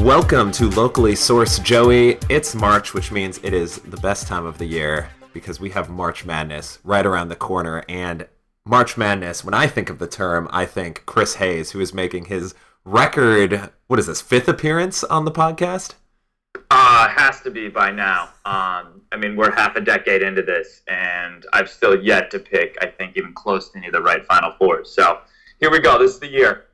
Welcome 0.00 0.50
to 0.52 0.70
Locally 0.70 1.12
Sourced 1.12 1.62
Joey. 1.62 2.16
It's 2.30 2.54
March, 2.54 2.94
which 2.94 3.12
means 3.12 3.38
it 3.42 3.52
is 3.52 3.76
the 3.80 3.98
best 3.98 4.26
time 4.26 4.46
of 4.46 4.56
the 4.56 4.64
year 4.64 5.10
because 5.34 5.60
we 5.60 5.68
have 5.70 5.90
March 5.90 6.24
Madness 6.24 6.78
right 6.84 7.04
around 7.04 7.28
the 7.28 7.36
corner. 7.36 7.84
And 7.86 8.26
March 8.64 8.96
Madness, 8.96 9.44
when 9.44 9.52
I 9.52 9.66
think 9.66 9.90
of 9.90 9.98
the 9.98 10.06
term, 10.06 10.48
I 10.52 10.64
think 10.64 11.04
Chris 11.04 11.34
Hayes, 11.34 11.72
who 11.72 11.80
is 11.80 11.92
making 11.92 12.24
his 12.24 12.54
record, 12.86 13.72
what 13.88 13.98
is 13.98 14.06
this, 14.06 14.22
fifth 14.22 14.48
appearance 14.48 15.04
on 15.04 15.26
the 15.26 15.30
podcast? 15.30 15.96
Uh, 16.70 17.06
has 17.10 17.42
to 17.42 17.50
be 17.50 17.68
by 17.68 17.90
now. 17.90 18.30
Um, 18.46 19.02
I 19.12 19.18
mean, 19.18 19.36
we're 19.36 19.54
half 19.54 19.76
a 19.76 19.82
decade 19.82 20.22
into 20.22 20.40
this, 20.40 20.80
and 20.88 21.44
I've 21.52 21.68
still 21.68 22.02
yet 22.02 22.30
to 22.30 22.38
pick, 22.38 22.78
I 22.80 22.86
think, 22.86 23.18
even 23.18 23.34
close 23.34 23.68
to 23.68 23.76
any 23.76 23.88
of 23.88 23.92
the 23.92 24.02
right 24.02 24.24
Final 24.24 24.52
Fours. 24.52 24.90
So 24.90 25.20
here 25.60 25.70
we 25.70 25.78
go. 25.78 25.98
This 25.98 26.14
is 26.14 26.20
the 26.20 26.30
year. 26.30 26.68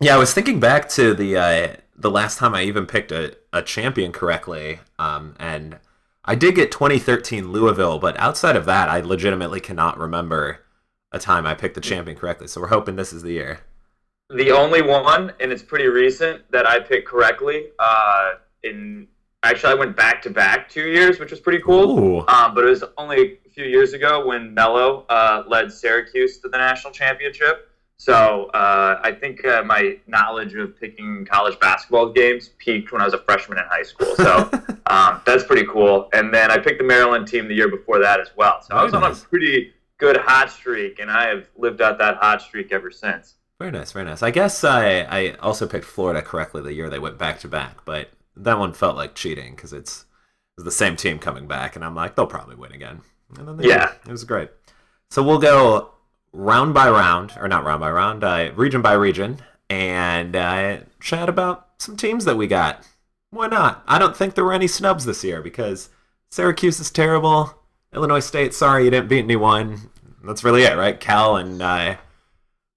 Yeah, 0.00 0.14
I 0.14 0.18
was 0.18 0.34
thinking 0.34 0.60
back 0.60 0.90
to 0.90 1.14
the 1.14 1.36
uh, 1.38 1.68
the 1.98 2.10
last 2.10 2.38
time 2.38 2.54
I 2.54 2.62
even 2.62 2.86
picked 2.86 3.10
a, 3.10 3.36
a 3.52 3.60
champion 3.60 4.12
correctly, 4.12 4.78
um, 4.98 5.34
and 5.38 5.78
I 6.24 6.36
did 6.36 6.54
get 6.54 6.70
2013 6.70 7.50
Louisville, 7.50 7.98
but 7.98 8.18
outside 8.20 8.54
of 8.54 8.64
that, 8.66 8.88
I 8.88 9.00
legitimately 9.00 9.60
cannot 9.60 9.98
remember 9.98 10.60
a 11.10 11.18
time 11.18 11.46
I 11.46 11.54
picked 11.54 11.74
the 11.74 11.80
champion 11.80 12.16
correctly. 12.16 12.46
So 12.46 12.60
we're 12.60 12.68
hoping 12.68 12.96
this 12.96 13.12
is 13.12 13.22
the 13.22 13.32
year. 13.32 13.60
The 14.30 14.52
only 14.52 14.82
one, 14.82 15.32
and 15.40 15.50
it's 15.50 15.62
pretty 15.62 15.86
recent, 15.86 16.42
that 16.52 16.66
I 16.66 16.80
picked 16.80 17.08
correctly. 17.08 17.68
Uh, 17.78 18.32
in 18.62 19.08
actually, 19.42 19.72
I 19.72 19.76
went 19.76 19.96
back 19.96 20.20
to 20.22 20.30
back 20.30 20.68
two 20.68 20.88
years, 20.88 21.18
which 21.18 21.30
was 21.30 21.40
pretty 21.40 21.62
cool. 21.62 22.24
Um, 22.28 22.54
but 22.54 22.64
it 22.64 22.68
was 22.68 22.84
only 22.98 23.38
a 23.46 23.50
few 23.50 23.64
years 23.64 23.94
ago 23.94 24.26
when 24.26 24.52
Melo 24.52 25.06
uh, 25.08 25.44
led 25.48 25.72
Syracuse 25.72 26.38
to 26.40 26.48
the 26.48 26.58
national 26.58 26.92
championship. 26.92 27.67
So 27.98 28.44
uh, 28.54 29.00
I 29.02 29.12
think 29.12 29.44
uh, 29.44 29.62
my 29.64 29.98
knowledge 30.06 30.54
of 30.54 30.78
picking 30.78 31.26
college 31.28 31.58
basketball 31.58 32.12
games 32.12 32.50
peaked 32.58 32.92
when 32.92 33.00
I 33.00 33.04
was 33.04 33.14
a 33.14 33.18
freshman 33.18 33.58
in 33.58 33.64
high 33.64 33.82
school. 33.82 34.14
So 34.16 34.48
um, 34.86 35.20
that's 35.26 35.44
pretty 35.44 35.66
cool. 35.66 36.08
And 36.12 36.32
then 36.32 36.50
I 36.50 36.58
picked 36.58 36.78
the 36.78 36.84
Maryland 36.84 37.26
team 37.26 37.48
the 37.48 37.54
year 37.54 37.68
before 37.68 37.98
that 37.98 38.20
as 38.20 38.28
well. 38.36 38.62
So 38.62 38.68
Very 38.70 38.80
I 38.80 38.84
was 38.84 38.92
nice. 38.92 39.02
on 39.02 39.12
a 39.12 39.14
pretty 39.28 39.72
good 39.98 40.16
hot 40.16 40.50
streak, 40.50 41.00
and 41.00 41.10
I 41.10 41.26
have 41.26 41.46
lived 41.56 41.82
out 41.82 41.98
that 41.98 42.16
hot 42.18 42.40
streak 42.40 42.72
ever 42.72 42.90
since. 42.90 43.34
Very 43.58 43.72
nice, 43.72 43.90
very 43.90 44.04
nice. 44.04 44.22
I 44.22 44.30
guess 44.30 44.62
I, 44.62 45.00
I 45.00 45.30
also 45.40 45.66
picked 45.66 45.84
Florida 45.84 46.22
correctly 46.22 46.62
the 46.62 46.72
year 46.72 46.88
they 46.88 47.00
went 47.00 47.18
back 47.18 47.40
to 47.40 47.48
back, 47.48 47.84
but 47.84 48.10
that 48.36 48.60
one 48.60 48.72
felt 48.72 48.94
like 48.96 49.16
cheating 49.16 49.56
because 49.56 49.72
it's, 49.72 50.04
the 50.60 50.72
same 50.72 50.96
team 50.96 51.20
coming 51.20 51.46
back, 51.46 51.76
and 51.76 51.84
I'm 51.84 51.94
like, 51.94 52.16
they'll 52.16 52.26
probably 52.26 52.56
win 52.56 52.72
again. 52.72 53.00
And 53.38 53.46
then 53.46 53.60
yeah, 53.60 53.92
did. 54.02 54.08
it 54.08 54.10
was 54.10 54.24
great. 54.24 54.50
So 55.08 55.22
we'll 55.22 55.38
go 55.38 55.92
round 56.32 56.74
by 56.74 56.88
round, 56.88 57.32
or 57.38 57.48
not 57.48 57.64
round 57.64 57.80
by 57.80 57.90
round, 57.90 58.24
uh, 58.24 58.50
region 58.54 58.82
by 58.82 58.92
region, 58.92 59.40
and 59.70 60.36
uh, 60.36 60.78
chat 61.00 61.28
about 61.28 61.68
some 61.78 61.96
teams 61.96 62.24
that 62.24 62.36
we 62.36 62.46
got. 62.46 62.86
Why 63.30 63.46
not? 63.46 63.82
I 63.86 63.98
don't 63.98 64.16
think 64.16 64.34
there 64.34 64.44
were 64.44 64.52
any 64.52 64.68
snubs 64.68 65.04
this 65.04 65.22
year 65.22 65.42
because 65.42 65.90
Syracuse 66.30 66.80
is 66.80 66.90
terrible. 66.90 67.54
Illinois 67.92 68.20
State, 68.20 68.54
sorry 68.54 68.84
you 68.84 68.90
didn't 68.90 69.08
beat 69.08 69.24
anyone. 69.24 69.90
That's 70.24 70.44
really 70.44 70.62
it, 70.62 70.76
right? 70.76 70.98
Cal 70.98 71.36
and 71.36 71.62
uh, 71.62 71.66
I 71.66 71.98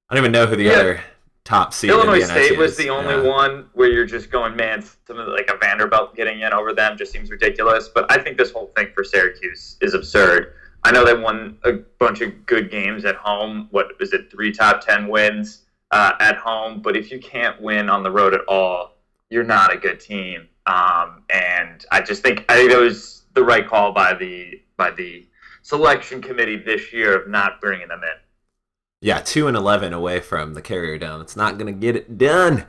don't 0.10 0.24
even 0.24 0.32
know 0.32 0.46
who 0.46 0.56
the 0.56 0.66
yeah. 0.66 0.72
other 0.72 1.02
top 1.44 1.74
seed. 1.74 1.90
Illinois 1.90 2.22
State 2.22 2.58
was 2.58 2.78
the 2.78 2.90
only 2.90 3.16
yeah. 3.16 3.30
one 3.30 3.70
where 3.74 3.90
you're 3.90 4.06
just 4.06 4.30
going, 4.30 4.56
man, 4.56 4.82
something 4.82 5.26
like 5.28 5.50
a 5.50 5.58
Vanderbilt 5.58 6.16
getting 6.16 6.42
in 6.42 6.54
over 6.54 6.74
them 6.74 6.98
just 6.98 7.12
seems 7.12 7.30
ridiculous. 7.30 7.90
But 7.90 8.12
I 8.12 8.22
think 8.22 8.38
this 8.38 8.52
whole 8.52 8.72
thing 8.76 8.88
for 8.94 9.04
Syracuse 9.04 9.78
is 9.82 9.94
absurd. 9.94 10.54
I 10.84 10.92
know 10.92 11.06
they 11.06 11.14
won 11.14 11.58
a 11.64 11.74
bunch 12.00 12.22
of 12.22 12.46
good 12.46 12.72
games 12.72 13.06
at 13.06 13.16
home. 13.16 13.68
What 13.72 14.00
was 14.00 14.14
it? 14.14 14.32
Three 14.32 14.52
top 14.52 14.82
ten 14.82 15.08
wins 15.08 15.64
uh, 15.92 16.14
at 16.20 16.38
home. 16.38 16.82
But 16.82 16.98
if 16.98 17.12
you 17.12 17.20
can't 17.20 17.62
win 17.62 17.90
on 17.90 18.04
the 18.04 18.12
road 18.12 18.34
at 18.34 18.42
all, 18.48 18.98
you're 19.30 19.44
not 19.44 19.73
a 19.73 19.78
good 19.78 20.00
team. 20.00 20.48
Um, 20.66 21.23
and 21.34 21.86
I 21.92 22.02
just 22.02 22.23
think 22.23 22.45
I 22.50 22.55
think 22.55 22.72
that 22.72 22.80
was 22.80 23.23
the 23.33 23.44
right 23.44 23.67
call 23.67 23.92
by 23.92 24.14
the 24.14 24.61
by 24.78 24.92
the 24.92 25.28
selection 25.61 26.22
committee 26.22 26.58
this 26.58 26.92
year 26.92 27.20
of 27.20 27.30
not 27.30 27.61
bringing 27.61 27.88
them 27.88 28.02
in. 28.04 28.20
Yeah, 29.02 29.20
two 29.20 29.48
and 29.48 29.58
eleven 29.58 29.94
away 29.94 30.20
from 30.20 30.54
the 30.54 30.61
Carrier 30.61 30.98
Dome. 30.98 31.22
It's 31.22 31.36
not 31.36 31.58
going 31.58 31.73
to 31.73 31.80
get 31.80 31.95
it 31.95 32.17
done. 32.17 32.66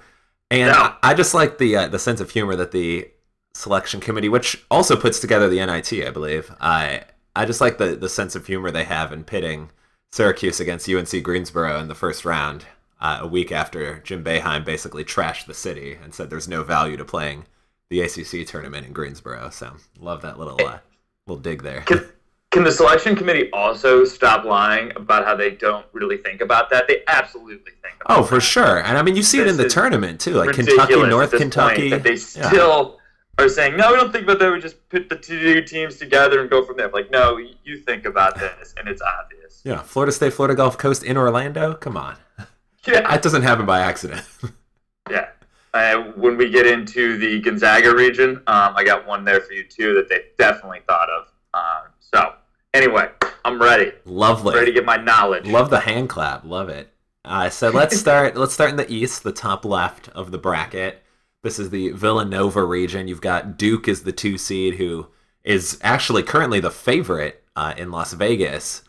And 0.51 0.71
no. 0.71 0.79
I, 0.79 0.97
I, 1.03 1.15
just 1.15 1.35
like 1.35 1.59
the 1.59 1.77
uh, 1.77 1.89
the 1.89 1.99
sense 1.99 2.21
of 2.21 2.31
humor 2.31 2.57
that 2.57 2.73
the 2.73 3.11
selection 3.55 4.01
committee, 4.01 4.29
which 4.29 4.65
also 4.71 4.97
puts 4.97 5.21
together 5.21 5.49
the 5.49 5.65
NIT, 5.65 6.07
I 6.07 6.11
believe, 6.11 6.55
uh, 6.61 6.99
I 7.35 7.45
just 7.45 7.61
like 7.61 7.79
the 7.79 7.97
the 7.97 8.09
sense 8.09 8.35
of 8.35 8.47
humor 8.47 8.71
they 8.71 8.85
have 8.85 9.13
in 9.13 9.25
pitting 9.25 9.71
Syracuse 10.13 10.61
against 10.61 10.89
UNC 10.89 11.23
Greensboro 11.23 11.79
in 11.81 11.89
the 11.89 11.95
first 11.95 12.25
round. 12.25 12.67
Uh, 13.01 13.19
a 13.23 13.27
week 13.27 13.51
after 13.51 13.99
Jim 14.05 14.23
Boeheim 14.23 14.65
basically 14.65 15.05
trashed 15.05 15.47
the 15.47 15.55
city 15.55 15.99
and 16.01 16.15
said 16.15 16.31
there's 16.31 16.47
no 16.47 16.63
value 16.63 16.97
to 16.97 17.05
playing 17.05 17.47
the 17.91 18.01
ACC 18.01 18.47
tournament 18.47 18.87
in 18.87 18.93
Greensboro. 18.93 19.51
So 19.51 19.75
love 19.99 20.23
that 20.23 20.39
little 20.39 20.65
uh, 20.65 20.79
little 21.27 21.43
dig 21.43 21.63
there. 21.63 21.81
Can, 21.81 22.07
can 22.53 22.65
the 22.65 22.71
selection 22.71 23.17
committee 23.17 23.51
also 23.53 24.05
stop 24.05 24.45
lying 24.45 24.93
about 24.95 25.25
how 25.25 25.35
they 25.35 25.51
don't 25.51 25.87
really 25.93 26.19
think 26.19 26.43
about 26.43 26.71
that? 26.71 26.87
They 26.87 27.03
absolutely 27.09 27.73
think. 27.83 27.95
oh, 28.07 28.23
for 28.23 28.37
that. 28.37 28.41
sure. 28.43 28.83
And 28.85 28.97
I 28.97 29.03
mean, 29.03 29.17
you 29.17 29.23
see 29.23 29.39
this 29.39 29.49
it 29.49 29.51
in 29.51 29.57
the 29.57 29.69
tournament 29.69 30.21
too, 30.21 30.35
like 30.35 30.55
Kentucky, 30.55 31.03
North 31.03 31.33
Kentucky. 31.33 31.91
That 31.91 32.03
they 32.03 32.17
still 32.17 33.01
are 33.39 33.49
saying, 33.49 33.77
no, 33.77 33.91
we 33.91 33.97
don't 33.97 34.13
think 34.13 34.25
about 34.25 34.39
that. 34.39 34.53
We 34.53 34.61
just 34.61 34.89
put 34.89 35.09
the 35.09 35.17
two 35.17 35.63
teams 35.63 35.97
together 35.97 36.41
and 36.41 36.51
go 36.51 36.65
from 36.65 36.77
there. 36.77 36.89
Like, 36.89 37.11
no, 37.11 37.39
you 37.65 37.79
think 37.79 38.05
about 38.05 38.39
this, 38.39 38.75
and 38.77 38.89
it's 38.89 39.03
obvious. 39.03 39.63
Yeah, 39.65 39.83
Florida 39.83 40.13
State, 40.13 40.33
Florida 40.35 40.55
Gulf 40.55 40.77
Coast 40.79 41.03
in 41.03 41.17
Orlando. 41.17 41.75
Come 41.75 41.97
on. 41.97 42.17
Yeah. 42.85 43.09
That 43.09 43.23
doesn't 43.23 43.43
happen 43.43 43.65
by 43.65 43.79
accident. 43.79 44.25
yeah. 45.09 45.29
Uh, 45.73 45.99
when 46.17 46.37
we 46.37 46.51
get 46.51 46.67
into 46.67 47.17
the 47.17 47.41
Gonzaga 47.41 47.95
region, 47.95 48.39
um, 48.49 48.75
I 48.77 48.83
got 48.83 49.07
one 49.07 49.25
there 49.25 49.41
for 49.41 49.53
you 49.53 49.63
too 49.63 49.95
that 49.95 50.09
they 50.09 50.25
definitely 50.37 50.81
thought 50.89 51.09
of. 51.09 51.29
Um, 51.55 51.93
so, 52.01 52.35
anyway, 52.75 53.09
I'm 53.45 53.63
ready. 53.63 53.93
Lovely. 54.05 54.57
ready 54.57 54.67
to 54.67 54.73
get 54.73 54.85
my 54.85 54.97
knowledge. 54.97 55.47
Love 55.47 55.71
the 55.71 55.79
hand 55.79 56.09
clap. 56.09 56.45
Love 56.45 56.71
it. 56.71 56.93
Uh, 57.25 57.49
so 57.51 57.71
let's 57.71 57.97
start. 58.01 58.37
let's 58.37 58.53
start 58.53 58.71
in 58.71 58.77
the 58.77 58.93
east, 58.93 59.23
the 59.23 59.31
top 59.31 59.65
left 59.65 60.09
of 60.09 60.33
the 60.33 60.39
bracket. 60.39 61.02
This 61.43 61.59
is 61.59 61.71
the 61.71 61.91
Villanova 61.91 62.65
region. 62.65 63.09
You've 63.09 63.21
got 63.21 63.57
Duke 63.59 63.89
as 63.89 64.03
the 64.03 64.13
two 64.13 64.39
seed, 64.39 64.77
who 64.77 65.09
is 65.43 65.79
actually 65.83 66.23
currently 66.23 66.61
the 66.61 66.71
favorite 66.71 67.43
uh, 67.57 67.75
in 67.77 67.91
Las 67.91 68.13
Vegas, 68.13 68.85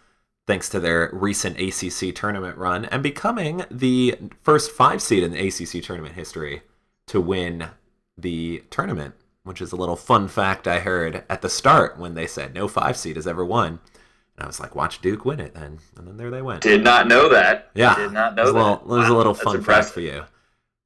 thanks 0.46 0.70
to 0.70 0.80
their 0.80 1.10
recent 1.12 1.60
ACC 1.60 2.14
tournament 2.14 2.58
run, 2.58 2.86
and 2.86 3.02
becoming 3.02 3.66
the 3.72 4.18
first 4.42 4.72
five 4.72 5.02
seed 5.02 5.24
in 5.24 5.32
the 5.32 5.48
ACC 5.48 5.84
tournament 5.84 6.16
history 6.16 6.62
to 7.08 7.20
win 7.20 7.70
the 8.18 8.64
tournament, 8.70 9.16
which 9.44 9.62
is 9.62 9.72
a 9.72 9.76
little 9.76 9.96
fun 9.96 10.28
fact 10.28 10.68
I 10.68 10.80
heard 10.80 11.24
at 11.30 11.42
the 11.42 11.50
start 11.50 11.98
when 11.98 12.14
they 12.14 12.28
said 12.28 12.54
no 12.54 12.68
five 12.68 12.98
seed 12.98 13.16
has 13.16 13.26
ever 13.26 13.44
won. 13.44 13.80
And 14.38 14.44
I 14.44 14.48
was 14.48 14.60
like, 14.60 14.76
watch 14.76 15.02
Duke 15.02 15.26
win 15.26 15.40
it 15.40 15.54
then. 15.56 15.80
And 15.96 16.08
then 16.08 16.18
there 16.18 16.32
they 16.32 16.42
went. 16.42 16.62
Did 16.62 16.84
not 16.84 17.08
know 17.08 17.30
that. 17.30 17.70
Yeah. 17.74 17.96
Did 17.96 18.12
not 18.12 18.36
know 18.36 18.46
that. 18.46 18.54
Little, 18.54 18.82
wow. 18.86 19.14
A 19.14 19.18
little 19.18 19.34
fun 19.34 19.64
fact 19.64 19.90
for 19.90 20.02
you. 20.02 20.24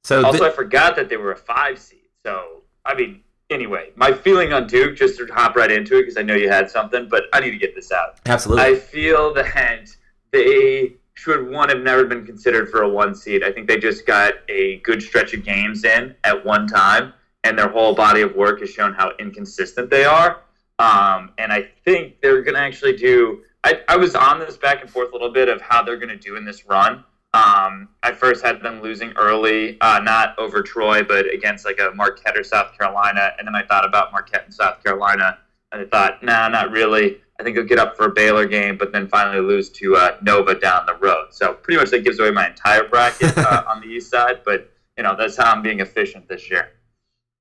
So 0.08 0.24
also, 0.24 0.38
th- 0.38 0.50
I 0.50 0.56
forgot 0.56 0.96
that 0.96 1.10
they 1.10 1.18
were 1.18 1.32
a 1.32 1.36
five 1.36 1.78
seed. 1.78 2.08
So 2.24 2.62
I 2.86 2.94
mean, 2.94 3.20
anyway, 3.50 3.90
my 3.94 4.10
feeling 4.10 4.54
on 4.54 4.66
Duke, 4.66 4.96
just 4.96 5.18
to 5.18 5.26
hop 5.26 5.54
right 5.54 5.70
into 5.70 5.98
it 5.98 6.04
because 6.04 6.16
I 6.16 6.22
know 6.22 6.34
you 6.34 6.48
had 6.48 6.70
something, 6.70 7.10
but 7.10 7.24
I 7.34 7.40
need 7.40 7.50
to 7.50 7.58
get 7.58 7.74
this 7.74 7.92
out. 7.92 8.18
Absolutely. 8.24 8.64
I 8.64 8.74
feel 8.74 9.34
that 9.34 9.90
they 10.32 10.94
should 11.12 11.50
one 11.50 11.68
have 11.68 11.80
never 11.80 12.06
been 12.06 12.24
considered 12.24 12.70
for 12.70 12.84
a 12.84 12.88
one 12.88 13.14
seed. 13.14 13.44
I 13.44 13.52
think 13.52 13.68
they 13.68 13.76
just 13.76 14.06
got 14.06 14.32
a 14.48 14.78
good 14.78 15.02
stretch 15.02 15.34
of 15.34 15.44
games 15.44 15.84
in 15.84 16.14
at 16.24 16.42
one 16.42 16.66
time, 16.66 17.12
and 17.44 17.58
their 17.58 17.68
whole 17.68 17.94
body 17.94 18.22
of 18.22 18.34
work 18.34 18.60
has 18.60 18.70
shown 18.70 18.94
how 18.94 19.12
inconsistent 19.18 19.90
they 19.90 20.06
are. 20.06 20.40
Um, 20.78 21.32
and 21.36 21.52
I 21.52 21.68
think 21.84 22.22
they're 22.22 22.40
going 22.40 22.54
to 22.54 22.60
actually 22.60 22.96
do. 22.96 23.42
I, 23.62 23.82
I 23.88 23.98
was 23.98 24.14
on 24.14 24.38
this 24.38 24.56
back 24.56 24.80
and 24.80 24.88
forth 24.88 25.10
a 25.10 25.12
little 25.12 25.34
bit 25.34 25.50
of 25.50 25.60
how 25.60 25.82
they're 25.82 25.98
going 25.98 26.08
to 26.08 26.16
do 26.16 26.36
in 26.36 26.46
this 26.46 26.64
run. 26.64 27.04
Um, 27.38 27.88
I 28.02 28.10
first 28.12 28.44
had 28.44 28.60
them 28.62 28.82
losing 28.82 29.12
early, 29.12 29.80
uh, 29.80 30.00
not 30.00 30.36
over 30.38 30.60
Troy, 30.60 31.04
but 31.04 31.32
against 31.32 31.64
like 31.64 31.78
a 31.78 31.92
Marquette 31.94 32.36
or 32.36 32.42
South 32.42 32.76
Carolina. 32.76 33.32
And 33.38 33.46
then 33.46 33.54
I 33.54 33.62
thought 33.62 33.84
about 33.84 34.10
Marquette 34.10 34.44
and 34.44 34.52
South 34.52 34.82
Carolina, 34.82 35.38
and 35.70 35.82
I 35.82 35.84
thought, 35.84 36.22
nah, 36.22 36.48
not 36.48 36.72
really. 36.72 37.20
I 37.38 37.44
think 37.44 37.54
they'll 37.54 37.64
get 37.64 37.78
up 37.78 37.96
for 37.96 38.06
a 38.06 38.10
Baylor 38.10 38.44
game, 38.46 38.76
but 38.76 38.90
then 38.90 39.06
finally 39.06 39.40
lose 39.40 39.70
to 39.70 39.94
uh, 39.94 40.16
Nova 40.22 40.56
down 40.56 40.86
the 40.86 40.94
road. 40.94 41.28
So 41.30 41.54
pretty 41.54 41.78
much 41.78 41.90
that 41.90 42.02
gives 42.02 42.18
away 42.18 42.32
my 42.32 42.48
entire 42.48 42.88
bracket 42.88 43.38
uh, 43.38 43.62
on 43.68 43.80
the 43.82 43.86
east 43.86 44.10
side. 44.10 44.40
But 44.44 44.72
you 44.96 45.04
know 45.04 45.14
that's 45.16 45.36
how 45.36 45.52
I'm 45.52 45.62
being 45.62 45.78
efficient 45.78 46.28
this 46.28 46.50
year. 46.50 46.70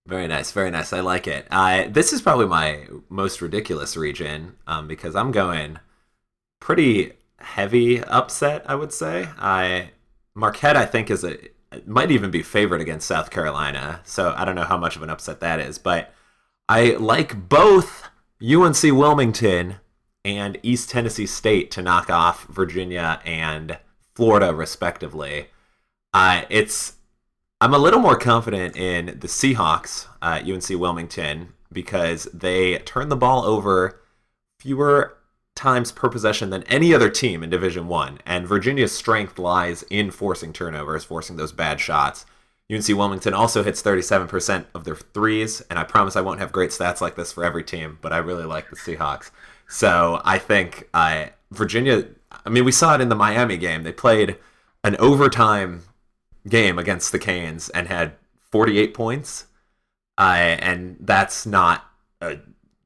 Very 0.06 0.28
nice, 0.28 0.52
very 0.52 0.70
nice. 0.70 0.94
I 0.94 1.00
like 1.00 1.28
it. 1.28 1.48
Uh, 1.50 1.86
this 1.90 2.14
is 2.14 2.22
probably 2.22 2.46
my 2.46 2.86
most 3.10 3.42
ridiculous 3.42 3.98
region 3.98 4.58
um, 4.68 4.88
because 4.88 5.16
I'm 5.16 5.32
going 5.32 5.80
pretty 6.60 7.14
heavy 7.40 8.04
upset, 8.04 8.64
I 8.68 8.76
would 8.76 8.94
say. 8.94 9.30
I 9.38 9.92
Marquette, 10.36 10.78
I 10.78 10.86
think, 10.86 11.10
is 11.10 11.24
a 11.24 11.38
might 11.86 12.12
even 12.12 12.32
be 12.32 12.42
favored 12.42 12.82
against 12.82 13.08
South 13.08 13.30
Carolina. 13.30 14.02
So 14.04 14.34
I 14.38 14.46
don't 14.46 14.56
know 14.56 14.64
how 14.64 14.78
much 14.78 14.96
of 14.96 15.04
an 15.04 15.10
upset 15.10 15.40
that 15.42 15.60
is, 15.60 15.78
but 15.78 16.14
I 16.70 16.92
like 16.92 17.50
both 17.50 18.04
UNC 18.42 18.82
Wilmington 18.84 19.76
and 20.24 20.58
East 20.64 20.90
Tennessee 20.90 21.26
State 21.26 21.72
to 21.72 21.82
knock 21.82 22.10
off 22.10 22.46
Virginia 22.46 23.22
and 23.26 23.78
Florida, 24.16 24.54
respectively. 24.54 25.48
Uh, 26.14 26.44
it's 26.50 26.94
I'm 27.60 27.74
a 27.74 27.80
little 27.80 28.00
more 28.00 28.18
confident 28.18 28.76
in 28.78 29.18
the 29.20 29.28
Seahawks 29.28 30.08
at 30.22 30.50
UNC 30.50 30.70
Wilmington 30.80 31.54
because 31.72 32.26
they 32.34 32.78
turn 32.80 33.10
the 33.10 33.16
ball 33.16 33.44
over 33.44 34.02
fewer 34.60 35.17
times 35.58 35.92
per 35.92 36.08
possession 36.08 36.50
than 36.50 36.64
any 36.64 36.94
other 36.94 37.10
team 37.10 37.44
in 37.44 37.50
Division 37.50 37.88
One, 37.88 38.20
and 38.26 38.48
Virginia's 38.48 38.94
strength 38.94 39.38
lies 39.38 39.84
in 39.90 40.12
forcing 40.12 40.54
turnovers, 40.54 41.04
forcing 41.04 41.36
those 41.36 41.52
bad 41.52 41.82
shots. 41.82 42.26
UNC 42.72 42.88
Wilmington 42.90 43.34
also 43.34 43.64
hits 43.64 43.82
37% 43.82 44.66
of 44.74 44.84
their 44.84 44.96
threes, 44.96 45.62
and 45.70 45.80
I 45.80 45.84
promise 45.84 46.16
I 46.16 46.22
won't 46.22 46.40
have 46.40 46.52
great 46.52 46.70
stats 46.70 47.02
like 47.02 47.16
this 47.16 47.32
for 47.32 47.44
every 47.44 47.64
team, 47.64 47.98
but 48.02 48.14
I 48.14 48.18
really 48.18 48.44
like 48.46 48.70
the 48.70 48.76
Seahawks. 48.76 49.32
So 49.68 50.22
I 50.24 50.38
think 50.38 50.88
uh, 50.94 51.28
Virginia. 51.52 52.06
I 52.46 52.50
mean, 52.50 52.66
we 52.66 52.72
saw 52.72 52.96
it 52.96 53.02
in 53.02 53.10
the 53.10 53.16
Miami 53.16 53.58
game. 53.58 53.84
They 53.84 53.94
played 53.94 54.38
an 54.84 54.96
overtime 54.98 55.84
game 56.48 56.78
against 56.78 57.12
the 57.12 57.20
Canes 57.20 57.70
and 57.70 57.88
had 57.88 58.14
48 58.52 58.94
points, 58.94 59.46
uh, 60.18 60.22
and 60.60 60.98
that's 61.00 61.46
not 61.46 61.86
a, 62.22 62.38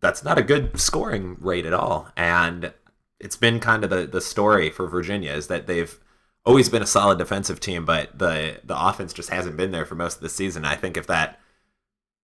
that's 0.01 0.24
not 0.24 0.38
a 0.38 0.44
good 0.44 0.80
scoring 0.80 1.38
rate 1.39 1.65
at 1.65 1.74
all. 1.74 2.09
And 2.18 2.74
it's 3.19 3.36
been 3.36 3.59
kind 3.59 3.83
of 3.83 3.89
the 3.89 4.07
the 4.07 4.21
story 4.21 4.69
for 4.69 4.88
Virginia 4.88 5.31
is 5.31 5.48
that 5.48 5.68
they've 5.68 5.98
always 6.44 6.69
been 6.69 6.81
a 6.81 6.88
solid 6.88 7.18
defensive 7.18 7.59
team, 7.59 7.86
but 7.86 8.18
the 8.18 8.59
the 8.63 8.88
offense 8.88 9.13
just 9.13 9.30
hasn't 9.30 9.57
been 9.57 9.71
there 9.71 9.86
for 9.86 9.95
most 9.95 10.15
of 10.15 10.21
the 10.21 10.30
season. 10.30 10.65
I 10.65 10.75
think 10.75 10.98
if 10.98 11.07
that 11.07 11.39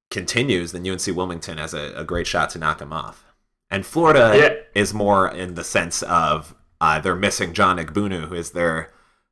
continues, 0.09 0.71
then 0.71 0.87
UNC 0.87 1.05
Wilmington 1.07 1.57
has 1.57 1.73
a, 1.73 1.93
a 1.95 2.03
great 2.03 2.27
shot 2.27 2.49
to 2.51 2.59
knock 2.59 2.79
them 2.79 2.93
off. 2.93 3.23
And 3.69 3.85
Florida 3.85 4.31
yeah. 4.35 4.81
is 4.81 4.93
more 4.93 5.29
in 5.29 5.55
the 5.55 5.63
sense 5.63 6.01
of 6.03 6.55
uh, 6.79 6.99
they're 6.99 7.15
missing 7.15 7.53
John 7.53 7.77
Egbunu, 7.77 8.27
who 8.27 8.35
is 8.35 8.51
their 8.51 8.91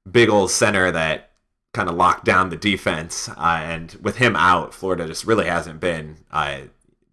big 0.10 0.30
old 0.30 0.52
center 0.52 0.92
that 0.92 1.32
kind 1.74 1.90
of 1.90 1.96
locked 1.96 2.26
down 2.26 2.50
the 2.50 2.58
defense. 2.58 3.30
Uh, 3.30 3.60
and 3.62 3.94
with 4.02 4.18
him 4.18 4.36
out, 4.36 4.74
Florida 4.74 5.08
just 5.08 5.26
really 5.26 5.46
hasn't 5.46 5.80
been 5.80 6.18
uh, 6.32 6.62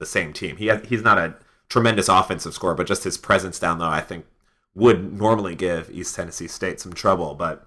the 0.02 0.06
same 0.06 0.32
team. 0.32 0.56
He 0.56 0.66
has, 0.66 0.84
he's 0.88 1.02
not 1.02 1.16
a 1.16 1.36
tremendous 1.68 2.08
offensive 2.08 2.52
scorer, 2.52 2.74
but 2.74 2.88
just 2.88 3.04
his 3.04 3.16
presence 3.16 3.58
down 3.58 3.78
low, 3.78 3.88
I 3.88 4.00
think, 4.00 4.26
would 4.74 5.12
normally 5.12 5.54
give 5.54 5.88
East 5.90 6.16
Tennessee 6.16 6.48
State 6.48 6.80
some 6.80 6.92
trouble. 6.92 7.34
But 7.34 7.64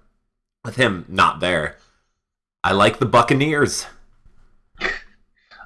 with 0.64 0.76
him 0.76 1.06
not 1.08 1.40
there, 1.40 1.78
I 2.62 2.72
like 2.72 2.98
the 2.98 3.06
Buccaneers. 3.06 3.86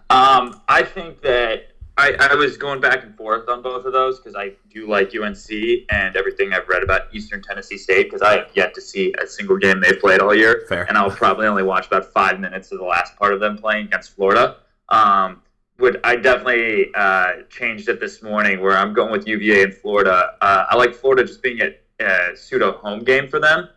Um, 0.08 0.61
I 0.69 0.82
think 0.82 1.20
that 1.22 1.70
I, 1.96 2.17
I 2.19 2.34
was 2.34 2.56
going 2.56 2.81
back 2.81 3.05
and 3.05 3.14
forth 3.16 3.49
on 3.49 3.62
both 3.62 3.84
of 3.84 3.93
those 3.93 4.19
because 4.19 4.34
I 4.34 4.52
do 4.73 4.88
like 4.88 5.14
UNC 5.14 5.50
and 5.90 6.16
everything 6.16 6.52
I've 6.52 6.66
read 6.69 6.82
about 6.82 7.14
Eastern 7.14 7.43
Tennessee 7.43 7.76
State 7.76 8.05
because 8.05 8.23
I 8.23 8.38
have 8.38 8.50
yet 8.55 8.75
to 8.75 8.81
see 8.81 9.14
a 9.23 9.26
single 9.26 9.58
game 9.58 9.81
they've 9.81 10.00
played 10.00 10.20
all 10.20 10.34
year. 10.34 10.64
Fair. 10.69 10.84
And 10.88 10.96
I'll 10.96 11.11
probably 11.11 11.46
only 11.46 11.62
watch 11.62 11.87
about 11.87 12.06
five 12.06 12.40
minutes 12.40 12.73
of 12.73 12.78
the 12.78 12.84
last 12.84 13.16
part 13.16 13.34
of 13.34 13.40
them 13.40 13.58
playing 13.58 13.87
against 13.87 14.14
Florida. 14.16 14.56
Um, 14.88 15.43
would 15.80 16.00
I 16.04 16.16
definitely 16.16 16.90
uh, 16.94 17.42
changed 17.48 17.88
it 17.88 18.00
this 18.00 18.22
morning 18.22 18.60
where 18.60 18.76
I'm 18.76 18.92
going 18.92 19.10
with 19.10 19.26
UVA 19.26 19.62
and 19.64 19.74
Florida. 19.74 20.34
Uh, 20.40 20.66
I 20.68 20.76
like 20.76 20.94
Florida 20.94 21.24
just 21.24 21.42
being 21.42 21.60
a, 21.60 21.74
a 22.04 22.36
pseudo 22.36 22.72
home 22.72 23.00
game 23.00 23.28
for 23.28 23.40
them. 23.40 23.68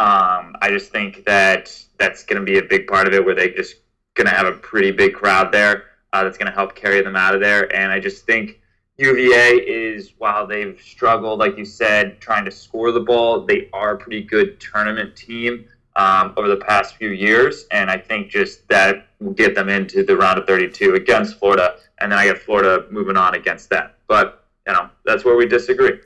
Um, 0.00 0.56
I 0.62 0.70
just 0.70 0.90
think 0.90 1.24
that 1.26 1.76
that's 1.98 2.24
going 2.24 2.40
to 2.40 2.44
be 2.44 2.58
a 2.58 2.62
big 2.62 2.86
part 2.86 3.06
of 3.06 3.12
it 3.12 3.24
where 3.24 3.34
they 3.34 3.50
just 3.50 3.76
going 4.14 4.26
to 4.26 4.34
have 4.34 4.46
a 4.46 4.52
pretty 4.52 4.90
big 4.90 5.14
crowd 5.14 5.52
there 5.52 5.84
uh, 6.12 6.24
that's 6.24 6.38
going 6.38 6.50
to 6.50 6.54
help 6.54 6.74
carry 6.74 7.02
them 7.02 7.16
out 7.16 7.34
of 7.34 7.40
there. 7.40 7.74
And 7.74 7.92
I 7.92 8.00
just 8.00 8.24
think 8.24 8.60
UVA 8.96 9.56
is, 9.56 10.12
while 10.18 10.46
they've 10.46 10.80
struggled, 10.80 11.38
like 11.38 11.58
you 11.58 11.64
said, 11.66 12.20
trying 12.20 12.44
to 12.46 12.50
score 12.50 12.92
the 12.92 13.00
ball, 13.00 13.44
they 13.44 13.68
are 13.72 13.94
a 13.94 13.98
pretty 13.98 14.22
good 14.22 14.58
tournament 14.60 15.14
team 15.14 15.66
um, 15.96 16.32
over 16.36 16.48
the 16.48 16.56
past 16.56 16.96
few 16.96 17.10
years. 17.10 17.66
And 17.70 17.90
I 17.90 17.98
think 17.98 18.30
just 18.30 18.66
that 18.68 19.06
will 19.20 19.32
get 19.32 19.54
them 19.54 19.68
into 19.68 20.02
the 20.02 20.16
round 20.16 20.38
of 20.38 20.46
32 20.46 20.94
against 20.94 21.38
Florida. 21.38 21.76
And 22.00 22.10
then 22.10 22.18
I 22.18 22.26
get 22.26 22.38
Florida 22.38 22.86
moving 22.90 23.16
on 23.16 23.34
against 23.34 23.70
that. 23.70 23.96
But, 24.08 24.44
you 24.66 24.72
know, 24.72 24.88
that's 25.04 25.24
where 25.24 25.36
we 25.36 25.46
disagree. 25.46 26.00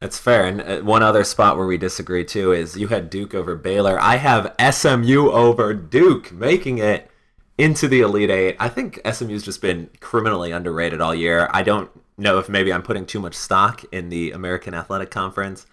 That's 0.00 0.18
fair. 0.18 0.44
And 0.44 0.60
uh, 0.60 0.80
one 0.80 1.02
other 1.02 1.24
spot 1.24 1.56
where 1.56 1.66
we 1.66 1.78
disagree 1.78 2.24
too 2.24 2.52
is 2.52 2.76
you 2.76 2.88
had 2.88 3.10
Duke 3.10 3.34
over 3.34 3.54
Baylor. 3.54 3.98
I 4.00 4.16
have 4.16 4.54
SMU 4.74 5.30
over 5.30 5.72
Duke, 5.72 6.32
making 6.32 6.78
it 6.78 7.10
into 7.56 7.88
the 7.88 8.00
Elite 8.00 8.30
Eight. 8.30 8.56
I 8.58 8.68
think 8.68 9.00
SMU's 9.10 9.44
just 9.44 9.62
been 9.62 9.88
criminally 10.00 10.50
underrated 10.50 11.00
all 11.00 11.14
year. 11.14 11.48
I 11.52 11.62
don't 11.62 11.90
know 12.18 12.38
if 12.38 12.48
maybe 12.48 12.72
I'm 12.72 12.82
putting 12.82 13.06
too 13.06 13.20
much 13.20 13.34
stock 13.34 13.84
in 13.92 14.08
the 14.08 14.32
American 14.32 14.74
Athletic 14.74 15.10
Conference, 15.10 15.66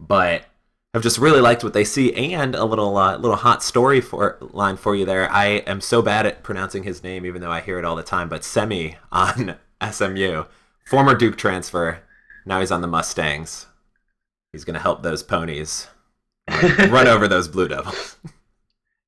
but 0.00 0.44
I've 0.94 1.02
just 1.02 1.18
really 1.18 1.40
liked 1.40 1.62
what 1.62 1.74
they 1.74 1.84
see 1.84 2.14
and 2.32 2.54
a 2.54 2.64
little 2.64 2.96
uh, 2.96 3.18
little 3.18 3.36
hot 3.36 3.62
story 3.62 4.00
for 4.00 4.38
line 4.40 4.76
for 4.76 4.96
you 4.96 5.04
there. 5.04 5.30
I 5.30 5.46
am 5.66 5.80
so 5.80 6.00
bad 6.00 6.24
at 6.24 6.42
pronouncing 6.42 6.82
his 6.82 7.02
name, 7.02 7.26
even 7.26 7.42
though 7.42 7.50
I 7.50 7.60
hear 7.60 7.78
it 7.78 7.84
all 7.84 7.96
the 7.96 8.02
time. 8.02 8.28
But 8.28 8.42
Semi 8.42 8.96
on 9.12 9.56
SMU, 9.90 10.44
former 10.86 11.14
Duke 11.14 11.36
transfer, 11.36 12.00
now 12.46 12.60
he's 12.60 12.70
on 12.70 12.80
the 12.80 12.88
Mustangs. 12.88 13.66
He's 14.52 14.64
going 14.64 14.74
to 14.74 14.80
help 14.80 15.02
those 15.02 15.22
ponies 15.22 15.88
run 16.88 17.06
over 17.06 17.28
those 17.28 17.48
Blue 17.48 17.68
Devils. 17.68 18.16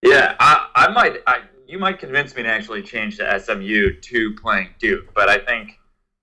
Yeah, 0.02 0.34
I, 0.40 0.66
I 0.74 0.88
might. 0.92 1.18
I, 1.26 1.42
you 1.66 1.78
might 1.78 1.98
convince 1.98 2.34
me 2.34 2.42
to 2.42 2.48
actually 2.48 2.82
change 2.82 3.18
to 3.18 3.38
SMU 3.38 4.00
to 4.00 4.34
playing 4.40 4.70
Duke, 4.78 5.12
but 5.12 5.28
I 5.28 5.36
think 5.36 5.78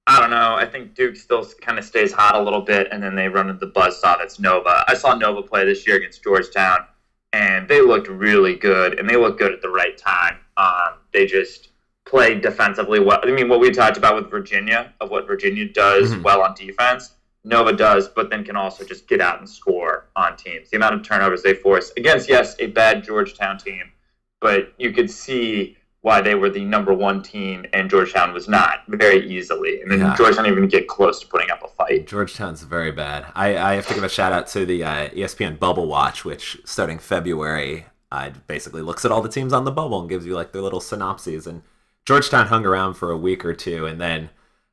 I 0.09 0.21
don't 0.21 0.29
know. 0.29 0.55
I 0.55 0.65
think 0.65 0.95
Duke 0.95 1.17
still 1.17 1.45
kind 1.61 1.77
of 1.77 1.83
stays 1.83 2.13
hot 2.13 2.35
a 2.35 2.41
little 2.41 2.61
bit, 2.61 2.87
and 2.91 3.03
then 3.03 3.13
they 3.13 3.27
run 3.27 3.49
into 3.49 3.65
the 3.65 3.71
buzzsaw 3.71 4.17
that's 4.17 4.39
Nova. 4.39 4.85
I 4.87 4.93
saw 4.93 5.13
Nova 5.13 5.43
play 5.43 5.65
this 5.65 5.85
year 5.85 5.97
against 5.97 6.23
Georgetown, 6.23 6.85
and 7.33 7.67
they 7.67 7.81
looked 7.81 8.07
really 8.07 8.55
good, 8.55 8.97
and 8.97 9.09
they 9.09 9.17
looked 9.17 9.37
good 9.37 9.51
at 9.51 9.61
the 9.61 9.69
right 9.69 9.97
time. 9.97 10.37
Um, 10.55 10.99
they 11.11 11.25
just 11.25 11.69
played 12.05 12.41
defensively 12.41 13.01
well. 13.01 13.19
I 13.21 13.31
mean, 13.31 13.49
what 13.49 13.59
we 13.59 13.69
talked 13.69 13.97
about 13.97 14.15
with 14.15 14.31
Virginia, 14.31 14.93
of 15.01 15.11
what 15.11 15.27
Virginia 15.27 15.67
does 15.67 16.11
mm-hmm. 16.11 16.23
well 16.23 16.41
on 16.41 16.55
defense, 16.55 17.15
Nova 17.43 17.73
does, 17.73 18.07
but 18.07 18.29
then 18.29 18.45
can 18.45 18.55
also 18.55 18.85
just 18.85 19.09
get 19.09 19.19
out 19.19 19.39
and 19.39 19.49
score 19.49 20.05
on 20.15 20.37
teams. 20.37 20.69
The 20.69 20.77
amount 20.77 20.95
of 20.95 21.03
turnovers 21.03 21.43
they 21.43 21.53
force 21.53 21.91
against, 21.97 22.29
yes, 22.29 22.55
a 22.59 22.67
bad 22.67 23.03
Georgetown 23.03 23.57
team, 23.57 23.91
but 24.39 24.73
you 24.77 24.93
could 24.93 25.11
see 25.11 25.77
why 26.07 26.21
they 26.21 26.35
were 26.35 26.49
the 26.49 26.63
number 26.63 26.93
one 26.93 27.21
team 27.21 27.65
and 27.73 27.89
Georgetown 27.89 28.33
was 28.33 28.47
not 28.47 28.83
very 28.87 29.29
easily. 29.29 29.81
I 29.81 29.85
mean, 29.85 29.99
yeah. 29.99 30.15
Georgetown 30.15 30.45
even 30.45 30.69
get 30.69 30.87
close 30.87 31.19
to 31.19 31.27
putting 31.27 31.51
up 31.51 31.61
a 31.61 31.67
fight. 31.67 32.07
Georgetown's 32.07 32.63
very 32.63 32.93
bad. 32.93 33.25
I, 33.35 33.57
I 33.57 33.73
have 33.73 33.85
to 33.87 33.93
give 33.93 34.05
a 34.05 34.09
shout 34.09 34.31
out 34.31 34.47
to 34.47 34.65
the 34.65 34.85
uh, 34.85 35.09
ESPN 35.09 35.59
Bubble 35.59 35.85
Watch, 35.85 36.23
which 36.23 36.61
starting 36.63 36.97
February 36.97 37.87
uh, 38.09 38.29
basically 38.47 38.81
looks 38.81 39.03
at 39.03 39.11
all 39.11 39.21
the 39.21 39.27
teams 39.27 39.51
on 39.51 39.65
the 39.65 39.71
bubble 39.71 39.99
and 39.99 40.09
gives 40.09 40.25
you 40.25 40.33
like 40.33 40.53
their 40.53 40.61
little 40.61 40.79
synopses. 40.79 41.45
And 41.45 41.61
Georgetown 42.05 42.47
hung 42.47 42.65
around 42.65 42.93
for 42.93 43.11
a 43.11 43.17
week 43.17 43.43
or 43.43 43.53
two, 43.53 43.85
and 43.85 43.99
then 43.99 44.29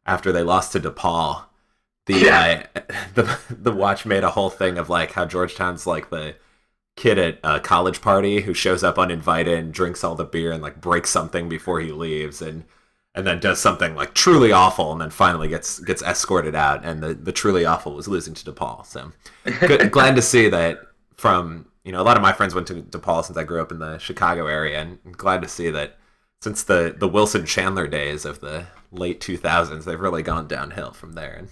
after 0.06 0.30
they 0.30 0.44
lost 0.44 0.70
to 0.72 0.80
DePaul, 0.80 1.46
the 2.06 2.14
yeah. 2.14 2.66
uh, 2.76 2.80
the 3.14 3.38
the 3.50 3.72
watch 3.72 4.06
made 4.06 4.22
a 4.22 4.30
whole 4.30 4.50
thing 4.50 4.78
of 4.78 4.88
like 4.88 5.10
how 5.10 5.24
Georgetown's 5.24 5.84
like 5.84 6.10
the 6.10 6.36
kid 6.96 7.18
at 7.18 7.38
a 7.42 7.60
college 7.60 8.00
party 8.00 8.42
who 8.42 8.54
shows 8.54 8.84
up 8.84 8.98
uninvited 8.98 9.58
and 9.58 9.74
drinks 9.74 10.04
all 10.04 10.14
the 10.14 10.24
beer 10.24 10.52
and 10.52 10.62
like 10.62 10.80
breaks 10.80 11.10
something 11.10 11.48
before 11.48 11.80
he 11.80 11.90
leaves 11.90 12.40
and 12.40 12.64
and 13.16 13.26
then 13.26 13.38
does 13.38 13.60
something 13.60 13.94
like 13.94 14.14
truly 14.14 14.52
awful 14.52 14.92
and 14.92 15.00
then 15.00 15.10
finally 15.10 15.48
gets 15.48 15.78
gets 15.80 16.02
escorted 16.02 16.54
out 16.54 16.84
and 16.84 17.02
the, 17.02 17.14
the 17.14 17.32
truly 17.32 17.64
awful 17.64 17.94
was 17.94 18.08
losing 18.08 18.34
to 18.34 18.52
DePaul. 18.52 18.84
So 18.86 19.12
good, 19.44 19.90
glad 19.92 20.16
to 20.16 20.22
see 20.22 20.48
that 20.48 20.78
from 21.14 21.66
you 21.84 21.92
know 21.92 22.00
a 22.00 22.04
lot 22.04 22.16
of 22.16 22.22
my 22.22 22.32
friends 22.32 22.54
went 22.54 22.66
to 22.68 22.82
DePaul 22.82 23.24
since 23.24 23.36
I 23.36 23.44
grew 23.44 23.60
up 23.60 23.72
in 23.72 23.78
the 23.78 23.98
Chicago 23.98 24.46
area 24.46 24.80
and 24.80 24.98
I'm 25.04 25.12
glad 25.12 25.42
to 25.42 25.48
see 25.48 25.70
that 25.70 25.98
since 26.42 26.62
the 26.62 26.94
the 26.96 27.08
Wilson 27.08 27.44
Chandler 27.46 27.88
days 27.88 28.24
of 28.24 28.40
the 28.40 28.66
late 28.92 29.20
2000s 29.20 29.84
they've 29.84 29.98
really 29.98 30.22
gone 30.22 30.46
downhill 30.46 30.92
from 30.92 31.14
there 31.14 31.34
and 31.34 31.48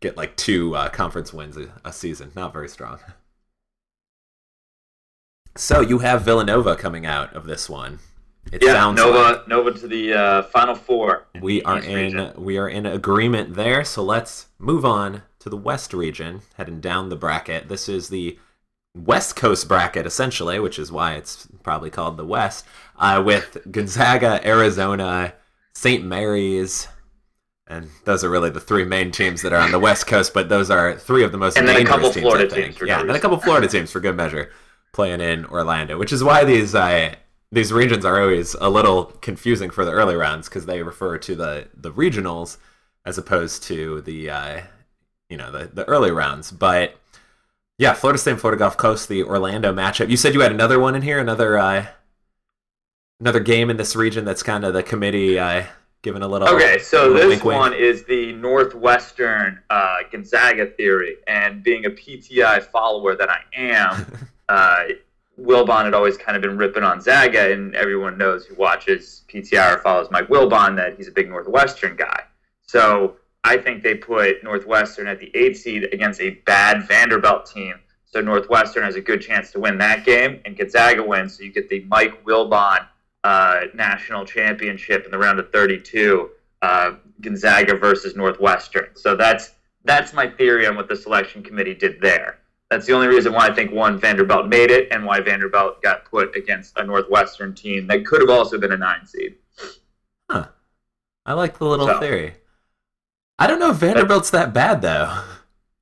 get 0.00 0.16
like 0.16 0.36
two 0.36 0.76
uh, 0.76 0.88
conference 0.90 1.32
wins 1.32 1.56
a, 1.56 1.72
a 1.84 1.92
season. 1.92 2.30
Not 2.36 2.52
very 2.52 2.68
strong. 2.68 2.98
So 5.58 5.80
you 5.80 5.98
have 5.98 6.22
Villanova 6.22 6.76
coming 6.76 7.06
out 7.06 7.34
of 7.34 7.46
this 7.46 7.68
one. 7.68 7.98
It 8.52 8.62
yeah, 8.62 8.74
sounds 8.74 8.96
Nova 8.98 9.18
like 9.18 9.48
Nova 9.48 9.72
to 9.72 9.88
the 9.88 10.14
uh, 10.14 10.42
final 10.44 10.74
four. 10.74 11.26
We 11.40 11.62
are 11.62 11.78
in 11.78 11.94
region. 11.94 12.32
we 12.36 12.58
are 12.58 12.68
in 12.68 12.86
agreement 12.86 13.54
there. 13.54 13.84
So 13.84 14.02
let's 14.02 14.46
move 14.58 14.84
on 14.84 15.22
to 15.40 15.50
the 15.50 15.56
West 15.56 15.92
region, 15.92 16.42
heading 16.56 16.80
down 16.80 17.08
the 17.08 17.16
bracket. 17.16 17.68
This 17.68 17.88
is 17.88 18.08
the 18.08 18.38
West 18.94 19.34
Coast 19.34 19.66
bracket, 19.66 20.06
essentially, 20.06 20.60
which 20.60 20.78
is 20.78 20.92
why 20.92 21.14
it's 21.14 21.48
probably 21.62 21.90
called 21.90 22.16
the 22.16 22.24
West, 22.24 22.64
uh, 22.98 23.22
with 23.24 23.58
Gonzaga, 23.70 24.46
Arizona, 24.46 25.34
St. 25.74 26.04
Mary's, 26.04 26.86
and 27.66 27.90
those 28.04 28.22
are 28.22 28.30
really 28.30 28.50
the 28.50 28.60
three 28.60 28.84
main 28.84 29.10
teams 29.10 29.42
that 29.42 29.52
are 29.52 29.60
on 29.60 29.72
the 29.72 29.78
West 29.80 30.06
Coast. 30.06 30.32
But 30.32 30.48
those 30.48 30.70
are 30.70 30.94
three 30.94 31.24
of 31.24 31.32
the 31.32 31.38
most 31.38 31.58
and 31.58 31.66
then 31.66 31.82
a 31.82 31.84
couple 31.84 32.10
teams, 32.12 32.22
Florida 32.22 32.48
teams. 32.48 32.76
yeah, 32.80 33.00
and 33.00 33.08
then 33.08 33.16
a 33.16 33.20
couple 33.20 33.38
Florida 33.38 33.66
teams 33.66 33.90
for 33.90 33.98
good 33.98 34.16
measure 34.16 34.52
playing 34.96 35.20
in 35.20 35.44
Orlando, 35.46 35.98
which 35.98 36.12
is 36.12 36.24
why 36.24 36.42
these 36.44 36.74
uh, 36.74 37.14
these 37.52 37.72
regions 37.72 38.04
are 38.04 38.20
always 38.20 38.54
a 38.54 38.68
little 38.68 39.04
confusing 39.04 39.70
for 39.70 39.84
the 39.84 39.92
early 39.92 40.16
rounds 40.16 40.48
because 40.48 40.66
they 40.66 40.82
refer 40.82 41.18
to 41.18 41.36
the 41.36 41.68
the 41.74 41.92
regionals 41.92 42.56
as 43.04 43.16
opposed 43.16 43.62
to 43.64 44.00
the 44.00 44.28
uh, 44.28 44.60
you 45.28 45.36
know 45.36 45.52
the 45.52 45.66
the 45.72 45.84
early 45.84 46.10
rounds. 46.10 46.50
But 46.50 46.96
yeah, 47.78 47.92
Florida 47.92 48.18
State, 48.18 48.40
Florida 48.40 48.58
Gulf 48.58 48.76
Coast, 48.76 49.08
the 49.08 49.22
Orlando 49.22 49.72
matchup. 49.72 50.08
You 50.08 50.16
said 50.16 50.34
you 50.34 50.40
had 50.40 50.50
another 50.50 50.80
one 50.80 50.96
in 50.96 51.02
here, 51.02 51.20
another 51.20 51.58
uh, 51.58 51.86
another 53.20 53.40
game 53.40 53.70
in 53.70 53.76
this 53.76 53.94
region 53.94 54.24
that's 54.24 54.42
kind 54.42 54.64
of 54.64 54.72
the 54.72 54.82
committee 54.82 55.38
uh, 55.38 55.64
giving 56.02 56.22
a 56.22 56.28
little. 56.28 56.48
Okay, 56.48 56.78
so 56.78 57.02
little 57.02 57.14
this 57.14 57.26
wink, 57.28 57.44
wink. 57.44 57.60
one 57.60 57.74
is 57.74 58.04
the 58.04 58.32
Northwestern 58.32 59.60
uh, 59.70 59.98
Gonzaga 60.10 60.66
theory, 60.66 61.16
and 61.26 61.62
being 61.62 61.84
a 61.84 61.90
PTI 61.90 62.62
follower 62.62 63.14
that 63.14 63.28
I 63.28 63.40
am, 63.54 64.06
uh, 64.48 64.84
Wilbon 65.40 65.84
had 65.84 65.94
always 65.94 66.16
kind 66.16 66.36
of 66.36 66.42
been 66.42 66.56
ripping 66.56 66.82
on 66.82 67.00
Zaga, 67.00 67.52
and 67.52 67.74
everyone 67.74 68.16
knows 68.16 68.46
who 68.46 68.54
watches 68.54 69.22
PTI 69.28 69.76
or 69.76 69.78
follows 69.80 70.08
Mike 70.10 70.28
Wilbon 70.28 70.76
that 70.76 70.96
he's 70.96 71.08
a 71.08 71.12
big 71.12 71.28
Northwestern 71.28 71.96
guy. 71.96 72.24
So 72.62 73.16
I 73.44 73.56
think 73.56 73.82
they 73.82 73.94
put 73.94 74.42
Northwestern 74.42 75.06
at 75.06 75.20
the 75.20 75.30
eighth 75.36 75.58
seed 75.58 75.84
against 75.92 76.20
a 76.20 76.30
bad 76.46 76.88
Vanderbilt 76.88 77.46
team. 77.46 77.74
So 78.06 78.20
Northwestern 78.20 78.82
has 78.82 78.96
a 78.96 79.00
good 79.00 79.20
chance 79.20 79.52
to 79.52 79.60
win 79.60 79.76
that 79.78 80.04
game, 80.04 80.40
and 80.44 80.56
Gonzaga 80.56 81.02
wins. 81.02 81.36
So 81.36 81.44
you 81.44 81.52
get 81.52 81.68
the 81.68 81.84
Mike 81.84 82.24
Wilbon 82.24 82.86
uh, 83.24 83.60
national 83.74 84.24
championship 84.24 85.04
in 85.04 85.10
the 85.10 85.18
round 85.18 85.38
of 85.38 85.50
32, 85.52 86.30
uh, 86.62 86.92
Gonzaga 87.20 87.74
versus 87.74 88.16
Northwestern. 88.16 88.88
So 88.94 89.16
that's 89.16 89.52
that's 89.84 90.12
my 90.12 90.28
theory 90.28 90.66
on 90.66 90.76
what 90.76 90.88
the 90.88 90.96
selection 90.96 91.42
committee 91.42 91.74
did 91.74 92.00
there. 92.00 92.38
That's 92.70 92.86
the 92.86 92.92
only 92.94 93.06
reason 93.06 93.32
why 93.32 93.46
I 93.48 93.54
think 93.54 93.70
one 93.72 93.98
Vanderbilt 93.98 94.48
made 94.48 94.70
it, 94.72 94.88
and 94.90 95.04
why 95.04 95.20
Vanderbilt 95.20 95.80
got 95.82 96.04
put 96.04 96.34
against 96.36 96.76
a 96.78 96.84
Northwestern 96.84 97.54
team 97.54 97.86
that 97.86 98.04
could 98.04 98.20
have 98.20 98.30
also 98.30 98.58
been 98.58 98.72
a 98.72 98.76
nine 98.76 99.06
seed. 99.06 99.36
Huh. 100.30 100.46
I 101.24 101.32
like 101.34 101.58
the 101.58 101.64
little 101.66 101.86
So- 101.86 102.00
theory. 102.00 102.34
I 103.38 103.46
don't 103.46 103.58
know 103.60 103.70
if 103.70 103.76
Vanderbilt's 103.76 104.30
that 104.30 104.52
bad 104.54 104.80
though. 104.82 105.22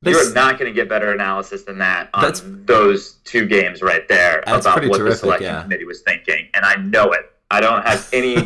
They 0.02 0.10
You're 0.10 0.20
s- 0.20 0.34
not 0.34 0.58
going 0.58 0.70
to 0.70 0.74
get 0.74 0.88
better 0.88 1.12
analysis 1.12 1.62
than 1.62 1.78
that 1.78 2.10
on 2.12 2.22
That's- 2.22 2.42
those 2.44 3.12
two 3.24 3.46
games 3.46 3.80
right 3.80 4.06
there 4.08 4.42
That's 4.44 4.66
about 4.66 4.74
pretty 4.76 4.88
what 4.90 4.98
the 5.02 5.14
selection 5.14 5.46
yeah. 5.46 5.62
committee 5.62 5.84
was 5.84 6.02
thinking, 6.02 6.48
and 6.52 6.64
I 6.66 6.74
know 6.76 7.12
it. 7.12 7.32
I 7.50 7.60
don't 7.60 7.82
have 7.86 8.06
any 8.12 8.36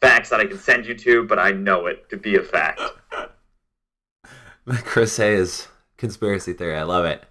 facts 0.00 0.30
that 0.30 0.40
I 0.40 0.46
can 0.46 0.58
send 0.58 0.86
you 0.86 0.94
to, 0.94 1.24
but 1.24 1.38
I 1.38 1.50
know 1.52 1.86
it 1.86 2.08
to 2.10 2.16
be 2.16 2.36
a 2.36 2.42
fact. 2.42 2.80
Chris 4.84 5.16
Hayes 5.16 5.68
conspiracy 5.98 6.52
theory. 6.52 6.76
I 6.78 6.84
love 6.84 7.04
it. 7.04 7.24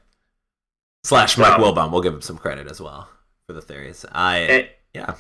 Slash 1.04 1.38
Mike 1.38 1.58
So- 1.58 1.64
Wilbon. 1.74 1.92
We'll 1.92 2.02
give 2.02 2.14
him 2.14 2.22
some 2.22 2.38
credit 2.38 2.68
as 2.70 2.80
well 2.82 3.10
for 3.48 3.54
the 3.54 3.62
theories. 3.62 4.06
I 4.12 4.38
And, 4.38 4.68
yeah. 4.94 5.14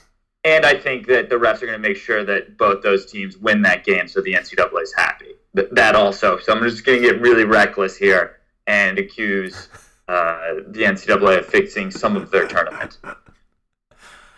and 0.43 0.65
I 0.65 0.75
think 0.77 1.07
that 1.07 1.29
the 1.29 1.35
refs 1.35 1.61
are 1.61 1.65
going 1.67 1.81
to 1.81 1.87
make 1.87 1.97
sure 1.97 2.23
that 2.23 2.57
both 2.57 2.83
those 2.83 3.05
teams 3.11 3.37
win 3.37 3.61
that 3.63 3.83
game, 3.83 4.07
so 4.07 4.21
the 4.21 4.33
NCAA 4.33 4.81
is 4.81 4.93
happy. 4.95 5.33
Th- 5.55 5.67
That 5.71 5.95
also. 5.95 6.37
So 6.39 6.53
I'm 6.53 6.61
just 6.63 6.85
going 6.85 7.01
to 7.01 7.07
get 7.11 7.21
really 7.21 7.45
reckless 7.45 7.97
here 7.97 8.37
and 8.67 8.99
accuse 8.99 9.69
uh, 10.07 10.55
the 10.67 10.83
NCAA 10.83 11.39
of 11.39 11.45
fixing 11.47 11.89
some 11.91 12.15
of 12.15 12.31
their 12.31 12.47
tournament. 12.47 12.97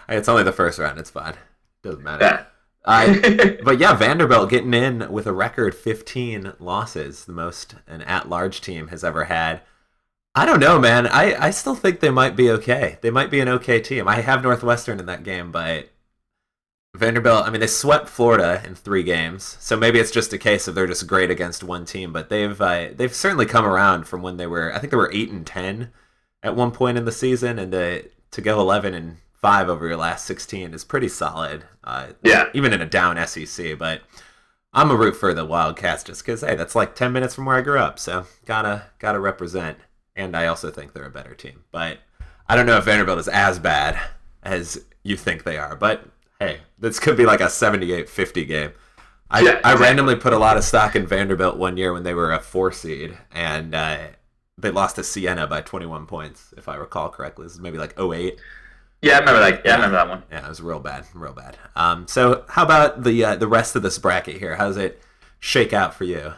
It's 0.09 0.27
only 0.27 0.43
the 0.43 0.51
first 0.51 0.79
round. 0.79 0.99
It's 0.99 1.09
fine. 1.09 1.35
Doesn't 1.81 2.03
matter. 2.03 2.25
Yeah. 2.25 2.45
I 2.85 3.57
but 3.63 3.79
yeah, 3.79 3.93
Vanderbilt 3.95 4.49
getting 4.49 4.73
in 4.73 5.09
with 5.09 5.25
a 5.25 5.31
record 5.31 5.73
15 5.73 6.53
losses, 6.59 7.23
the 7.23 7.31
most 7.31 7.75
an 7.87 8.01
at-large 8.01 8.59
team 8.59 8.89
has 8.89 9.05
ever 9.05 9.23
had. 9.23 9.61
I 10.35 10.45
don't 10.45 10.59
know, 10.59 10.79
man. 10.79 11.05
I, 11.07 11.35
I 11.47 11.49
still 11.51 11.75
think 11.75 11.99
they 11.99 12.09
might 12.09 12.35
be 12.35 12.49
okay. 12.51 12.97
They 13.01 13.11
might 13.11 13.29
be 13.29 13.39
an 13.39 13.49
okay 13.49 13.79
team. 13.79 14.07
I 14.07 14.21
have 14.21 14.41
Northwestern 14.41 14.99
in 14.99 15.05
that 15.05 15.23
game, 15.23 15.51
but 15.51 15.89
Vanderbilt, 16.95 17.45
I 17.45 17.49
mean, 17.51 17.61
they 17.61 17.67
swept 17.67 18.07
Florida 18.09 18.61
in 18.65 18.73
three 18.75 19.03
games, 19.03 19.57
so 19.59 19.75
maybe 19.75 19.99
it's 19.99 20.11
just 20.11 20.33
a 20.33 20.37
case 20.39 20.67
of 20.67 20.75
they're 20.75 20.87
just 20.87 21.07
great 21.07 21.29
against 21.31 21.63
one 21.63 21.85
team. 21.85 22.11
But 22.13 22.29
they've 22.29 22.59
uh, 22.59 22.89
they've 22.95 23.13
certainly 23.13 23.45
come 23.45 23.65
around 23.65 24.07
from 24.07 24.21
when 24.21 24.37
they 24.37 24.47
were. 24.47 24.73
I 24.73 24.79
think 24.79 24.91
they 24.91 24.97
were 24.97 25.11
eight 25.13 25.29
and 25.31 25.45
ten 25.45 25.91
at 26.43 26.55
one 26.55 26.71
point 26.71 26.97
in 26.97 27.05
the 27.05 27.11
season, 27.11 27.57
and 27.59 27.71
to 27.71 28.03
to 28.31 28.41
go 28.41 28.59
eleven 28.59 28.93
and 28.93 29.17
five 29.33 29.69
over 29.69 29.87
your 29.87 29.97
last 29.97 30.25
sixteen 30.25 30.73
is 30.73 30.83
pretty 30.83 31.09
solid. 31.09 31.63
Uh, 31.83 32.07
Yeah. 32.23 32.49
even 32.53 32.73
in 32.73 32.81
a 32.81 32.85
down 32.87 33.17
SEC. 33.27 33.77
But 33.77 34.01
I'm 34.71 34.89
a 34.91 34.95
root 34.95 35.15
for 35.15 35.33
the 35.33 35.45
Wildcats 35.45 36.03
just 36.03 36.23
because 36.25 36.41
hey, 36.41 36.55
that's 36.55 36.75
like 36.75 36.95
ten 36.95 37.11
minutes 37.11 37.33
from 37.35 37.45
where 37.45 37.57
I 37.57 37.61
grew 37.61 37.79
up, 37.79 37.97
so 37.99 38.25
gotta 38.45 38.83
gotta 38.99 39.19
represent. 39.19 39.77
And 40.15 40.35
I 40.35 40.47
also 40.47 40.69
think 40.69 40.93
they're 40.93 41.05
a 41.05 41.11
better 41.11 41.33
team, 41.33 41.63
but 41.71 41.99
I 42.47 42.55
don't 42.55 42.65
know 42.65 42.77
if 42.77 42.85
Vanderbilt 42.85 43.19
is 43.19 43.27
as 43.27 43.57
bad 43.59 43.99
as 44.43 44.83
you 45.01 45.17
think 45.17 45.43
they 45.43 45.57
are. 45.57 45.75
But 45.75 46.05
hey, 46.39 46.59
this 46.77 46.99
could 46.99 47.17
be 47.17 47.25
like 47.25 47.41
a 47.41 47.45
78-50 47.45 48.47
game. 48.47 48.71
I, 49.31 49.41
Yeah, 49.41 49.59
I 49.63 49.75
randomly 49.75 50.15
put 50.15 50.33
a 50.33 50.37
lot 50.37 50.57
of 50.57 50.63
stock 50.63 50.95
in 50.95 51.07
Vanderbilt 51.07 51.57
one 51.57 51.77
year 51.77 51.93
when 51.93 52.03
they 52.03 52.13
were 52.13 52.31
a 52.31 52.39
four 52.39 52.71
seed, 52.71 53.17
and 53.31 53.73
uh, 53.73 53.97
they 54.57 54.69
lost 54.69 54.97
to 54.97 55.03
Siena 55.03 55.47
by 55.47 55.61
21 55.61 56.05
points, 56.05 56.53
if 56.57 56.67
I 56.67 56.75
recall 56.75 57.09
correctly. 57.09 57.45
This 57.45 57.53
is 57.53 57.59
maybe 57.59 57.79
like 57.79 57.99
08. 57.99 58.39
Yeah, 59.01 59.15
I 59.15 59.19
remember 59.19 59.39
that. 59.39 59.65
Yeah, 59.65 59.71
I 59.71 59.75
remember 59.75 59.97
that 59.97 60.09
one. 60.09 60.23
Yeah, 60.31 60.45
it 60.45 60.49
was 60.49 60.61
real 60.61 60.79
bad, 60.79 61.05
real 61.13 61.33
bad. 61.33 61.57
Um, 61.75 62.07
so 62.07 62.45
how 62.47 62.63
about 62.63 63.03
the 63.03 63.25
uh, 63.25 63.35
the 63.35 63.47
rest 63.47 63.75
of 63.75 63.81
this 63.81 63.97
bracket 63.97 64.37
here? 64.37 64.55
How 64.55 64.67
does 64.67 64.77
it 64.77 65.01
shake 65.39 65.73
out 65.73 65.93
for 65.93 66.05
you? 66.05 66.33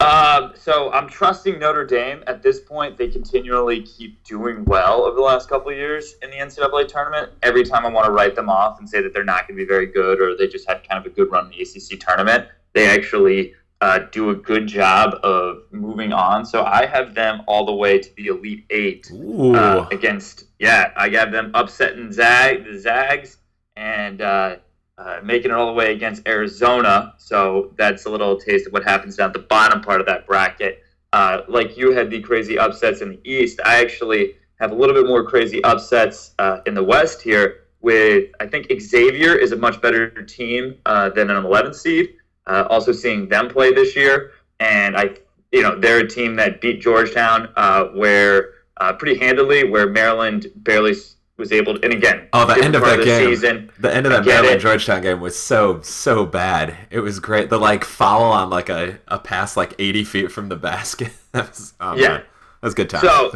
Um, 0.00 0.52
so 0.56 0.92
I'm 0.92 1.08
trusting 1.08 1.58
Notre 1.58 1.86
Dame 1.86 2.24
at 2.26 2.42
this 2.42 2.60
point. 2.60 2.98
They 2.98 3.08
continually 3.08 3.82
keep 3.82 4.22
doing 4.24 4.64
well 4.64 5.02
over 5.02 5.14
the 5.14 5.22
last 5.22 5.48
couple 5.48 5.70
of 5.70 5.76
years 5.76 6.16
in 6.22 6.30
the 6.30 6.36
NCAA 6.36 6.88
tournament. 6.88 7.32
Every 7.42 7.64
time 7.64 7.86
I 7.86 7.88
want 7.88 8.06
to 8.06 8.12
write 8.12 8.34
them 8.34 8.50
off 8.50 8.78
and 8.78 8.88
say 8.88 9.00
that 9.00 9.14
they're 9.14 9.24
not 9.24 9.48
going 9.48 9.56
to 9.56 9.64
be 9.64 9.66
very 9.66 9.86
good 9.86 10.20
or 10.20 10.36
they 10.36 10.46
just 10.46 10.68
had 10.68 10.86
kind 10.88 11.04
of 11.04 11.10
a 11.10 11.14
good 11.14 11.30
run 11.30 11.46
in 11.46 11.52
the 11.52 11.62
ACC 11.62 12.00
tournament, 12.00 12.48
they 12.74 12.86
actually 12.86 13.54
uh, 13.80 14.00
do 14.10 14.30
a 14.30 14.34
good 14.34 14.66
job 14.66 15.14
of 15.22 15.62
moving 15.70 16.12
on. 16.12 16.44
So 16.44 16.64
I 16.64 16.86
have 16.86 17.14
them 17.14 17.42
all 17.46 17.64
the 17.64 17.74
way 17.74 17.98
to 17.98 18.16
the 18.16 18.26
Elite 18.26 18.66
Eight 18.70 19.10
uh, 19.12 19.86
against 19.90 20.44
yeah, 20.58 20.90
I 20.96 21.08
have 21.10 21.32
them 21.32 21.50
upsetting 21.54 22.12
Zag 22.12 22.64
the 22.64 22.78
Zags 22.78 23.38
and 23.76 24.22
uh, 24.22 24.56
uh, 24.96 25.20
making 25.22 25.50
it 25.50 25.54
all 25.54 25.66
the 25.66 25.72
way 25.72 25.92
against 25.92 26.26
Arizona. 26.26 27.14
So 27.18 27.72
that's 27.76 28.04
a 28.06 28.10
little 28.10 28.38
taste 28.38 28.66
of 28.66 28.72
what 28.72 28.84
happens 28.84 29.16
down 29.16 29.28
at 29.28 29.32
the 29.32 29.40
bottom 29.40 29.80
part 29.80 30.00
of 30.00 30.06
that 30.06 30.26
bracket. 30.26 30.82
Uh, 31.12 31.42
like 31.48 31.76
you 31.76 31.92
had 31.92 32.10
the 32.10 32.20
crazy 32.20 32.58
upsets 32.58 33.00
in 33.00 33.10
the 33.10 33.20
East, 33.24 33.60
I 33.64 33.80
actually 33.80 34.36
have 34.60 34.72
a 34.72 34.74
little 34.74 34.94
bit 34.94 35.06
more 35.06 35.24
crazy 35.24 35.62
upsets 35.64 36.32
uh, 36.38 36.60
in 36.66 36.74
the 36.74 36.82
West 36.82 37.22
here. 37.22 37.60
With 37.80 38.30
I 38.40 38.46
think 38.46 38.72
Xavier 38.80 39.34
is 39.34 39.52
a 39.52 39.56
much 39.56 39.80
better 39.80 40.10
team 40.22 40.76
uh, 40.86 41.10
than 41.10 41.28
an 41.28 41.44
11 41.44 41.74
seed. 41.74 42.16
Uh, 42.46 42.66
also 42.70 42.92
seeing 42.92 43.28
them 43.28 43.48
play 43.48 43.72
this 43.72 43.94
year, 43.94 44.32
and 44.60 44.96
I, 44.96 45.16
you 45.52 45.62
know, 45.62 45.78
they're 45.78 45.98
a 45.98 46.08
team 46.08 46.36
that 46.36 46.60
beat 46.60 46.80
Georgetown, 46.80 47.48
where 47.94 48.50
pretty 48.98 49.18
handily, 49.18 49.64
where 49.64 49.88
Maryland 49.88 50.46
barely 50.56 50.94
was 51.36 51.52
able 51.52 51.74
to. 51.78 51.84
And 51.84 51.92
again, 51.92 52.28
Oh, 52.32 52.46
the 52.46 52.62
end 52.62 52.74
of 52.74 52.82
that 52.82 52.98
the 52.98 53.04
game. 53.04 53.28
season. 53.28 53.70
the 53.78 53.94
end 53.94 54.06
of 54.06 54.12
that 54.12 54.24
Maryland. 54.24 54.60
Georgetown 54.60 55.02
game 55.02 55.20
was 55.20 55.38
so 55.38 55.80
so 55.82 56.24
bad. 56.24 56.76
It 56.90 57.00
was 57.00 57.18
great. 57.20 57.50
The 57.50 57.58
like 57.58 57.84
foul 57.84 58.22
on 58.24 58.50
like 58.50 58.68
a, 58.68 58.98
a 59.08 59.18
pass 59.18 59.56
like 59.56 59.74
80 59.78 60.04
feet 60.04 60.32
from 60.32 60.48
the 60.48 60.56
basket. 60.56 61.10
that 61.32 61.48
was 61.48 61.74
oh, 61.80 61.96
Yeah. 61.96 62.08
man. 62.08 62.20
that 62.20 62.26
was 62.62 62.72
a 62.74 62.76
good 62.76 62.90
time. 62.90 63.00
So, 63.02 63.32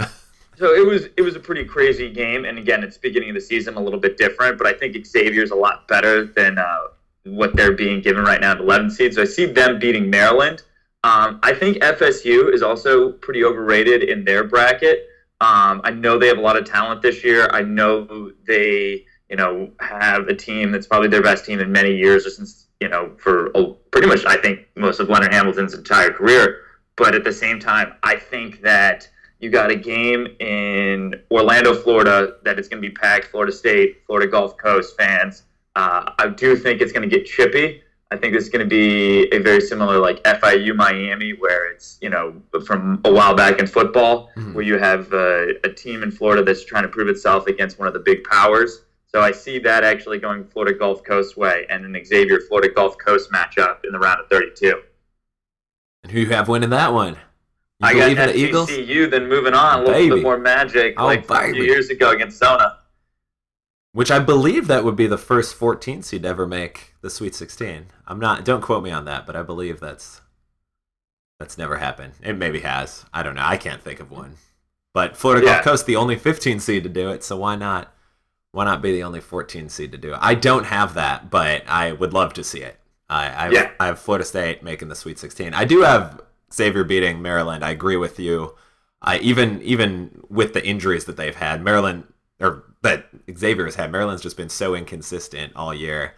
so 0.57 0.75
it 0.75 0.87
was 0.87 1.07
it 1.17 1.23
was 1.23 1.37
a 1.37 1.41
pretty 1.41 1.65
crazy 1.65 2.11
game, 2.11 2.45
and 2.45 2.59
again, 2.59 2.83
it's 2.83 2.99
beginning 2.99 3.31
of 3.31 3.35
the 3.35 3.41
season, 3.41 3.75
a 3.75 3.81
little 3.81 4.01
bit 4.01 4.17
different. 4.17 4.59
But 4.59 4.67
I 4.67 4.73
think 4.73 4.97
Xavier's 5.07 5.51
a 5.51 5.57
lot 5.57 5.87
better 5.89 6.25
than 6.25 6.59
uh, 6.59 6.79
what 7.25 7.55
they're 7.57 7.73
being 7.73 8.01
given 8.01 8.25
right 8.25 8.41
now 8.41 8.53
at 8.53 8.59
11 8.61 8.91
seed. 8.91 9.15
So 9.15 9.23
I 9.23 9.25
see 9.25 9.47
them 9.47 9.79
beating 9.79 10.09
Maryland. 10.11 10.63
Um, 11.05 11.39
I 11.45 11.55
think 11.55 11.77
FSU 11.79 12.53
is 12.53 12.63
also 12.63 13.13
pretty 13.13 13.45
overrated 13.45 14.03
in 14.03 14.25
their 14.25 14.43
bracket. 14.45 15.07
Um, 15.41 15.81
I 15.85 15.91
know 15.91 16.19
they 16.19 16.27
have 16.29 16.39
a 16.39 16.43
lot 16.43 16.57
of 16.57 16.65
talent 16.65 17.03
this 17.03 17.23
year. 17.23 17.49
I 17.53 17.63
know 17.63 18.33
they, 18.47 19.05
you 19.31 19.37
know, 19.37 19.71
have 19.81 20.29
a 20.29 20.35
team 20.35 20.73
that's 20.73 20.87
probably 20.87 21.09
their 21.09 21.23
best 21.23 21.45
team 21.45 21.61
in 21.61 21.71
many 21.71 21.95
years, 21.95 22.27
or 22.27 22.31
since 22.31 22.67
you 22.81 22.89
know, 22.89 23.13
for 23.19 23.47
a, 23.55 23.73
pretty 23.91 24.07
much 24.07 24.25
I 24.25 24.37
think 24.37 24.67
most 24.77 25.01
of 25.01 25.09
Leonard 25.09 25.33
Hamilton's 25.33 25.75
entire 25.75 26.11
career. 26.11 26.63
But 26.97 27.15
at 27.15 27.25
the 27.25 27.33
same 27.33 27.61
time, 27.61 27.95
I 28.03 28.17
think 28.17 28.61
that 28.63 29.09
you 29.39 29.51
got 29.51 29.71
a 29.71 29.77
game 29.77 30.27
in 30.41 31.15
Orlando, 31.31 31.75
Florida, 31.75 32.37
that 32.43 32.59
is 32.59 32.69
going 32.69 32.83
to 32.83 32.89
be 32.89 32.93
packed. 32.93 33.27
Florida 33.27 33.53
State, 33.53 34.03
Florida 34.07 34.29
Gulf 34.29 34.57
Coast 34.57 34.97
fans. 34.97 35.45
Uh, 35.77 36.11
I 36.19 36.29
do 36.29 36.57
think 36.57 36.81
it's 36.81 36.91
going 36.91 37.09
to 37.09 37.17
get 37.17 37.25
chippy. 37.25 37.83
I 38.11 38.17
think 38.17 38.33
this 38.33 38.45
is 38.45 38.49
going 38.51 38.65
to 38.65 38.69
be 38.69 39.25
a 39.35 39.39
very 39.39 39.61
similar 39.61 39.99
like 39.99 40.23
FIU 40.25 40.75
Miami, 40.75 41.33
where 41.33 41.71
it's 41.71 41.99
you 42.01 42.09
know 42.09 42.35
from 42.65 43.01
a 43.05 43.13
while 43.13 43.35
back 43.35 43.59
in 43.59 43.67
football, 43.67 44.31
Mhm. 44.37 44.55
where 44.55 44.65
you 44.65 44.79
have 44.79 45.13
uh, 45.13 45.49
a 45.65 45.69
team 45.69 46.03
in 46.03 46.11
Florida 46.11 46.43
that's 46.43 46.65
trying 46.65 46.85
to 46.85 46.89
prove 46.89 47.09
itself 47.09 47.47
against 47.47 47.79
one 47.79 47.87
of 47.87 47.93
the 47.95 48.01
big 48.01 48.25
powers. 48.25 48.83
So 49.07 49.21
I 49.21 49.33
see 49.33 49.59
that 49.61 49.85
actually 49.85 50.19
going 50.19 50.45
Florida 50.45 50.79
Gulf 50.79 51.05
Coast 51.05 51.37
way, 51.37 51.67
and 51.69 51.85
an 51.85 52.03
Xavier 52.05 52.41
Florida 52.49 52.73
Gulf 52.73 52.97
Coast 52.99 53.31
matchup 53.31 53.85
in 53.85 53.93
the 53.93 53.99
round 53.99 54.21
of 54.21 54.29
32. 54.31 54.81
and 56.05 56.13
who 56.13 56.21
you 56.21 56.27
have 56.27 56.49
winning 56.49 56.71
that 56.71 56.93
one? 56.93 57.15
You 57.15 57.89
I 57.89 58.15
got 58.15 58.29
the 58.29 58.37
Eagles? 58.39 58.69
Then 58.69 59.29
moving 59.29 59.53
on 59.53 59.75
a 59.81 59.83
little 59.83 59.93
Baby. 59.95 60.15
bit 60.17 60.23
more 60.23 60.39
magic, 60.39 60.95
Oh, 60.97 61.05
like 61.07 61.29
a 61.29 61.53
few 61.53 61.65
years 61.65 61.91
ago 61.91 62.11
against 62.11 62.39
Zona. 62.39 62.78
Which 63.93 64.11
I 64.11 64.19
believe 64.19 64.67
that 64.67 64.85
would 64.85 64.97
be 64.97 65.07
the 65.07 65.19
first 65.19 65.55
14 65.55 66.03
seed 66.03 66.23
to 66.23 66.29
ever 66.29 66.47
make 66.47 66.95
the 67.01 67.11
Sweet 67.11 67.35
16. 67.35 67.87
I'm 68.07 68.21
not. 68.21 68.45
Don't 68.45 68.61
quote 68.61 68.85
me 68.85 68.91
on 68.91 69.07
that, 69.07 69.27
but 69.27 69.35
I 69.35 69.43
believe 69.43 69.81
that's 69.81 70.21
that's 71.41 71.57
never 71.59 71.77
happened. 71.77 72.15
It 72.23 72.37
maybe 72.37 72.61
has. 72.61 73.05
I 73.13 73.23
don't 73.23 73.35
know. 73.37 73.45
I 73.45 73.57
can't 73.57 73.81
think 73.83 74.01
of 74.01 74.11
one. 74.11 74.35
But 74.93 75.17
Florida 75.17 75.47
Yeah. 75.47 75.53
Gulf 75.55 75.65
Coast, 75.65 75.87
the 75.87 75.97
only 75.97 76.17
15 76.17 76.59
seed 76.61 76.83
to 76.83 76.89
do 76.89 77.11
it, 77.11 77.23
so 77.23 77.37
why 77.37 77.55
not? 77.57 77.95
Why 78.53 78.65
not 78.65 78.83
be 78.83 78.93
the 78.93 79.05
only 79.05 79.21
14 79.21 79.69
seed 79.69 79.93
to 79.93 79.99
do 79.99 80.13
it? 80.15 80.19
I 80.21 80.35
don't 80.35 80.65
have 80.65 80.95
that, 80.95 81.31
but 81.31 81.63
I 81.69 81.93
would 81.93 82.13
love 82.13 82.33
to 82.35 82.45
see 82.45 82.61
it. 82.63 82.79
I 83.09 83.29
I, 83.29 83.51
Yeah. 83.51 83.71
I 83.81 83.87
have 83.87 83.99
Florida 84.01 84.25
State 84.25 84.63
making 84.63 84.89
the 84.89 84.97
Sweet 84.97 85.19
16. 85.19 85.55
I 85.55 85.65
do 85.65 85.83
have 85.83 86.21
Xavier 86.53 86.85
beating 86.85 87.23
Maryland. 87.23 87.65
I 87.65 87.71
agree 87.71 87.97
with 87.97 88.19
you. 88.19 88.55
I 89.01 89.19
even 89.19 89.63
even 89.63 90.23
with 90.29 90.55
the 90.55 90.67
injuries 90.67 91.05
that 91.05 91.17
they've 91.17 91.37
had, 91.37 91.63
Maryland 91.63 92.05
or 92.41 92.65
that 92.83 93.09
Xavier 93.37 93.65
has 93.65 93.75
had, 93.75 93.91
Maryland's 93.93 94.23
just 94.23 94.37
been 94.37 94.49
so 94.49 94.75
inconsistent 94.75 95.53
all 95.57 95.75
year, 95.75 96.15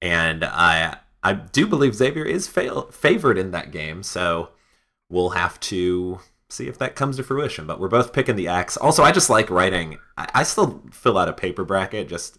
and 0.00 0.44
I 0.44 0.98
I 1.22 1.32
do 1.32 1.66
believe 1.66 1.94
Xavier 1.94 2.24
is 2.24 2.46
fail, 2.46 2.82
favored 2.90 3.38
in 3.38 3.50
that 3.52 3.70
game. 3.70 4.02
So 4.02 4.50
we'll 5.08 5.30
have 5.30 5.58
to 5.60 6.20
see 6.48 6.68
if 6.68 6.78
that 6.78 6.96
comes 6.96 7.16
to 7.16 7.22
fruition. 7.22 7.66
But 7.66 7.80
we're 7.80 7.88
both 7.88 8.12
picking 8.12 8.36
the 8.36 8.48
X. 8.48 8.76
Also, 8.76 9.02
I 9.02 9.10
just 9.10 9.30
like 9.30 9.50
writing. 9.50 9.98
I, 10.16 10.28
I 10.34 10.42
still 10.42 10.82
fill 10.92 11.18
out 11.18 11.28
a 11.28 11.32
paper 11.32 11.64
bracket, 11.64 12.08
just 12.08 12.38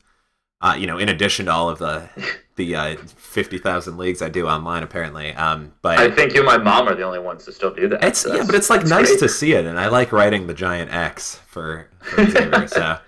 uh, 0.61 0.75
you 0.77 0.87
know, 0.87 0.97
in 0.97 1.09
addition 1.09 1.47
to 1.47 1.51
all 1.51 1.69
of 1.69 1.79
the 1.79 2.07
the 2.55 2.75
uh, 2.75 2.95
fifty 2.97 3.57
thousand 3.57 3.97
leagues 3.97 4.21
I 4.21 4.29
do 4.29 4.47
online, 4.47 4.83
apparently. 4.83 5.33
Um, 5.33 5.73
but 5.81 5.99
I 5.99 6.09
think 6.11 6.33
you 6.33 6.39
and 6.39 6.47
my 6.47 6.57
mom 6.57 6.87
are 6.87 6.95
the 6.95 7.03
only 7.03 7.19
ones 7.19 7.45
to 7.45 7.51
still 7.51 7.73
do 7.73 7.87
that. 7.89 8.03
it's 8.03 8.19
so 8.19 8.35
yeah, 8.35 8.43
but 8.45 8.55
it's 8.55 8.69
like 8.69 8.85
nice 8.85 9.09
great. 9.09 9.19
to 9.19 9.29
see 9.29 9.53
it, 9.53 9.65
and 9.65 9.79
I 9.79 9.87
like 9.87 10.11
writing 10.11 10.47
the 10.47 10.53
giant 10.53 10.93
X 10.93 11.35
for, 11.47 11.89
for 11.99 12.25
Xavier. 12.25 12.67
so. 12.67 12.97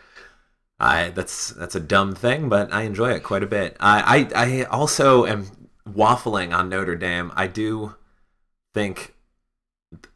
I 0.79 1.09
that's 1.09 1.49
that's 1.49 1.75
a 1.75 1.79
dumb 1.79 2.13
thing, 2.15 2.49
but 2.49 2.71
I 2.71 2.83
enjoy 2.83 3.11
it 3.11 3.23
quite 3.23 3.43
a 3.43 3.47
bit. 3.47 3.75
I, 3.79 4.29
I 4.35 4.45
I 4.61 4.63
also 4.65 5.25
am 5.25 5.47
waffling 5.87 6.55
on 6.55 6.69
Notre 6.69 6.95
Dame. 6.95 7.31
I 7.35 7.47
do 7.47 7.95
think, 8.73 9.15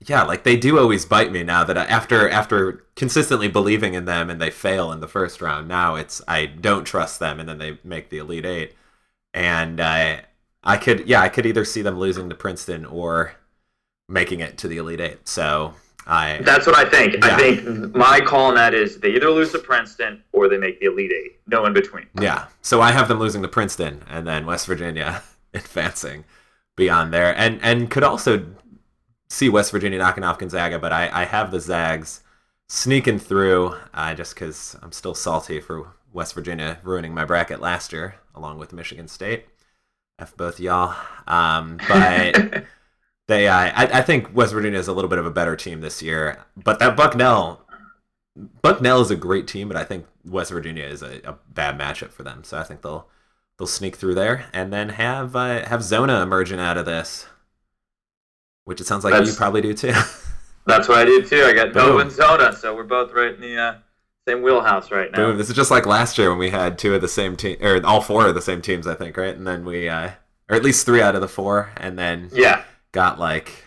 yeah, 0.06 0.24
like 0.24 0.44
they 0.44 0.58
do 0.58 0.78
always 0.78 1.06
bite 1.06 1.32
me 1.32 1.44
now 1.44 1.64
that 1.64 1.78
I, 1.78 1.86
after 1.86 2.30
after 2.30 2.86
consistently 2.96 3.48
believing 3.48 3.96
in 3.96 4.06
them 4.06 4.30
and 4.30 4.40
they 4.40 4.52
fail 4.52 4.92
in 4.92 5.00
the 5.00 5.08
first 5.08 5.42
round. 5.42 5.68
Now 5.68 5.96
it's 5.96 6.22
I 6.28 6.46
don't 6.46 6.86
trust 6.86 7.20
them, 7.20 7.40
and 7.40 7.50
then 7.50 7.58
they 7.58 7.80
make 7.84 8.10
the 8.10 8.20
Elite 8.20 8.46
Eight, 8.46 8.76
and 9.34 9.82
I 9.82 10.26
I 10.64 10.78
could 10.78 11.08
yeah 11.08 11.22
I 11.22 11.30
could 11.30 11.46
either 11.48 11.66
see 11.66 11.82
them 11.82 11.98
losing 11.98 12.30
to 12.30 12.36
Princeton 12.36 12.86
or 12.86 13.34
making 14.08 14.42
it 14.42 14.58
to 14.60 14.68
the 14.68 14.78
Elite 14.78 15.02
Eight. 15.02 15.28
So 15.28 15.74
I 16.12 16.40
That's 16.42 16.68
what 16.68 16.76
I 16.76 16.90
think. 16.90 17.14
Yeah. 17.14 17.36
I 17.36 17.38
think 17.38 17.96
my 17.96 18.20
call 18.20 18.48
on 18.48 18.56
that 18.56 18.74
is 18.74 19.00
they 19.00 19.16
either 19.16 19.30
lose 19.30 19.54
to 19.54 19.60
Princeton 19.60 20.22
or 20.34 20.50
they 20.50 20.58
make 20.58 20.80
the 20.82 20.88
Elite 20.88 21.12
Eight. 21.12 21.40
No 21.48 21.66
in 21.66 21.74
between. 21.74 22.06
Yeah. 22.20 22.48
So 22.62 22.82
I 22.82 22.92
have 22.92 23.08
them 23.08 23.18
losing 23.18 23.42
to 23.44 23.48
Princeton 23.48 24.04
and 24.10 24.28
then 24.28 24.46
West 24.46 24.68
Virginia 24.68 25.24
advancing 25.54 26.26
beyond 26.76 27.14
there. 27.14 27.36
And 27.38 27.60
and 27.64 27.90
could 27.90 28.04
also 28.04 28.46
see 29.30 29.48
West 29.48 29.72
Virginia 29.72 30.00
knocking 30.00 30.26
off 30.26 30.38
Gonzaga, 30.38 30.80
but 30.80 30.92
I, 30.92 31.10
I 31.22 31.26
have 31.26 31.50
the 31.50 31.62
Zags 31.62 32.22
sneaking 32.68 33.20
through 33.20 33.76
uh, 33.94 34.14
just 34.14 34.36
because 34.36 34.76
I'm 34.82 34.92
still 34.92 35.16
salty 35.16 35.62
for 35.62 35.94
West 36.12 36.34
Virginia 36.34 36.80
ruining 36.84 37.14
my 37.14 37.24
bracket 37.24 37.62
last 37.62 37.94
year 37.94 38.16
along 38.36 38.58
with 38.58 38.74
Michigan 38.74 39.08
State. 39.08 39.46
F 40.20 40.36
both 40.36 40.60
y'all. 40.60 40.94
Um, 41.26 41.78
but 41.88 42.66
they 43.32 43.48
uh, 43.48 43.56
I, 43.56 44.00
I 44.00 44.02
think 44.02 44.36
West 44.36 44.54
Virginia 44.54 44.80
is 44.80 44.88
a 44.88 44.94
little 44.94 45.10
bit 45.10 45.20
of 45.20 45.26
a 45.26 45.32
better 45.32 45.56
team 45.56 45.82
this 45.82 46.02
year. 46.02 46.44
But 46.56 46.80
that 46.80 46.96
Bucknell 46.96 47.66
Bucknell 48.62 49.02
is 49.02 49.12
a 49.12 49.16
great 49.16 49.48
team, 49.48 49.68
but 49.68 49.78
I 49.78 49.84
think 49.84 50.06
West 50.26 50.52
Virginia 50.52 50.86
is 50.86 51.02
a, 51.02 51.22
a 51.24 51.38
bad 51.50 51.78
matchup 51.78 52.12
for 52.12 52.24
them. 52.24 52.44
So 52.44 52.58
I 52.58 52.64
think 52.64 52.82
they'll 52.82 53.08
they'll 53.58 53.68
sneak 53.68 53.96
through 53.96 54.16
there 54.16 54.46
and 54.54 54.72
then 54.72 54.90
have 54.90 55.36
uh, 55.36 55.66
have 55.66 55.84
Zona 55.84 56.22
emerging 56.22 56.60
out 56.60 56.78
of 56.78 56.86
this, 56.86 57.28
which 58.66 58.82
it 58.82 58.88
sounds 58.88 59.04
like 59.04 59.26
you 59.26 59.34
probably 59.34 59.62
do 59.62 59.74
too. 59.74 59.94
That's 60.66 60.88
what 60.88 61.00
I 61.00 61.06
do 61.06 61.24
too. 61.24 61.44
I 61.44 61.54
got 61.54 61.74
Boom. 61.74 61.88
Nova 61.88 62.00
and 62.00 62.12
Zona, 62.12 62.54
so 62.54 62.76
we're 62.76 62.84
both 62.84 63.12
right 63.14 63.34
in 63.34 63.42
the 63.42 63.58
uh, 63.58 63.76
same 64.28 64.44
wheelhouse 64.44 64.92
right 64.92 65.12
now. 65.12 65.18
Boom! 65.18 65.38
This 65.38 65.50
is 65.50 65.56
just 65.56 65.72
like 65.72 65.86
last 65.86 66.18
year 66.18 66.30
when 66.30 66.38
we 66.38 66.52
had 66.52 66.78
two 66.78 66.94
of 66.94 67.02
the 67.02 67.08
same 67.08 67.36
team, 67.36 67.58
or 67.62 67.84
all 67.86 68.02
four 68.02 68.28
of 68.28 68.36
the 68.36 68.42
same 68.42 68.62
teams, 68.62 68.86
I 68.86 68.94
think, 68.94 69.18
right? 69.18 69.36
And 69.36 69.48
then 69.48 69.66
we, 69.66 69.90
uh, 69.90 70.12
or 70.50 70.56
at 70.56 70.64
least 70.64 70.86
three 70.86 71.02
out 71.02 71.16
of 71.16 71.22
the 71.22 71.28
four, 71.28 71.72
and 71.78 71.98
then 71.98 72.30
Yeah, 72.32 72.64
got 72.92 73.20
like 73.20 73.66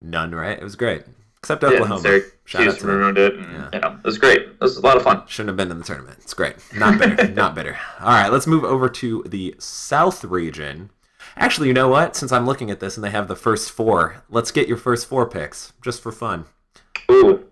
none 0.00 0.34
right. 0.34 0.58
It 0.58 0.64
was 0.64 0.76
great, 0.76 1.02
except 1.38 1.62
yeah. 1.62 1.70
Oklahoma. 1.70 2.08
Out 2.08 2.22
Syracuse 2.46 2.82
ruined 2.82 3.18
it. 3.18 3.34
And, 3.36 3.52
Yeah. 3.52 3.68
You 3.72 3.80
know, 3.80 3.98
it 3.98 4.04
was 4.04 4.18
great. 4.18 4.40
It 4.40 4.60
was 4.60 4.76
a 4.76 4.80
lot 4.80 4.96
of 4.96 5.02
fun. 5.02 5.22
Shouldn't 5.26 5.48
have 5.48 5.56
been 5.56 5.70
in 5.70 5.78
the 5.78 5.84
tournament. 5.84 6.18
It's 6.22 6.34
great. 6.34 6.56
Not 6.74 6.98
bitter. 6.98 7.28
not 7.34 7.54
bitter. 7.54 7.78
All 8.00 8.08
right, 8.08 8.32
let's 8.32 8.46
move 8.46 8.64
over 8.64 8.88
to 8.88 9.24
the 9.26 9.54
South 9.58 10.24
region. 10.24 10.90
Actually, 11.36 11.68
you 11.68 11.74
know 11.74 11.88
what? 11.88 12.16
Since 12.16 12.32
I'm 12.32 12.46
looking 12.46 12.70
at 12.70 12.80
this 12.80 12.96
and 12.96 13.04
they 13.04 13.10
have 13.10 13.28
the 13.28 13.36
first 13.36 13.70
four, 13.70 14.22
let's 14.28 14.50
get 14.50 14.68
your 14.68 14.76
first 14.76 15.06
four 15.06 15.28
picks 15.28 15.72
just 15.80 16.02
for 16.02 16.12
fun. 16.12 16.44
Ooh, 17.10 17.44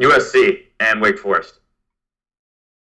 USC 0.00 0.64
and 0.80 1.00
Wake 1.00 1.18
Forest. 1.18 1.60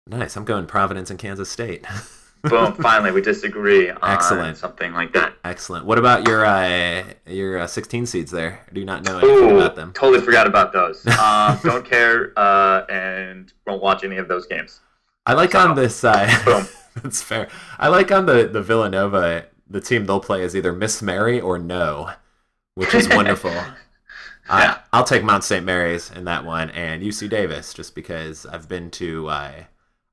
Nice. 0.07 0.37
I'm 0.37 0.45
going 0.45 0.67
Providence 0.67 1.11
and 1.11 1.19
Kansas 1.19 1.49
State. 1.49 1.87
Boom! 2.43 2.73
finally, 2.83 3.13
we 3.13 3.21
disagree 3.21 3.91
on 3.91 3.99
Excellent. 4.03 4.57
something 4.57 4.93
like 4.93 5.13
that. 5.13 5.35
Excellent. 5.45 5.85
What 5.85 5.99
about 5.99 6.27
your 6.27 6.45
uh, 6.45 7.05
your 7.27 7.59
uh, 7.59 7.67
16 7.67 8.07
seeds 8.07 8.31
there? 8.31 8.61
Do 8.73 8.81
you 8.81 8.87
not 8.87 9.05
know 9.05 9.19
anything 9.19 9.51
Ooh, 9.51 9.57
about 9.57 9.77
them? 9.77 9.93
totally 9.93 10.25
forgot 10.25 10.47
about 10.47 10.73
those. 10.73 11.07
Um, 11.07 11.59
don't 11.65 11.85
care 11.85 12.33
uh, 12.39 12.87
and 12.89 13.53
won't 13.67 13.83
watch 13.83 14.05
any 14.05 14.17
of 14.17 14.29
those 14.29 14.47
games. 14.47 14.81
I 15.27 15.35
like 15.35 15.55
on 15.55 15.75
this 15.77 15.95
side. 15.95 16.31
Boom. 16.45 16.67
That's 17.03 17.23
fair. 17.23 17.49
I 17.79 17.89
like 17.89 18.11
on 18.11 18.27
the 18.27 18.49
the 18.49 18.63
Villanova. 18.63 19.47
The 19.69 19.81
team 19.81 20.07
they'll 20.07 20.19
play 20.19 20.43
is 20.43 20.57
either 20.57 20.73
Miss 20.73 21.01
Mary 21.01 21.41
or 21.41 21.57
No, 21.59 22.11
which 22.75 22.93
is 22.95 23.09
wonderful. 23.09 23.53
Yeah. 23.53 23.75
I, 24.49 24.79
I'll 24.93 25.05
take 25.05 25.23
Mount 25.23 25.45
St. 25.45 25.65
Mary's 25.65 26.11
in 26.11 26.25
that 26.25 26.45
one 26.45 26.71
and 26.71 27.05
UC 27.05 27.31
Davis 27.31 27.73
just 27.73 27.95
because 27.95 28.45
I've 28.47 28.69
been 28.69 28.91
to 28.93 29.29
uh, 29.29 29.53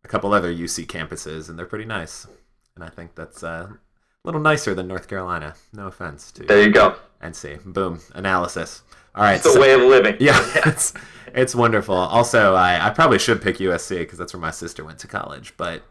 a 0.08 0.10
couple 0.10 0.34
other 0.34 0.54
UC 0.54 0.88
campuses 0.88 1.50
and 1.50 1.60
they're 1.60 1.66
pretty 1.66 1.86
nice. 1.86 2.28
And 2.76 2.84
I 2.84 2.90
think 2.90 3.16
that's 3.16 3.44
uh, 3.44 3.68
a 3.72 3.78
little 4.24 4.40
nicer 4.40 4.74
than 4.74 4.88
North 4.88 5.08
Carolina. 5.10 5.56
No 5.74 5.88
offense 5.88 6.32
to 6.34 6.44
There 6.44 6.62
you 6.62 6.72
go. 6.72 6.96
NC. 7.22 7.64
Boom. 7.66 8.00
Analysis. 8.14 8.84
All 9.16 9.24
right. 9.24 9.36
It's 9.36 9.46
a 9.46 9.52
so- 9.54 9.60
way 9.62 9.74
of 9.74 9.82
living. 9.82 10.16
yeah, 10.22 10.40
it's 10.66 10.94
it's 11.34 11.54
wonderful. 11.54 11.96
Also, 11.96 12.54
I, 12.56 12.88
I 12.88 12.90
probably 12.92 13.20
should 13.20 13.42
pick 13.42 13.58
USC 13.58 14.00
because 14.00 14.18
that's 14.18 14.34
where 14.34 14.40
my 14.42 14.52
sister 14.52 14.86
went 14.86 15.00
to 15.00 15.08
college, 15.08 15.54
but 15.58 15.84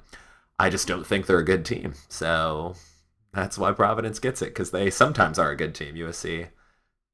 I 0.59 0.71
just 0.71 0.89
don't 0.89 1.07
think 1.07 1.27
they're 1.27 1.39
a 1.39 1.45
good 1.45 1.65
team. 1.67 1.93
So 2.09 2.75
that's 3.35 3.59
why 3.59 3.73
Providence 3.73 4.19
gets 4.19 4.41
it 4.41 4.47
because 4.47 4.71
they 4.71 4.89
sometimes 4.91 5.39
are 5.39 5.51
a 5.51 5.57
good 5.57 5.75
team. 5.75 5.95
USC 5.95 6.49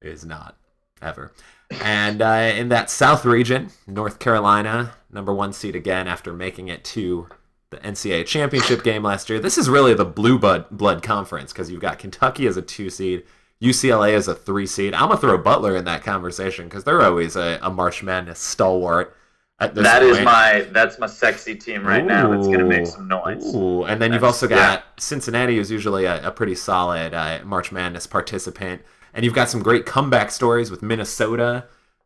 is 0.01 0.25
not 0.25 0.57
ever. 1.01 1.33
And 1.81 2.23
uh, 2.23 2.53
in 2.55 2.69
that 2.69 2.91
South 2.91 3.25
region, 3.25 3.71
North 3.87 4.19
Carolina, 4.19 4.93
number 5.11 5.33
one 5.33 5.53
seed 5.53 5.77
again 5.77 6.09
after 6.09 6.33
making 6.33 6.69
it 6.69 6.85
to 6.85 7.29
the 7.71 7.79
NCAA 7.79 8.27
championship 8.27 8.85
game 8.85 9.03
last 9.03 9.29
year. 9.29 9.41
This 9.41 9.59
is 9.59 9.69
really 9.69 9.95
the 9.95 10.05
blue 10.05 10.39
blood, 10.39 10.67
blood 10.71 11.03
conference 11.03 11.53
because 11.53 11.71
you've 11.71 11.81
got 11.81 11.99
Kentucky 11.99 12.47
as 12.47 12.57
a 12.57 12.63
two 12.63 12.91
seed, 12.91 13.25
UCLA 13.63 14.15
as 14.15 14.29
a 14.29 14.35
three 14.35 14.67
seed. 14.67 14.95
I'm 14.95 15.09
gonna 15.09 15.21
throw 15.21 15.39
Butler 15.39 15.77
in 15.77 15.85
that 15.87 16.05
conversation 16.05 16.67
because 16.67 16.85
they're 16.85 17.03
always 17.03 17.35
a, 17.35 17.59
a 17.63 17.71
March 17.71 18.03
Madness 18.03 18.39
stalwart. 18.39 19.17
That 19.59 20.03
is 20.03 20.21
my 20.21 20.67
that's 20.73 20.99
my 20.99 21.07
sexy 21.07 21.55
team 21.55 21.87
right 21.87 22.05
now. 22.05 22.31
That's 22.31 22.49
gonna 22.49 22.65
make 22.65 22.87
some 22.87 23.07
noise. 23.07 23.55
Ooh, 23.55 23.85
and 23.85 24.03
then 24.03 24.13
you've 24.13 24.25
also 24.25 24.49
got 24.49 24.81
yeah. 24.81 24.83
Cincinnati, 24.99 25.57
who's 25.57 25.71
usually 25.71 26.05
a, 26.05 26.27
a 26.27 26.31
pretty 26.33 26.57
solid 26.57 27.15
uh, 27.15 27.41
March 27.45 27.71
Madness 27.71 28.07
participant, 28.07 28.83
and 29.15 29.25
you've 29.25 29.35
got 29.35 29.49
some 29.49 29.63
great 29.63 29.87
comeback 29.87 30.31
stories 30.31 30.71
with 30.71 30.83
Minnesota 30.83 31.65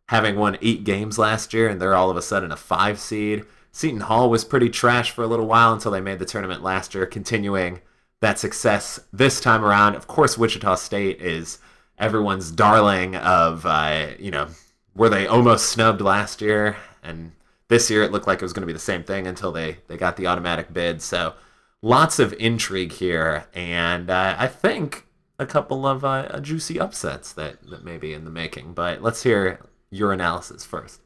having 0.09 0.37
won 0.37 0.59
eight 0.63 0.85
games 0.85 1.19
last 1.19 1.53
year, 1.53 1.69
and 1.69 1.81
they're 1.81 1.95
all 1.95 2.11
of 2.11 2.17
a 2.17 2.23
sudden 2.23 2.53
a 2.53 2.57
five 2.57 2.99
seed. 2.99 3.45
Seton 3.73 4.01
Hall 4.01 4.31
was 4.31 4.45
pretty 4.45 4.71
trash 4.71 5.11
for 5.11 5.23
a 5.23 5.27
little 5.27 5.47
while 5.47 5.73
until 5.73 5.91
they 5.91 6.01
made 6.01 6.19
the 6.19 6.25
tournament 6.25 6.63
last 6.63 6.95
year, 6.95 7.07
continuing 7.07 7.81
that 8.21 8.39
success 8.39 9.01
this 9.13 9.41
time 9.41 9.65
around. 9.65 9.95
Of 9.95 10.07
course, 10.07 10.39
Wichita 10.39 10.77
State 10.77 11.21
is 11.21 11.59
everyone's 11.99 12.51
darling 12.51 13.17
of 13.17 13.65
uh, 13.67 14.09
you 14.19 14.31
know 14.31 14.49
were 14.95 15.09
they 15.09 15.27
almost 15.27 15.69
snubbed 15.69 16.01
last 16.01 16.41
year 16.41 16.77
and 17.03 17.33
this 17.69 17.91
year 17.91 18.03
it 18.03 18.13
looked 18.13 18.27
like 18.27 18.39
it 18.39 18.45
was 18.45 18.53
going 18.53 18.63
to 18.63 18.67
be 18.67 18.73
the 18.73 18.79
same 18.79 19.03
thing 19.03 19.27
until 19.27 19.53
they 19.53 19.79
they 19.89 19.97
got 19.97 20.17
the 20.17 20.27
automatic 20.27 20.73
bid 20.73 21.01
so 21.01 21.35
lots 21.83 22.19
of 22.19 22.33
intrigue 22.35 22.93
here 22.93 23.47
and 23.55 24.11
uh, 24.11 24.35
i 24.39 24.47
think 24.47 25.06
a 25.39 25.47
couple 25.47 25.87
of 25.87 26.05
uh, 26.05 26.41
juicy 26.41 26.81
upsets 26.81 27.33
that 27.33 27.63
that 27.69 27.85
may 27.85 27.99
be 27.99 28.13
in 28.13 28.25
the 28.25 28.31
making 28.31 28.73
but 28.73 29.03
let's 29.03 29.23
hear 29.23 29.61
your 29.91 30.13
analysis 30.13 30.65
first 30.65 31.01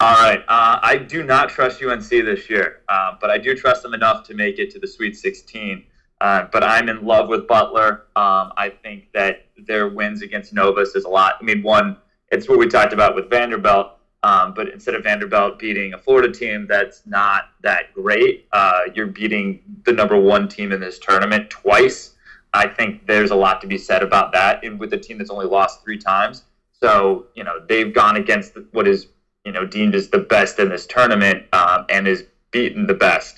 All 0.00 0.14
right. 0.14 0.40
Uh, 0.40 0.78
I 0.82 0.98
do 0.98 1.22
not 1.22 1.48
trust 1.48 1.82
UNC 1.82 2.08
this 2.10 2.50
year, 2.50 2.82
uh, 2.88 3.12
but 3.18 3.30
I 3.30 3.38
do 3.38 3.54
trust 3.54 3.82
them 3.82 3.94
enough 3.94 4.26
to 4.28 4.34
make 4.34 4.58
it 4.58 4.70
to 4.72 4.78
the 4.78 4.86
Sweet 4.86 5.16
16. 5.16 5.84
Uh, 6.20 6.46
but 6.52 6.62
I'm 6.62 6.88
in 6.88 7.04
love 7.04 7.28
with 7.28 7.46
Butler. 7.46 8.04
Um, 8.16 8.52
I 8.56 8.72
think 8.82 9.12
that 9.12 9.46
their 9.66 9.88
wins 9.88 10.22
against 10.22 10.52
Novus 10.52 10.94
is 10.94 11.04
a 11.04 11.08
lot. 11.08 11.36
I 11.40 11.44
mean, 11.44 11.62
one, 11.62 11.96
it's 12.30 12.48
what 12.48 12.58
we 12.58 12.66
talked 12.66 12.92
about 12.92 13.14
with 13.14 13.30
Vanderbilt. 13.30 13.92
Um, 14.22 14.54
but 14.54 14.68
instead 14.68 14.94
of 14.94 15.04
Vanderbilt 15.04 15.58
beating 15.58 15.94
a 15.94 15.98
Florida 15.98 16.32
team 16.32 16.66
that's 16.66 17.02
not 17.06 17.50
that 17.62 17.94
great, 17.94 18.48
uh, 18.52 18.80
you're 18.94 19.06
beating 19.06 19.60
the 19.84 19.92
number 19.92 20.18
one 20.18 20.48
team 20.48 20.72
in 20.72 20.80
this 20.80 20.98
tournament 20.98 21.48
twice. 21.48 22.15
I 22.56 22.66
think 22.76 23.06
there's 23.06 23.32
a 23.32 23.36
lot 23.46 23.56
to 23.62 23.66
be 23.66 23.78
said 23.78 24.02
about 24.02 24.32
that 24.32 24.52
with 24.78 24.92
a 24.92 24.98
team 25.06 25.16
that's 25.18 25.30
only 25.36 25.46
lost 25.58 25.74
three 25.84 25.98
times. 25.98 26.36
So, 26.82 26.90
you 27.38 27.44
know, 27.44 27.56
they've 27.68 27.92
gone 28.02 28.16
against 28.16 28.50
what 28.72 28.86
is, 28.88 29.00
you 29.46 29.52
know, 29.52 29.64
deemed 29.76 29.94
as 29.94 30.08
the 30.08 30.22
best 30.34 30.58
in 30.58 30.68
this 30.68 30.86
tournament 30.86 31.38
um, 31.52 31.80
and 31.94 32.02
is 32.08 32.24
beaten 32.50 32.86
the 32.86 32.98
best. 33.08 33.34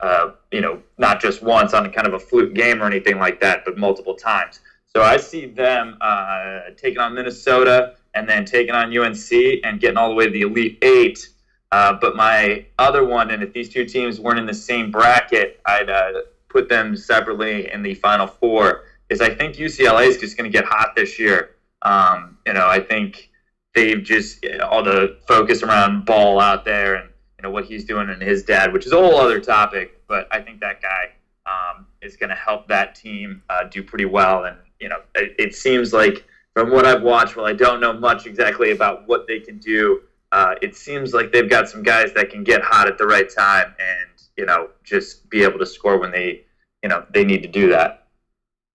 uh, 0.00 0.30
you 0.52 0.60
know, 0.60 0.80
not 0.98 1.20
just 1.20 1.42
once 1.42 1.74
on 1.74 1.84
a 1.86 1.90
kind 1.90 2.06
of 2.06 2.14
a 2.14 2.18
fluke 2.18 2.54
game 2.54 2.82
or 2.82 2.86
anything 2.86 3.18
like 3.18 3.40
that, 3.40 3.64
but 3.64 3.76
multiple 3.76 4.14
times. 4.14 4.60
So 4.94 5.02
I 5.02 5.16
see 5.16 5.46
them 5.46 5.98
uh, 6.00 6.60
taking 6.76 6.98
on 6.98 7.14
Minnesota 7.14 7.94
and 8.14 8.28
then 8.28 8.44
taking 8.44 8.74
on 8.74 8.96
UNC 8.96 9.30
and 9.64 9.80
getting 9.80 9.96
all 9.96 10.08
the 10.08 10.14
way 10.14 10.26
to 10.26 10.30
the 10.30 10.42
Elite 10.42 10.78
Eight. 10.82 11.28
Uh, 11.70 11.92
but 12.00 12.16
my 12.16 12.64
other 12.78 13.04
one, 13.04 13.30
and 13.30 13.42
if 13.42 13.52
these 13.52 13.68
two 13.68 13.84
teams 13.84 14.18
weren't 14.18 14.38
in 14.38 14.46
the 14.46 14.54
same 14.54 14.90
bracket, 14.90 15.60
I'd 15.66 15.90
uh, 15.90 16.12
put 16.48 16.68
them 16.68 16.96
separately 16.96 17.70
in 17.72 17.82
the 17.82 17.94
Final 17.94 18.26
Four. 18.26 18.84
Is 19.08 19.20
I 19.20 19.34
think 19.34 19.56
UCLA 19.56 20.06
is 20.06 20.18
just 20.18 20.36
going 20.36 20.50
to 20.50 20.56
get 20.56 20.66
hot 20.66 20.94
this 20.94 21.18
year. 21.18 21.56
Um, 21.82 22.38
you 22.46 22.52
know, 22.52 22.66
I 22.66 22.80
think 22.80 23.30
they've 23.74 24.02
just 24.02 24.44
all 24.62 24.82
the 24.82 25.18
focus 25.26 25.62
around 25.62 26.04
Ball 26.04 26.40
out 26.40 26.64
there 26.64 26.96
and 26.96 27.10
you 27.38 27.42
know 27.42 27.50
what 27.50 27.64
he's 27.64 27.84
doing 27.84 28.10
and 28.10 28.20
his 28.20 28.42
dad, 28.42 28.72
which 28.72 28.86
is 28.86 28.92
a 28.92 28.96
whole 28.96 29.16
other 29.16 29.40
topic. 29.40 30.02
But 30.08 30.28
I 30.30 30.40
think 30.40 30.60
that 30.60 30.82
guy 30.82 31.12
um, 31.46 31.86
is 32.02 32.16
going 32.16 32.30
to 32.30 32.36
help 32.36 32.68
that 32.68 32.94
team 32.94 33.42
uh, 33.48 33.64
do 33.64 33.82
pretty 33.82 34.04
well. 34.04 34.44
And 34.44 34.56
you 34.80 34.88
know, 34.88 34.98
it, 35.14 35.34
it, 35.38 35.54
seems 35.54 35.92
like 35.92 36.24
from 36.54 36.70
what 36.70 36.86
I've 36.86 37.02
watched, 37.02 37.36
well, 37.36 37.46
I 37.46 37.52
don't 37.52 37.80
know 37.80 37.92
much 37.92 38.26
exactly 38.26 38.70
about 38.72 39.06
what 39.08 39.26
they 39.26 39.40
can 39.40 39.58
do, 39.58 40.02
uh, 40.32 40.54
it 40.60 40.76
seems 40.76 41.14
like 41.14 41.32
they've 41.32 41.48
got 41.48 41.68
some 41.68 41.82
guys 41.82 42.12
that 42.14 42.30
can 42.30 42.44
get 42.44 42.60
hot 42.62 42.88
at 42.88 42.98
the 42.98 43.06
right 43.06 43.28
time 43.30 43.74
and 43.78 44.22
you 44.36 44.46
know 44.46 44.68
just 44.84 45.28
be 45.30 45.42
able 45.42 45.58
to 45.58 45.66
score 45.66 45.98
when 45.98 46.10
they 46.10 46.42
you 46.82 46.88
know 46.88 47.04
they 47.12 47.24
need 47.24 47.42
to 47.42 47.48
do 47.48 47.68
that. 47.68 48.06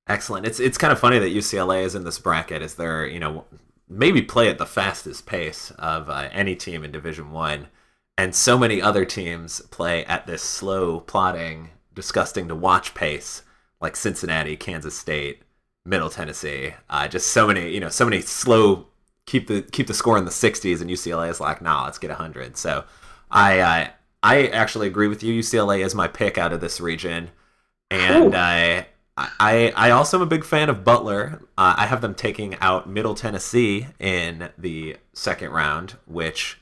Excellent. 0.07 0.45
It's 0.45 0.59
it's 0.59 0.77
kind 0.77 0.91
of 0.91 0.99
funny 0.99 1.19
that 1.19 1.33
UCLA 1.33 1.83
is 1.83 1.95
in 1.95 2.03
this 2.03 2.19
bracket. 2.19 2.61
Is 2.61 2.75
there 2.75 3.05
you 3.05 3.19
know 3.19 3.45
maybe 3.87 4.21
play 4.21 4.49
at 4.49 4.57
the 4.57 4.65
fastest 4.65 5.25
pace 5.25 5.71
of 5.77 6.09
uh, 6.09 6.29
any 6.31 6.55
team 6.55 6.83
in 6.83 6.91
Division 6.91 7.31
One, 7.31 7.67
and 8.17 8.35
so 8.35 8.57
many 8.57 8.81
other 8.81 9.05
teams 9.05 9.61
play 9.61 10.05
at 10.05 10.27
this 10.27 10.41
slow, 10.41 10.99
plodding, 10.99 11.69
disgusting 11.93 12.47
to 12.47 12.55
watch 12.55 12.93
pace, 12.93 13.43
like 13.79 13.95
Cincinnati, 13.95 14.57
Kansas 14.57 14.97
State, 14.97 15.43
Middle 15.85 16.09
Tennessee. 16.09 16.73
Uh, 16.89 17.07
just 17.07 17.27
so 17.27 17.47
many, 17.47 17.71
you 17.71 17.79
know, 17.79 17.89
so 17.89 18.05
many 18.05 18.21
slow 18.21 18.87
keep 19.25 19.47
the 19.47 19.61
keep 19.61 19.87
the 19.87 19.93
score 19.93 20.17
in 20.17 20.25
the 20.25 20.31
60s, 20.31 20.81
and 20.81 20.89
UCLA 20.89 21.29
is 21.29 21.39
like, 21.39 21.61
nah, 21.61 21.85
let's 21.85 21.97
get 21.97 22.09
100. 22.09 22.57
So 22.57 22.85
I 23.31 23.59
uh, 23.59 23.87
I 24.21 24.47
actually 24.47 24.87
agree 24.87 25.07
with 25.07 25.23
you. 25.23 25.39
UCLA 25.39 25.85
is 25.85 25.95
my 25.95 26.07
pick 26.07 26.37
out 26.37 26.53
of 26.53 26.61
this 26.61 26.79
region, 26.81 27.29
and 27.91 28.35
I. 28.35 28.87
I, 29.15 29.71
I 29.75 29.91
also 29.91 30.17
am 30.17 30.23
a 30.23 30.25
big 30.25 30.43
fan 30.43 30.71
of 30.71 30.83
Butler. 30.83 31.39
Uh, 31.55 31.75
I 31.77 31.85
have 31.85 32.01
them 32.01 32.15
taking 32.15 32.55
out 32.55 32.89
Middle 32.89 33.13
Tennessee 33.13 33.85
in 33.99 34.49
the 34.57 34.97
second 35.13 35.51
round, 35.51 35.97
which 36.07 36.59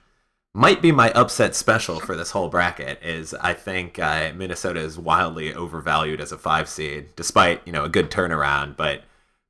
might 0.54 0.82
be 0.82 0.92
my 0.92 1.12
upset 1.12 1.56
special 1.56 2.02
for 2.02 2.18
this 2.18 2.32
whole 2.32 2.50
bracket. 2.50 3.02
Is 3.02 3.34
I 3.36 3.54
think 3.54 4.00
uh, 4.00 4.34
Minnesota 4.36 4.82
is 4.82 5.00
wildly 5.00 5.54
overvalued 5.54 6.20
as 6.20 6.34
a 6.34 6.38
five 6.38 6.68
seed, 6.68 7.16
despite 7.16 7.66
you 7.66 7.72
know 7.72 7.86
a 7.86 7.90
good 7.90 8.12
turnaround. 8.12 8.76
But 8.76 9.04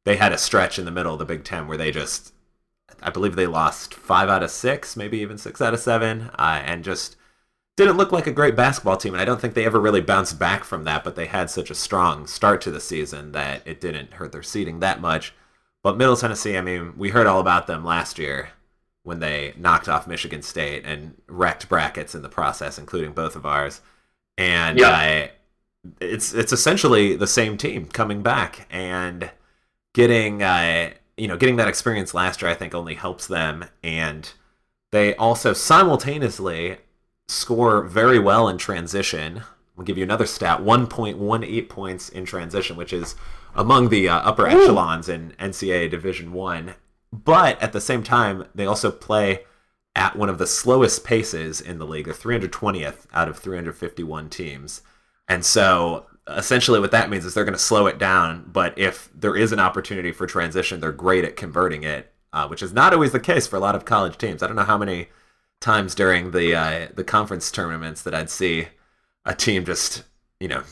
they 0.03 0.15
had 0.17 0.31
a 0.31 0.37
stretch 0.37 0.79
in 0.79 0.85
the 0.85 0.91
middle 0.91 1.13
of 1.13 1.19
the 1.19 1.25
Big 1.25 1.43
Ten 1.43 1.67
where 1.67 1.77
they 1.77 1.91
just, 1.91 2.33
I 3.01 3.09
believe 3.09 3.35
they 3.35 3.47
lost 3.47 3.93
five 3.93 4.29
out 4.29 4.43
of 4.43 4.51
six, 4.51 4.95
maybe 4.95 5.19
even 5.19 5.37
six 5.37 5.61
out 5.61 5.73
of 5.73 5.79
seven, 5.79 6.31
uh, 6.37 6.61
and 6.65 6.83
just 6.83 7.15
didn't 7.77 7.97
look 7.97 8.11
like 8.11 8.27
a 8.27 8.31
great 8.31 8.55
basketball 8.55 8.97
team, 8.97 9.13
and 9.13 9.21
I 9.21 9.25
don't 9.25 9.39
think 9.39 9.53
they 9.53 9.65
ever 9.65 9.79
really 9.79 10.01
bounced 10.01 10.37
back 10.37 10.63
from 10.63 10.83
that. 10.83 11.03
But 11.03 11.15
they 11.15 11.25
had 11.25 11.49
such 11.49 11.69
a 11.69 11.75
strong 11.75 12.27
start 12.27 12.61
to 12.61 12.71
the 12.71 12.79
season 12.79 13.31
that 13.31 13.61
it 13.65 13.81
didn't 13.81 14.13
hurt 14.13 14.31
their 14.31 14.43
seeding 14.43 14.79
that 14.79 15.01
much. 15.01 15.33
But 15.83 15.97
Middle 15.97 16.15
Tennessee, 16.15 16.57
I 16.57 16.61
mean, 16.61 16.93
we 16.97 17.09
heard 17.09 17.27
all 17.27 17.39
about 17.39 17.67
them 17.67 17.83
last 17.83 18.19
year 18.19 18.49
when 19.03 19.19
they 19.19 19.53
knocked 19.57 19.89
off 19.89 20.07
Michigan 20.07 20.41
State 20.41 20.85
and 20.85 21.19
wrecked 21.27 21.67
brackets 21.69 22.13
in 22.13 22.21
the 22.21 22.29
process, 22.29 22.77
including 22.77 23.13
both 23.13 23.35
of 23.35 23.45
ours. 23.45 23.81
And 24.37 24.77
yeah. 24.77 24.89
I, 24.89 25.31
it's 25.99 26.33
it's 26.33 26.53
essentially 26.53 27.15
the 27.15 27.27
same 27.27 27.57
team 27.57 27.87
coming 27.87 28.21
back 28.21 28.67
and 28.69 29.31
getting 29.93 30.43
uh, 30.43 30.91
you 31.17 31.27
know 31.27 31.37
getting 31.37 31.57
that 31.57 31.67
experience 31.67 32.13
last 32.13 32.41
year. 32.41 32.51
I 32.51 32.55
think 32.55 32.73
only 32.73 32.95
helps 32.95 33.27
them, 33.27 33.65
and 33.83 34.31
they 34.91 35.15
also 35.15 35.53
simultaneously 35.53 36.77
score 37.27 37.83
very 37.83 38.19
well 38.19 38.47
in 38.47 38.57
transition. 38.57 39.43
I'll 39.77 39.85
give 39.85 39.97
you 39.97 40.03
another 40.03 40.25
stat 40.25 40.59
1.18 40.59 41.69
points 41.69 42.09
in 42.09 42.25
transition, 42.25 42.75
which 42.75 42.93
is 42.93 43.15
among 43.55 43.89
the 43.89 44.09
uh, 44.09 44.17
upper 44.17 44.47
Ooh. 44.47 44.63
echelons 44.63 45.09
in 45.09 45.33
NCAA 45.39 45.89
Division 45.89 46.33
1. 46.33 46.75
But 47.11 47.61
at 47.61 47.73
the 47.73 47.81
same 47.81 48.03
time, 48.03 48.45
they 48.53 48.65
also 48.65 48.91
play 48.91 49.45
at 49.95 50.15
one 50.15 50.29
of 50.29 50.37
the 50.37 50.47
slowest 50.47 51.03
paces 51.03 51.59
in 51.59 51.77
the 51.77 51.85
league. 51.85 52.05
They're 52.05 52.13
320th 52.13 53.05
out 53.13 53.27
of 53.27 53.37
351 53.39 54.29
teams. 54.29 54.81
And 55.27 55.45
so 55.45 56.05
essentially 56.37 56.79
what 56.79 56.91
that 56.91 57.09
means 57.09 57.25
is 57.25 57.33
they're 57.33 57.45
going 57.45 57.53
to 57.53 57.59
slow 57.59 57.87
it 57.87 57.97
down. 57.97 58.49
But 58.51 58.77
if 58.77 59.09
there 59.13 59.35
is 59.35 59.51
an 59.51 59.59
opportunity 59.59 60.11
for 60.11 60.27
transition, 60.27 60.79
they're 60.79 60.91
great 60.91 61.25
at 61.25 61.35
converting 61.35 61.83
it, 61.83 62.11
uh, 62.33 62.47
which 62.47 62.61
is 62.61 62.73
not 62.73 62.93
always 62.93 63.11
the 63.11 63.19
case 63.19 63.47
for 63.47 63.55
a 63.55 63.59
lot 63.59 63.75
of 63.75 63.85
college 63.85 64.17
teams. 64.17 64.43
I 64.43 64.47
don't 64.47 64.55
know 64.55 64.63
how 64.63 64.77
many 64.77 65.09
times 65.59 65.95
during 65.95 66.31
the 66.31 66.55
uh, 66.55 66.87
the 66.95 67.03
conference 67.03 67.51
tournaments 67.51 68.01
that 68.03 68.15
I'd 68.15 68.29
see 68.29 68.67
a 69.25 69.35
team 69.35 69.65
just 69.65 70.03
you 70.39 70.47
know 70.47 70.63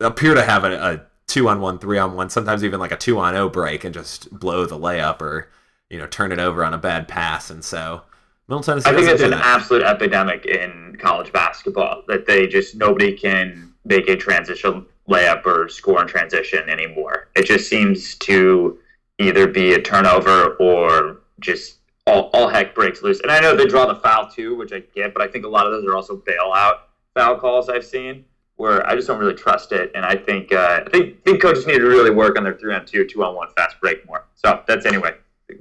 appear 0.00 0.34
to 0.34 0.42
have 0.42 0.64
a, 0.64 0.72
a 0.72 1.02
two 1.26 1.48
on 1.48 1.60
one, 1.60 1.78
three 1.78 1.98
on 1.98 2.14
one, 2.14 2.30
sometimes 2.30 2.64
even 2.64 2.80
like 2.80 2.92
a 2.92 2.96
two 2.96 3.18
on 3.18 3.34
zero 3.34 3.48
break 3.48 3.84
and 3.84 3.94
just 3.94 4.30
blow 4.30 4.66
the 4.66 4.78
layup 4.78 5.20
or 5.20 5.48
you 5.90 5.98
know 5.98 6.06
turn 6.06 6.32
it 6.32 6.38
over 6.38 6.64
on 6.64 6.74
a 6.74 6.78
bad 6.78 7.08
pass. 7.08 7.50
And 7.50 7.64
so 7.64 8.02
Middle 8.48 8.62
Tennessee. 8.62 8.90
I 8.90 8.94
think 8.94 9.08
it's 9.08 9.22
an 9.22 9.30
that. 9.30 9.44
absolute 9.44 9.82
epidemic 9.82 10.46
in 10.46 10.96
college 11.00 11.32
basketball 11.32 12.02
that 12.08 12.26
they 12.26 12.46
just 12.46 12.74
nobody 12.74 13.16
can 13.16 13.72
make 13.84 14.08
a 14.08 14.16
transition 14.16 14.86
layup 15.08 15.44
or 15.46 15.68
score 15.68 16.00
in 16.00 16.08
transition 16.08 16.68
anymore. 16.68 17.28
It 17.34 17.44
just 17.44 17.68
seems 17.68 18.16
to 18.16 18.78
either 19.18 19.46
be 19.46 19.74
a 19.74 19.82
turnover 19.82 20.54
or 20.54 21.18
just 21.40 21.78
all, 22.06 22.30
all 22.32 22.48
heck 22.48 22.74
breaks 22.74 23.02
loose. 23.02 23.20
And 23.20 23.30
I 23.30 23.40
know 23.40 23.56
they 23.56 23.66
draw 23.66 23.86
the 23.86 23.96
foul 23.96 24.28
too, 24.28 24.56
which 24.56 24.72
I 24.72 24.80
get, 24.94 25.12
but 25.12 25.22
I 25.22 25.28
think 25.28 25.44
a 25.44 25.48
lot 25.48 25.66
of 25.66 25.72
those 25.72 25.84
are 25.86 25.94
also 25.94 26.16
bailout 26.16 26.78
foul 27.14 27.36
calls 27.38 27.68
I've 27.68 27.84
seen 27.84 28.24
where 28.56 28.86
I 28.86 28.94
just 28.94 29.08
don't 29.08 29.18
really 29.18 29.34
trust 29.34 29.72
it. 29.72 29.90
And 29.94 30.04
I 30.04 30.14
think 30.14 30.52
uh, 30.52 30.82
I 30.86 30.90
think, 30.90 31.24
think 31.24 31.42
coaches 31.42 31.66
need 31.66 31.78
to 31.78 31.86
really 31.86 32.10
work 32.10 32.36
on 32.36 32.44
their 32.44 32.54
three 32.54 32.74
on 32.74 32.86
two, 32.86 33.06
two 33.06 33.24
on 33.24 33.34
one 33.34 33.48
fast 33.56 33.80
break 33.80 34.06
more. 34.06 34.24
So 34.34 34.62
that's 34.66 34.86
anyway. 34.86 35.16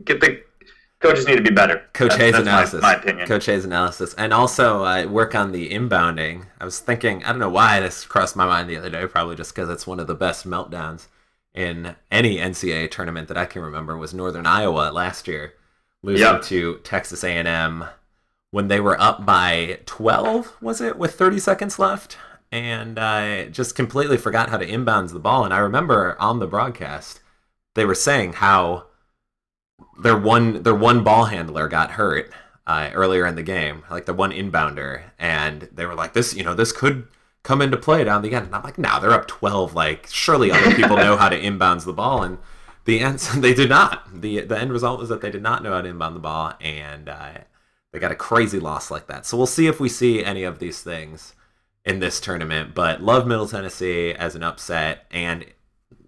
Get 0.05 0.21
the 0.21 0.43
coaches 1.01 1.27
need 1.27 1.35
to 1.35 1.41
be 1.41 1.49
better. 1.49 1.83
Coach 1.93 2.15
Hayes 2.15 2.35
analysis. 2.35 2.81
My, 2.81 2.95
my, 2.95 3.01
opinion. 3.01 3.27
Coach 3.27 3.45
Hayes 3.47 3.65
analysis, 3.65 4.13
and 4.15 4.33
also 4.33 4.85
uh, 4.85 5.05
work 5.07 5.35
on 5.35 5.51
the 5.51 5.69
inbounding. 5.69 6.45
I 6.59 6.65
was 6.65 6.79
thinking, 6.79 7.23
I 7.23 7.29
don't 7.29 7.39
know 7.39 7.49
why 7.49 7.79
this 7.79 8.05
crossed 8.05 8.35
my 8.35 8.45
mind 8.45 8.69
the 8.69 8.77
other 8.77 8.89
day. 8.89 9.05
Probably 9.07 9.35
just 9.35 9.53
because 9.53 9.69
it's 9.69 9.87
one 9.87 9.99
of 9.99 10.07
the 10.07 10.15
best 10.15 10.47
meltdowns 10.47 11.07
in 11.53 11.95
any 12.09 12.37
NCAA 12.37 12.89
tournament 12.91 13.27
that 13.27 13.37
I 13.37 13.45
can 13.45 13.61
remember. 13.61 13.97
Was 13.97 14.13
Northern 14.13 14.45
Iowa 14.45 14.91
last 14.91 15.27
year 15.27 15.53
losing 16.03 16.25
yep. 16.25 16.41
to 16.43 16.79
Texas 16.83 17.23
A&M 17.23 17.85
when 18.51 18.67
they 18.67 18.79
were 18.79 18.99
up 18.99 19.25
by 19.25 19.79
12, 19.85 20.57
was 20.61 20.81
it, 20.81 20.97
with 20.97 21.15
30 21.15 21.39
seconds 21.39 21.79
left? 21.79 22.17
And 22.51 22.99
I 22.99 23.47
just 23.47 23.75
completely 23.75 24.17
forgot 24.17 24.49
how 24.49 24.57
to 24.57 24.67
inbounds 24.67 25.13
the 25.13 25.19
ball. 25.19 25.45
And 25.45 25.53
I 25.53 25.59
remember 25.59 26.17
on 26.19 26.39
the 26.39 26.47
broadcast, 26.47 27.21
they 27.75 27.85
were 27.85 27.95
saying 27.95 28.33
how 28.33 28.87
their 30.01 30.17
one 30.17 30.63
their 30.63 30.75
one 30.75 31.03
ball 31.03 31.25
handler 31.25 31.67
got 31.67 31.91
hurt 31.91 32.31
uh, 32.67 32.89
earlier 32.93 33.25
in 33.25 33.35
the 33.35 33.43
game, 33.43 33.83
like 33.89 34.05
the 34.05 34.13
one 34.13 34.31
inbounder, 34.31 35.03
and 35.19 35.69
they 35.71 35.85
were 35.85 35.95
like, 35.95 36.13
"This, 36.13 36.33
you 36.33 36.43
know, 36.43 36.53
this 36.53 36.71
could 36.71 37.07
come 37.43 37.61
into 37.61 37.77
play 37.77 38.03
down 38.03 38.21
the 38.21 38.33
end." 38.33 38.47
And 38.47 38.55
I'm 38.55 38.63
like, 38.63 38.77
"Now 38.77 38.93
nah, 38.93 38.99
they're 38.99 39.11
up 39.11 39.27
12. 39.27 39.73
Like, 39.75 40.07
surely 40.09 40.51
other 40.51 40.75
people 40.75 40.97
know 40.97 41.17
how 41.17 41.29
to 41.29 41.39
inbounds 41.39 41.85
the 41.85 41.93
ball." 41.93 42.23
And 42.23 42.37
the 42.85 42.99
answer 43.01 43.39
they 43.39 43.53
did 43.53 43.69
not. 43.69 44.21
the 44.21 44.41
The 44.41 44.59
end 44.59 44.71
result 44.71 44.99
was 44.99 45.09
that 45.09 45.21
they 45.21 45.31
did 45.31 45.43
not 45.43 45.63
know 45.63 45.73
how 45.73 45.81
to 45.81 45.89
inbound 45.89 46.15
the 46.15 46.19
ball, 46.19 46.53
and 46.61 47.09
uh, 47.09 47.33
they 47.91 47.99
got 47.99 48.11
a 48.11 48.15
crazy 48.15 48.59
loss 48.59 48.89
like 48.91 49.07
that. 49.07 49.25
So 49.25 49.37
we'll 49.37 49.47
see 49.47 49.67
if 49.67 49.79
we 49.79 49.89
see 49.89 50.23
any 50.23 50.43
of 50.43 50.59
these 50.59 50.81
things 50.81 51.35
in 51.85 51.99
this 51.99 52.19
tournament. 52.19 52.73
But 52.73 53.01
love 53.01 53.27
Middle 53.27 53.47
Tennessee 53.47 54.13
as 54.13 54.35
an 54.35 54.43
upset, 54.43 55.05
and 55.11 55.45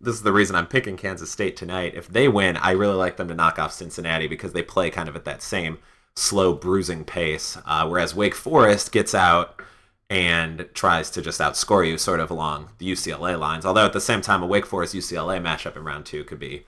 this 0.04 0.16
is 0.16 0.24
the 0.24 0.34
reason 0.34 0.56
I'm 0.56 0.68
picking 0.68 0.98
Kansas 0.98 1.32
State 1.32 1.56
tonight. 1.56 1.96
If 1.96 2.10
they 2.10 2.28
win, 2.28 2.58
I 2.58 2.72
really 2.72 2.96
like 2.96 3.18
them 3.18 3.30
to 3.30 3.34
knock 3.34 3.58
off 3.58 3.72
Cincinnati 3.72 4.28
because 4.28 4.52
they 4.52 4.62
play 4.62 4.90
kind 4.90 5.08
of 5.08 5.16
at 5.16 5.26
that 5.26 5.42
same 5.42 5.80
slow, 6.16 6.54
bruising 6.54 7.06
pace. 7.06 7.58
Uh, 7.66 7.88
whereas 7.88 8.14
Wake 8.14 8.36
Forest 8.36 8.92
gets 8.92 9.16
out 9.16 9.62
and 10.10 10.68
tries 10.74 11.10
to 11.12 11.22
just 11.22 11.40
outscore 11.40 11.88
you 11.88 11.98
sort 11.98 12.20
of 12.20 12.30
along 12.30 12.70
the 12.78 12.92
UCLA 12.92 13.40
lines. 13.40 13.66
Although 13.66 13.86
at 13.86 13.94
the 13.94 14.02
same 14.02 14.22
time, 14.22 14.44
a 14.44 14.46
Wake 14.46 14.66
Forest 14.66 14.94
UCLA 14.94 15.42
matchup 15.42 15.78
in 15.78 15.84
round 15.84 16.06
two 16.06 16.26
could 16.26 16.40
be 16.40 16.66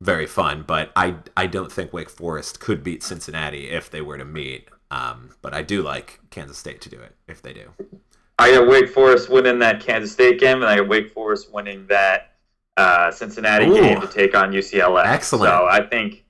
very 0.00 0.26
fun. 0.26 0.64
But 0.66 0.90
I, 0.96 1.14
I 1.36 1.46
don't 1.46 1.70
think 1.70 1.92
Wake 1.92 2.10
Forest 2.10 2.58
could 2.58 2.82
beat 2.82 3.04
Cincinnati 3.04 3.70
if 3.70 3.90
they 3.90 4.02
were 4.02 4.18
to 4.18 4.24
meet. 4.24 4.68
Um, 4.90 5.30
but 5.40 5.54
I 5.54 5.62
do 5.62 5.82
like 5.82 6.20
Kansas 6.30 6.58
State 6.58 6.80
to 6.82 6.90
do 6.90 7.00
it 7.00 7.14
if 7.28 7.40
they 7.40 7.52
do. 7.52 7.70
I 8.38 8.50
got 8.52 8.66
Wake 8.66 8.88
Forest 8.88 9.30
winning 9.30 9.60
that 9.60 9.80
Kansas 9.80 10.10
State 10.12 10.40
game, 10.40 10.56
and 10.56 10.66
I 10.66 10.78
got 10.78 10.88
Wake 10.88 11.12
Forest 11.12 11.52
winning 11.52 11.86
that 11.86 12.31
uh, 12.76 13.10
Cincinnati 13.10 13.66
Ooh, 13.66 13.74
game 13.74 14.00
to 14.00 14.06
take 14.06 14.34
on 14.34 14.52
UCLA. 14.52 15.06
Excellent. 15.06 15.50
So 15.50 15.66
I 15.70 15.86
think 15.86 16.24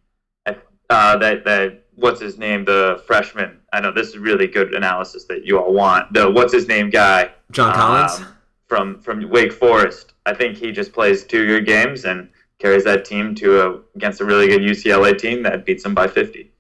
uh, 0.47 1.17
that 1.19 1.45
that 1.45 1.85
what's 1.95 2.21
his 2.21 2.39
name, 2.39 2.65
the 2.65 3.03
freshman. 3.07 3.59
I 3.73 3.81
know 3.81 3.93
this 3.93 4.09
is 4.09 4.19
really 4.19 4.47
good 4.47 4.75
analysis 4.75 5.25
that 5.25 5.45
you 5.45 5.59
all 5.59 5.73
want. 5.73 6.13
The 6.13 6.31
what's 6.31 6.53
his 6.53 6.69
name 6.69 6.91
guy, 6.91 7.31
John 7.51 7.75
Collins. 7.75 8.21
Um, 8.21 8.37
from 8.67 9.01
from 9.01 9.29
Wake 9.29 9.53
Forest. 9.53 10.15
I 10.25 10.35
think 10.35 10.57
he 10.57 10.73
just 10.73 10.93
plays 10.93 11.25
two 11.25 11.47
good 11.47 11.67
games 11.67 12.05
and 12.05 12.29
carries 12.59 12.85
that 12.85 13.05
team 13.05 13.35
to 13.37 13.61
a 13.61 13.81
against 13.97 14.21
a 14.21 14.25
really 14.25 14.49
good 14.49 14.63
UCLA 14.63 15.19
team 15.19 15.43
that 15.43 15.65
beats 15.65 15.83
them 15.83 15.95
by 15.95 16.07
50. 16.07 16.51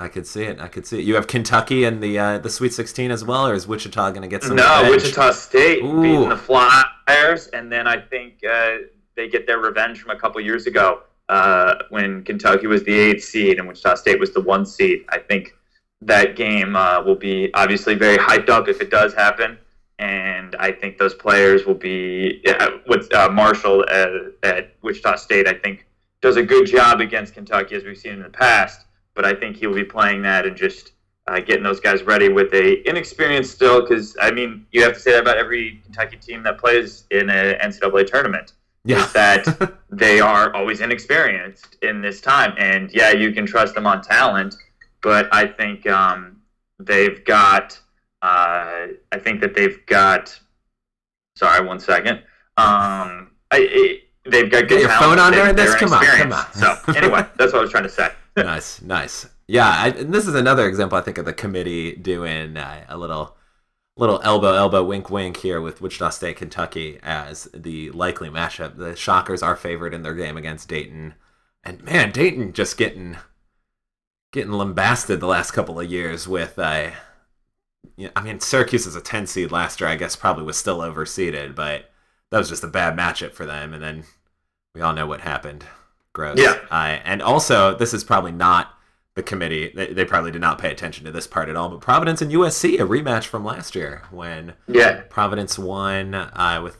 I 0.00 0.08
could 0.08 0.26
see 0.26 0.42
it. 0.42 0.58
I 0.58 0.66
could 0.66 0.84
see 0.84 0.98
it. 0.98 1.04
You 1.04 1.14
have 1.14 1.28
Kentucky 1.28 1.84
and 1.84 2.02
the 2.02 2.18
uh, 2.18 2.38
the 2.38 2.50
Sweet 2.50 2.72
16 2.72 3.12
as 3.12 3.24
well, 3.24 3.46
or 3.46 3.54
is 3.54 3.68
Wichita 3.68 4.10
going 4.10 4.22
to 4.22 4.28
get 4.28 4.42
some? 4.42 4.56
No, 4.56 4.82
revenge? 4.82 5.02
Wichita 5.04 5.30
State 5.32 5.84
Ooh. 5.84 6.02
beating 6.02 6.28
the 6.28 6.36
Flyers, 6.36 7.46
and 7.48 7.70
then 7.70 7.86
I 7.86 8.00
think 8.00 8.40
uh, 8.44 8.78
they 9.16 9.28
get 9.28 9.46
their 9.46 9.58
revenge 9.58 10.00
from 10.00 10.10
a 10.10 10.18
couple 10.18 10.40
years 10.40 10.66
ago 10.66 11.00
uh, 11.28 11.74
when 11.90 12.24
Kentucky 12.24 12.66
was 12.66 12.82
the 12.84 12.92
eighth 12.92 13.24
seed 13.24 13.58
and 13.58 13.68
Wichita 13.68 13.96
State 13.96 14.18
was 14.18 14.32
the 14.32 14.40
one 14.40 14.66
seed. 14.66 15.04
I 15.08 15.18
think 15.18 15.54
that 16.00 16.36
game 16.36 16.74
uh, 16.74 17.02
will 17.02 17.14
be 17.14 17.50
obviously 17.54 17.94
very 17.94 18.18
hyped 18.18 18.48
up 18.48 18.68
if 18.68 18.80
it 18.80 18.90
does 18.90 19.14
happen, 19.14 19.58
and 19.98 20.56
I 20.56 20.72
think 20.72 20.98
those 20.98 21.14
players 21.14 21.64
will 21.64 21.74
be 21.74 22.42
with 22.86 23.12
uh, 23.14 23.28
Marshall 23.30 23.84
at, 23.88 24.10
at 24.42 24.74
Wichita 24.82 25.16
State. 25.16 25.46
I 25.46 25.54
think 25.54 25.86
does 26.20 26.36
a 26.36 26.42
good 26.42 26.66
job 26.66 27.00
against 27.00 27.34
Kentucky 27.34 27.74
as 27.74 27.84
we've 27.84 27.98
seen 27.98 28.12
in 28.12 28.22
the 28.22 28.28
past 28.28 28.86
but 29.14 29.24
I 29.24 29.34
think 29.34 29.56
he'll 29.56 29.74
be 29.74 29.84
playing 29.84 30.22
that 30.22 30.46
and 30.46 30.56
just 30.56 30.92
uh, 31.26 31.40
getting 31.40 31.62
those 31.62 31.80
guys 31.80 32.02
ready 32.02 32.28
with 32.28 32.52
a 32.54 32.88
inexperienced 32.88 33.52
still. 33.52 33.82
Because 33.82 34.16
I 34.20 34.30
mean, 34.30 34.66
you 34.72 34.82
have 34.82 34.94
to 34.94 35.00
say 35.00 35.12
that 35.12 35.20
about 35.20 35.36
every 35.36 35.80
Kentucky 35.84 36.16
team 36.16 36.42
that 36.44 36.58
plays 36.58 37.04
in 37.10 37.30
an 37.30 37.58
NCAA 37.60 38.06
tournament. 38.06 38.52
Yeah. 38.84 39.06
that 39.14 39.74
they 39.90 40.20
are 40.20 40.54
always 40.54 40.80
inexperienced 40.80 41.76
in 41.82 42.00
this 42.00 42.20
time, 42.20 42.54
and 42.58 42.92
yeah, 42.92 43.12
you 43.12 43.32
can 43.32 43.46
trust 43.46 43.74
them 43.74 43.86
on 43.86 44.02
talent, 44.02 44.56
but 45.02 45.32
I 45.32 45.46
think 45.46 45.86
um, 45.88 46.40
they've 46.78 47.24
got. 47.24 47.78
Uh, 48.22 48.88
I 49.10 49.18
think 49.18 49.40
that 49.40 49.54
they've 49.54 49.84
got. 49.86 50.38
Sorry, 51.36 51.66
one 51.66 51.80
second. 51.80 52.18
Um, 52.56 53.30
I, 53.50 54.00
they've 54.24 54.50
got 54.50 54.68
good 54.68 54.68
Get 54.68 54.80
your 54.82 54.90
phone 54.90 55.18
on 55.18 55.32
during 55.32 55.56
this. 55.56 55.74
Come 55.76 55.92
on, 55.92 56.04
come 56.04 56.32
on. 56.32 56.52
so 56.52 56.76
anyway, 56.94 57.24
that's 57.36 57.52
what 57.52 57.60
I 57.60 57.62
was 57.62 57.70
trying 57.70 57.84
to 57.84 57.88
say 57.88 58.10
nice, 58.36 58.82
nice. 58.82 59.26
Yeah, 59.48 59.68
I, 59.68 59.88
and 59.88 60.14
this 60.14 60.26
is 60.26 60.34
another 60.34 60.66
example, 60.66 60.96
I 60.96 61.02
think, 61.02 61.18
of 61.18 61.24
the 61.24 61.32
committee 61.32 61.96
doing 61.96 62.56
uh, 62.56 62.84
a 62.88 62.96
little, 62.96 63.36
little 63.96 64.20
elbow, 64.22 64.54
elbow, 64.54 64.82
wink, 64.82 65.10
wink 65.10 65.38
here 65.38 65.60
with 65.60 65.80
Wichita 65.80 66.10
State, 66.10 66.36
Kentucky 66.36 66.98
as 67.02 67.44
the 67.54 67.90
likely 67.90 68.28
matchup. 68.28 68.76
The 68.76 68.96
Shockers 68.96 69.42
are 69.42 69.56
favored 69.56 69.94
in 69.94 70.02
their 70.02 70.14
game 70.14 70.36
against 70.36 70.68
Dayton, 70.68 71.14
and 71.64 71.82
man, 71.82 72.10
Dayton 72.10 72.52
just 72.52 72.76
getting, 72.76 73.16
getting 74.32 74.52
lambasted 74.52 75.20
the 75.20 75.26
last 75.26 75.52
couple 75.52 75.78
of 75.78 75.90
years 75.90 76.26
with. 76.26 76.58
Uh, 76.58 76.90
you 77.96 78.06
know, 78.06 78.12
I 78.16 78.22
mean, 78.22 78.40
Syracuse 78.40 78.86
is 78.86 78.96
a 78.96 79.00
10 79.00 79.26
seed 79.26 79.52
last 79.52 79.80
year. 79.80 79.90
I 79.90 79.96
guess 79.96 80.16
probably 80.16 80.44
was 80.44 80.56
still 80.56 80.78
overseeded, 80.78 81.54
but 81.54 81.90
that 82.30 82.38
was 82.38 82.48
just 82.48 82.64
a 82.64 82.68
bad 82.68 82.96
matchup 82.96 83.32
for 83.32 83.44
them. 83.44 83.74
And 83.74 83.82
then 83.82 84.04
we 84.74 84.80
all 84.80 84.94
know 84.94 85.06
what 85.06 85.20
happened. 85.20 85.64
Gross. 86.12 86.38
Yeah. 86.38 86.58
Uh, 86.70 87.00
and 87.04 87.22
also, 87.22 87.74
this 87.74 87.94
is 87.94 88.04
probably 88.04 88.32
not 88.32 88.74
the 89.14 89.22
committee. 89.22 89.72
They, 89.74 89.92
they, 89.92 90.04
probably 90.04 90.30
did 90.30 90.40
not 90.40 90.58
pay 90.58 90.70
attention 90.70 91.04
to 91.04 91.12
this 91.12 91.26
part 91.26 91.48
at 91.48 91.56
all. 91.56 91.68
But 91.68 91.80
Providence 91.80 92.22
and 92.22 92.32
USC, 92.32 92.74
a 92.74 92.86
rematch 92.86 93.24
from 93.24 93.44
last 93.44 93.74
year 93.74 94.02
when 94.10 94.54
yeah. 94.66 95.02
Providence 95.08 95.58
won 95.58 96.14
uh, 96.14 96.60
with 96.62 96.76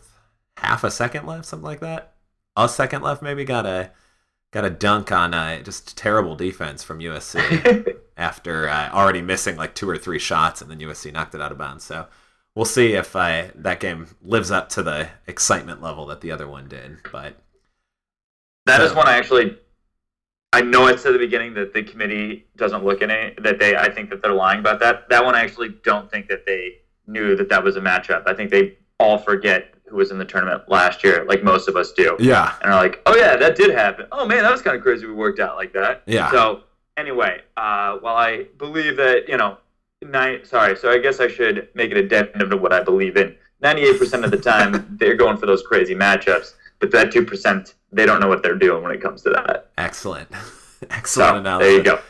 half 0.56 0.84
a 0.84 0.90
second 0.90 1.26
left, 1.26 1.46
something 1.46 1.64
like 1.64 1.80
that. 1.80 2.14
A 2.56 2.68
second 2.68 3.02
left, 3.02 3.22
maybe 3.22 3.44
got 3.44 3.66
a 3.66 3.90
got 4.52 4.64
a 4.64 4.70
dunk 4.70 5.10
on 5.10 5.34
uh, 5.34 5.62
just 5.62 5.96
terrible 5.96 6.36
defense 6.36 6.82
from 6.82 6.98
USC 7.00 7.96
after 8.16 8.68
uh, 8.68 8.90
already 8.92 9.22
missing 9.22 9.56
like 9.56 9.74
two 9.74 9.88
or 9.88 9.98
three 9.98 10.18
shots, 10.18 10.60
and 10.60 10.70
then 10.70 10.78
USC 10.78 11.12
knocked 11.12 11.34
it 11.34 11.40
out 11.40 11.52
of 11.52 11.58
bounds. 11.58 11.84
So 11.84 12.06
we'll 12.54 12.64
see 12.64 12.92
if 12.92 13.16
uh, 13.16 13.48
that 13.54 13.80
game 13.80 14.06
lives 14.22 14.50
up 14.50 14.68
to 14.70 14.82
the 14.82 15.08
excitement 15.26 15.82
level 15.82 16.06
that 16.06 16.20
the 16.20 16.30
other 16.30 16.46
one 16.46 16.68
did. 16.68 16.98
But 17.10 17.36
that 18.66 18.78
so. 18.78 18.84
is 18.84 18.94
one 18.94 19.08
I 19.08 19.16
actually. 19.16 19.58
I 20.52 20.60
know 20.60 20.86
I 20.86 20.96
said 20.96 21.10
at 21.10 21.12
the 21.12 21.18
beginning 21.18 21.54
that 21.54 21.72
the 21.72 21.82
committee 21.82 22.46
doesn't 22.56 22.84
look 22.84 23.00
at 23.02 23.10
it. 23.10 23.42
That 23.42 23.58
they, 23.58 23.74
I 23.76 23.90
think 23.90 24.10
that 24.10 24.22
they're 24.22 24.34
lying 24.34 24.60
about 24.60 24.80
that. 24.80 25.08
That 25.08 25.24
one 25.24 25.34
I 25.34 25.40
actually 25.42 25.70
don't 25.82 26.10
think 26.10 26.28
that 26.28 26.44
they 26.44 26.78
knew 27.06 27.36
that 27.36 27.48
that 27.48 27.64
was 27.64 27.76
a 27.76 27.80
matchup. 27.80 28.26
I 28.26 28.34
think 28.34 28.50
they 28.50 28.76
all 28.98 29.18
forget 29.18 29.74
who 29.92 29.96
was 29.96 30.10
in 30.10 30.18
the 30.18 30.24
tournament 30.24 30.62
last 30.68 31.04
year, 31.04 31.24
like 31.26 31.42
most 31.42 31.68
of 31.68 31.76
us 31.76 31.92
do. 31.92 32.16
Yeah. 32.18 32.54
And 32.62 32.72
are 32.72 32.82
like, 32.82 33.00
oh 33.06 33.14
yeah, 33.16 33.36
that 33.36 33.56
did 33.56 33.70
happen. 33.70 34.06
Oh 34.10 34.26
man, 34.26 34.42
that 34.42 34.50
was 34.50 34.62
kind 34.62 34.76
of 34.76 34.82
crazy. 34.82 35.06
We 35.06 35.12
worked 35.12 35.40
out 35.40 35.56
like 35.56 35.72
that. 35.74 36.02
Yeah. 36.06 36.30
So 36.30 36.62
anyway, 36.96 37.42
uh, 37.56 37.98
while 37.98 38.16
I 38.16 38.44
believe 38.58 38.96
that 38.96 39.28
you 39.28 39.36
know, 39.36 39.58
nine, 40.02 40.44
sorry, 40.44 40.76
so 40.76 40.90
I 40.90 40.98
guess 40.98 41.20
I 41.20 41.28
should 41.28 41.68
make 41.74 41.90
an 41.90 41.98
addendum 41.98 42.50
to 42.50 42.56
what 42.56 42.72
I 42.72 42.82
believe 42.82 43.16
in. 43.16 43.36
Ninety-eight 43.60 43.98
percent 43.98 44.24
of 44.24 44.30
the 44.30 44.38
time, 44.38 44.96
they're 44.98 45.14
going 45.14 45.36
for 45.36 45.46
those 45.46 45.62
crazy 45.62 45.94
matchups, 45.94 46.54
but 46.82 46.90
that 46.90 47.12
two 47.12 47.24
percent 47.24 47.76
they 47.92 48.04
don't 48.04 48.20
know 48.20 48.28
what 48.28 48.42
they're 48.42 48.58
doing 48.58 48.82
when 48.82 48.90
it 48.92 49.00
comes 49.00 49.22
to 49.22 49.30
that. 49.30 49.70
Excellent. 49.78 50.28
Excellent 50.90 51.30
so, 51.30 51.36
analysis. 51.36 51.68
There 51.68 51.76
you 51.76 51.82
go. 51.84 52.00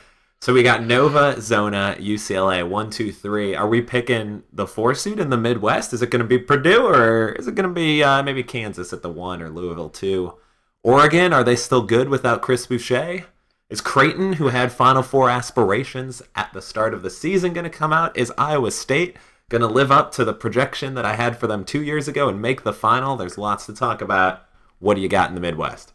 So 0.40 0.54
we 0.54 0.62
got 0.62 0.82
Nova, 0.82 1.40
Zona, 1.40 1.94
UCLA, 2.00 2.66
one, 2.66 2.90
two, 2.90 3.12
three. 3.12 3.54
Are 3.54 3.68
we 3.68 3.82
picking 3.82 4.42
the 4.52 4.66
four 4.66 4.94
seed 4.94 5.20
in 5.20 5.30
the 5.30 5.36
Midwest? 5.36 5.92
Is 5.92 6.02
it 6.02 6.10
going 6.10 6.22
to 6.22 6.26
be 6.26 6.38
Purdue 6.38 6.86
or 6.86 7.28
is 7.32 7.46
it 7.46 7.54
going 7.54 7.68
to 7.68 7.74
be 7.74 8.02
uh, 8.02 8.22
maybe 8.22 8.42
Kansas 8.42 8.92
at 8.92 9.02
the 9.02 9.10
one 9.10 9.42
or 9.42 9.50
Louisville 9.50 9.90
two? 9.90 10.34
Oregon, 10.82 11.32
are 11.32 11.44
they 11.44 11.54
still 11.54 11.82
good 11.82 12.08
without 12.08 12.42
Chris 12.42 12.66
Boucher? 12.66 13.26
Is 13.68 13.80
Creighton, 13.80 14.34
who 14.34 14.48
had 14.48 14.72
Final 14.72 15.02
Four 15.02 15.30
aspirations 15.30 16.22
at 16.34 16.52
the 16.52 16.62
start 16.62 16.92
of 16.94 17.02
the 17.02 17.10
season, 17.10 17.52
going 17.52 17.64
to 17.64 17.70
come 17.70 17.92
out? 17.92 18.16
Is 18.16 18.32
Iowa 18.36 18.70
State 18.70 19.16
going 19.48 19.62
to 19.62 19.68
live 19.68 19.92
up 19.92 20.12
to 20.12 20.24
the 20.24 20.34
projection 20.34 20.94
that 20.94 21.04
I 21.04 21.14
had 21.14 21.38
for 21.38 21.46
them 21.46 21.64
two 21.64 21.82
years 21.82 22.08
ago 22.08 22.28
and 22.28 22.42
make 22.42 22.64
the 22.64 22.72
final? 22.72 23.16
There's 23.16 23.38
lots 23.38 23.66
to 23.66 23.74
talk 23.74 24.00
about. 24.00 24.42
What 24.82 24.96
do 24.96 25.00
you 25.00 25.08
got 25.08 25.28
in 25.28 25.36
the 25.36 25.40
Midwest? 25.40 25.92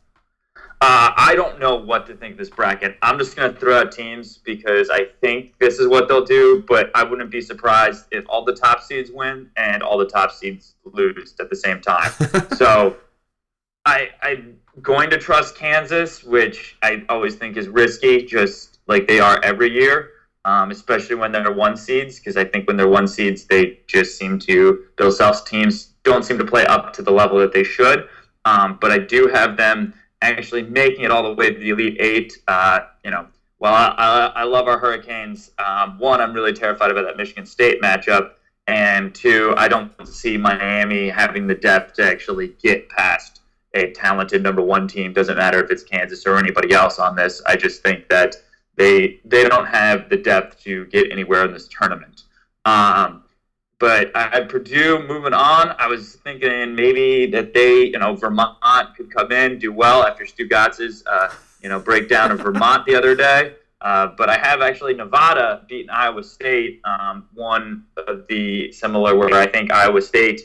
Uh, 0.80 1.12
I 1.18 1.34
don't 1.36 1.60
know 1.60 1.76
what 1.76 2.08
to 2.08 2.16
think 2.16 2.34
of 2.34 2.38
this 2.38 2.50
bracket. 2.50 2.98
I'm 3.02 3.20
just 3.20 3.36
going 3.36 3.54
to 3.54 3.60
throw 3.60 3.80
out 3.82 3.92
teams 3.92 4.38
because 4.38 4.90
I 4.90 5.08
think 5.20 5.60
this 5.60 5.80
is 5.80 5.90
what 5.90 6.08
they'll 6.08 6.24
do, 6.24 6.64
but 6.70 6.90
I 6.96 7.04
wouldn't 7.04 7.30
be 7.30 7.42
surprised 7.42 8.06
if 8.12 8.24
all 8.30 8.46
the 8.46 8.56
top 8.56 8.82
seeds 8.82 9.12
win 9.12 9.50
and 9.58 9.84
all 9.84 9.98
the 9.98 10.06
top 10.06 10.32
seeds 10.32 10.76
lose 10.86 11.36
at 11.42 11.50
the 11.50 11.56
same 11.56 11.82
time. 11.82 12.12
so 12.56 12.96
I, 13.86 14.12
I'm 14.22 14.58
going 14.82 15.10
to 15.10 15.18
trust 15.18 15.58
Kansas, 15.58 16.24
which 16.24 16.78
I 16.82 17.04
always 17.10 17.36
think 17.36 17.58
is 17.58 17.68
risky, 17.68 18.24
just 18.26 18.80
like 18.88 19.06
they 19.06 19.20
are 19.20 19.44
every 19.44 19.70
year, 19.70 20.12
um, 20.46 20.72
especially 20.72 21.16
when 21.16 21.34
they're 21.34 21.52
one 21.52 21.76
seeds, 21.76 22.20
because 22.20 22.38
I 22.38 22.46
think 22.46 22.68
when 22.68 22.78
they're 22.78 22.88
one 22.88 23.10
seeds, 23.10 23.44
they 23.44 23.80
just 23.88 24.18
seem 24.18 24.40
to, 24.40 24.86
those 24.98 25.18
self 25.18 25.46
teams 25.46 25.88
don't 26.04 26.24
seem 26.24 26.38
to 26.38 26.46
play 26.46 26.66
up 26.68 26.94
to 26.94 27.02
the 27.02 27.12
level 27.12 27.38
that 27.40 27.52
they 27.52 27.66
should. 27.66 28.08
Um, 28.48 28.78
but 28.80 28.92
I 28.92 29.00
do 29.00 29.28
have 29.28 29.58
them 29.58 29.94
actually 30.22 30.64
making 30.64 31.04
it 31.04 31.12
all 31.12 31.24
the 31.24 31.34
way 31.34 31.54
to 31.54 31.60
the 31.60 31.70
Elite 31.70 31.98
Eight. 32.00 32.38
Uh, 32.48 32.80
you 33.04 33.12
know, 33.12 33.28
well, 33.60 33.74
I, 33.74 33.94
I, 33.98 34.42
I 34.42 34.44
love 34.44 34.68
our 34.68 34.80
Hurricanes. 34.80 35.52
Um, 35.60 36.00
one, 36.00 36.22
I'm 36.22 36.34
really 36.34 36.54
terrified 36.54 36.92
about 36.92 37.06
that 37.06 37.18
Michigan 37.18 37.46
State 37.46 37.82
matchup. 37.82 38.32
And 38.68 39.14
two, 39.14 39.54
I 39.58 39.68
don't 39.68 39.92
see 40.08 40.38
Miami 40.38 41.10
having 41.10 41.48
the 41.48 41.56
depth 41.56 41.96
to 41.96 42.04
actually 42.04 42.50
get 42.62 42.90
past 42.90 43.42
a 43.74 43.92
talented 43.92 44.44
number 44.44 44.62
one 44.62 44.88
team. 44.88 45.14
Doesn't 45.14 45.38
matter 45.38 45.64
if 45.64 45.72
it's 45.72 45.84
Kansas 45.84 46.26
or 46.26 46.38
anybody 46.38 46.74
else 46.74 47.00
on 47.00 47.16
this. 47.16 47.42
I 47.46 47.56
just 47.56 47.82
think 47.82 48.10
that 48.10 48.36
they 48.76 49.20
they 49.26 49.44
don't 49.44 49.68
have 49.68 50.10
the 50.10 50.18
depth 50.18 50.62
to 50.64 50.86
get 50.88 51.12
anywhere 51.12 51.46
in 51.46 51.54
this 51.54 51.68
tournament. 51.68 52.24
Um, 52.66 53.24
but 53.80 54.16
at 54.16 54.50
Purdue, 54.50 55.06
moving 55.08 55.34
on, 55.34 55.76
I 55.78 55.88
was 55.88 56.16
thinking 56.16 56.74
maybe 56.74 57.28
that 57.32 57.54
they, 57.54 57.86
you 57.86 58.00
know, 58.00 58.16
Vermont 58.16 58.58
could 58.96 59.14
come 59.14 59.32
in, 59.32 59.60
do 59.60 59.72
well 59.72 60.04
after 60.04 60.26
Stugotz's, 60.26 61.04
uh, 61.06 61.32
you 61.62 61.70
know, 61.70 61.80
breakdown 61.80 62.32
of 62.32 62.40
Vermont 62.40 62.86
the 62.86 62.96
other 62.96 63.16
day. 63.16 63.54
Uh, 63.80 64.08
but 64.18 64.30
I 64.30 64.38
have 64.40 64.62
actually 64.62 64.96
Nevada 64.96 65.64
beating 65.70 65.92
Iowa 65.92 66.24
State, 66.24 66.82
um, 66.86 67.28
one 67.36 67.84
of 68.08 68.26
the 68.28 68.72
similar 68.72 69.16
where 69.16 69.36
I 69.36 69.46
think 69.46 69.72
Iowa 69.72 70.02
State 70.02 70.42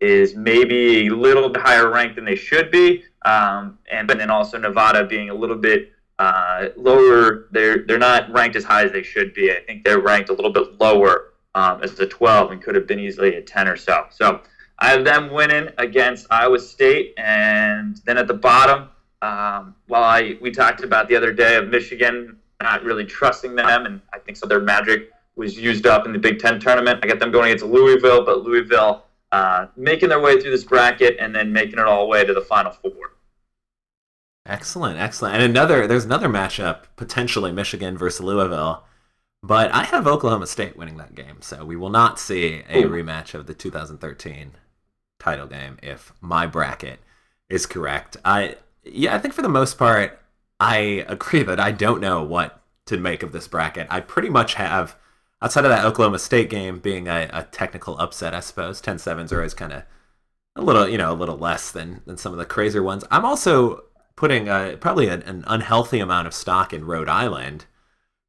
is 0.00 0.34
maybe 0.34 1.06
a 1.06 1.14
little 1.14 1.50
higher 1.56 1.90
ranked 1.90 2.16
than 2.16 2.26
they 2.26 2.34
should 2.34 2.70
be, 2.70 3.04
um, 3.24 3.78
and 3.90 4.06
but 4.06 4.18
then 4.18 4.28
also 4.28 4.58
Nevada 4.58 5.04
being 5.04 5.30
a 5.30 5.34
little 5.34 5.56
bit 5.56 5.92
uh, 6.18 6.68
lower. 6.76 7.46
They're 7.52 7.86
they're 7.86 7.96
not 7.98 8.30
ranked 8.30 8.56
as 8.56 8.64
high 8.64 8.84
as 8.84 8.92
they 8.92 9.02
should 9.02 9.32
be. 9.32 9.50
I 9.50 9.60
think 9.66 9.82
they're 9.82 10.00
ranked 10.00 10.28
a 10.28 10.34
little 10.34 10.52
bit 10.52 10.78
lower 10.78 11.33
um, 11.54 11.82
as 11.82 11.98
a 12.00 12.06
12 12.06 12.52
and 12.52 12.62
could 12.62 12.74
have 12.74 12.86
been 12.86 12.98
easily 12.98 13.36
a 13.36 13.42
10 13.42 13.68
or 13.68 13.76
so. 13.76 14.06
So 14.10 14.40
I 14.78 14.90
have 14.90 15.04
them 15.04 15.32
winning 15.32 15.68
against 15.78 16.26
Iowa 16.30 16.58
State, 16.58 17.14
and 17.16 18.00
then 18.04 18.18
at 18.18 18.26
the 18.26 18.34
bottom, 18.34 18.88
um, 19.22 19.74
while 19.86 20.04
I 20.04 20.36
we 20.40 20.50
talked 20.50 20.82
about 20.82 21.08
the 21.08 21.16
other 21.16 21.32
day 21.32 21.56
of 21.56 21.68
Michigan 21.68 22.38
not 22.62 22.82
really 22.82 23.04
trusting 23.04 23.54
them, 23.54 23.86
and 23.86 24.00
I 24.12 24.18
think 24.18 24.36
so 24.36 24.46
their 24.46 24.60
magic 24.60 25.10
was 25.36 25.56
used 25.56 25.86
up 25.86 26.06
in 26.06 26.12
the 26.12 26.18
Big 26.18 26.38
Ten 26.38 26.58
tournament. 26.58 27.00
I 27.02 27.06
got 27.06 27.18
them 27.18 27.30
going 27.30 27.46
against 27.46 27.64
Louisville, 27.64 28.24
but 28.24 28.42
Louisville 28.42 29.04
uh, 29.32 29.66
making 29.76 30.08
their 30.08 30.20
way 30.20 30.40
through 30.40 30.50
this 30.50 30.64
bracket 30.64 31.16
and 31.18 31.34
then 31.34 31.52
making 31.52 31.78
it 31.78 31.86
all 31.86 32.04
the 32.04 32.08
way 32.08 32.24
to 32.24 32.32
the 32.32 32.40
Final 32.40 32.72
Four. 32.72 33.14
Excellent, 34.46 34.98
excellent. 34.98 35.34
And 35.34 35.42
another, 35.42 35.86
there's 35.86 36.04
another 36.04 36.28
matchup 36.28 36.84
potentially 36.96 37.50
Michigan 37.50 37.96
versus 37.96 38.20
Louisville. 38.20 38.84
But 39.46 39.74
I 39.74 39.82
have 39.84 40.06
Oklahoma 40.06 40.46
State 40.46 40.74
winning 40.74 40.96
that 40.96 41.14
game, 41.14 41.42
so 41.42 41.66
we 41.66 41.76
will 41.76 41.90
not 41.90 42.18
see 42.18 42.62
a 42.66 42.82
Ooh. 42.82 42.88
rematch 42.88 43.34
of 43.34 43.44
the 43.46 43.52
2013 43.52 44.52
title 45.18 45.46
game 45.46 45.76
if 45.82 46.14
my 46.22 46.46
bracket 46.46 47.00
is 47.50 47.66
correct. 47.66 48.16
I 48.24 48.56
yeah, 48.84 49.14
I 49.14 49.18
think 49.18 49.34
for 49.34 49.42
the 49.42 49.50
most 49.50 49.76
part, 49.76 50.18
I 50.58 51.04
agree 51.08 51.42
that 51.42 51.60
I 51.60 51.72
don't 51.72 52.00
know 52.00 52.22
what 52.22 52.62
to 52.86 52.96
make 52.96 53.22
of 53.22 53.32
this 53.32 53.46
bracket. 53.46 53.86
I 53.90 54.00
pretty 54.00 54.30
much 54.30 54.54
have 54.54 54.96
outside 55.42 55.66
of 55.66 55.70
that 55.70 55.84
Oklahoma 55.84 56.20
State 56.20 56.48
game 56.48 56.78
being 56.78 57.06
a, 57.06 57.28
a 57.30 57.42
technical 57.42 57.98
upset, 57.98 58.32
I 58.32 58.40
suppose. 58.40 58.80
10-7s 58.80 59.30
are 59.30 59.36
always 59.36 59.52
kind 59.52 59.74
of 59.74 59.82
a 60.56 60.62
little, 60.62 60.88
you 60.88 60.96
know, 60.96 61.12
a 61.12 61.20
little 61.20 61.36
less 61.36 61.70
than 61.70 62.00
than 62.06 62.16
some 62.16 62.32
of 62.32 62.38
the 62.38 62.46
crazier 62.46 62.82
ones. 62.82 63.04
I'm 63.10 63.26
also 63.26 63.84
putting 64.16 64.48
a, 64.48 64.78
probably 64.80 65.08
an, 65.08 65.20
an 65.24 65.44
unhealthy 65.46 66.00
amount 66.00 66.28
of 66.28 66.32
stock 66.32 66.72
in 66.72 66.86
Rhode 66.86 67.10
Island, 67.10 67.66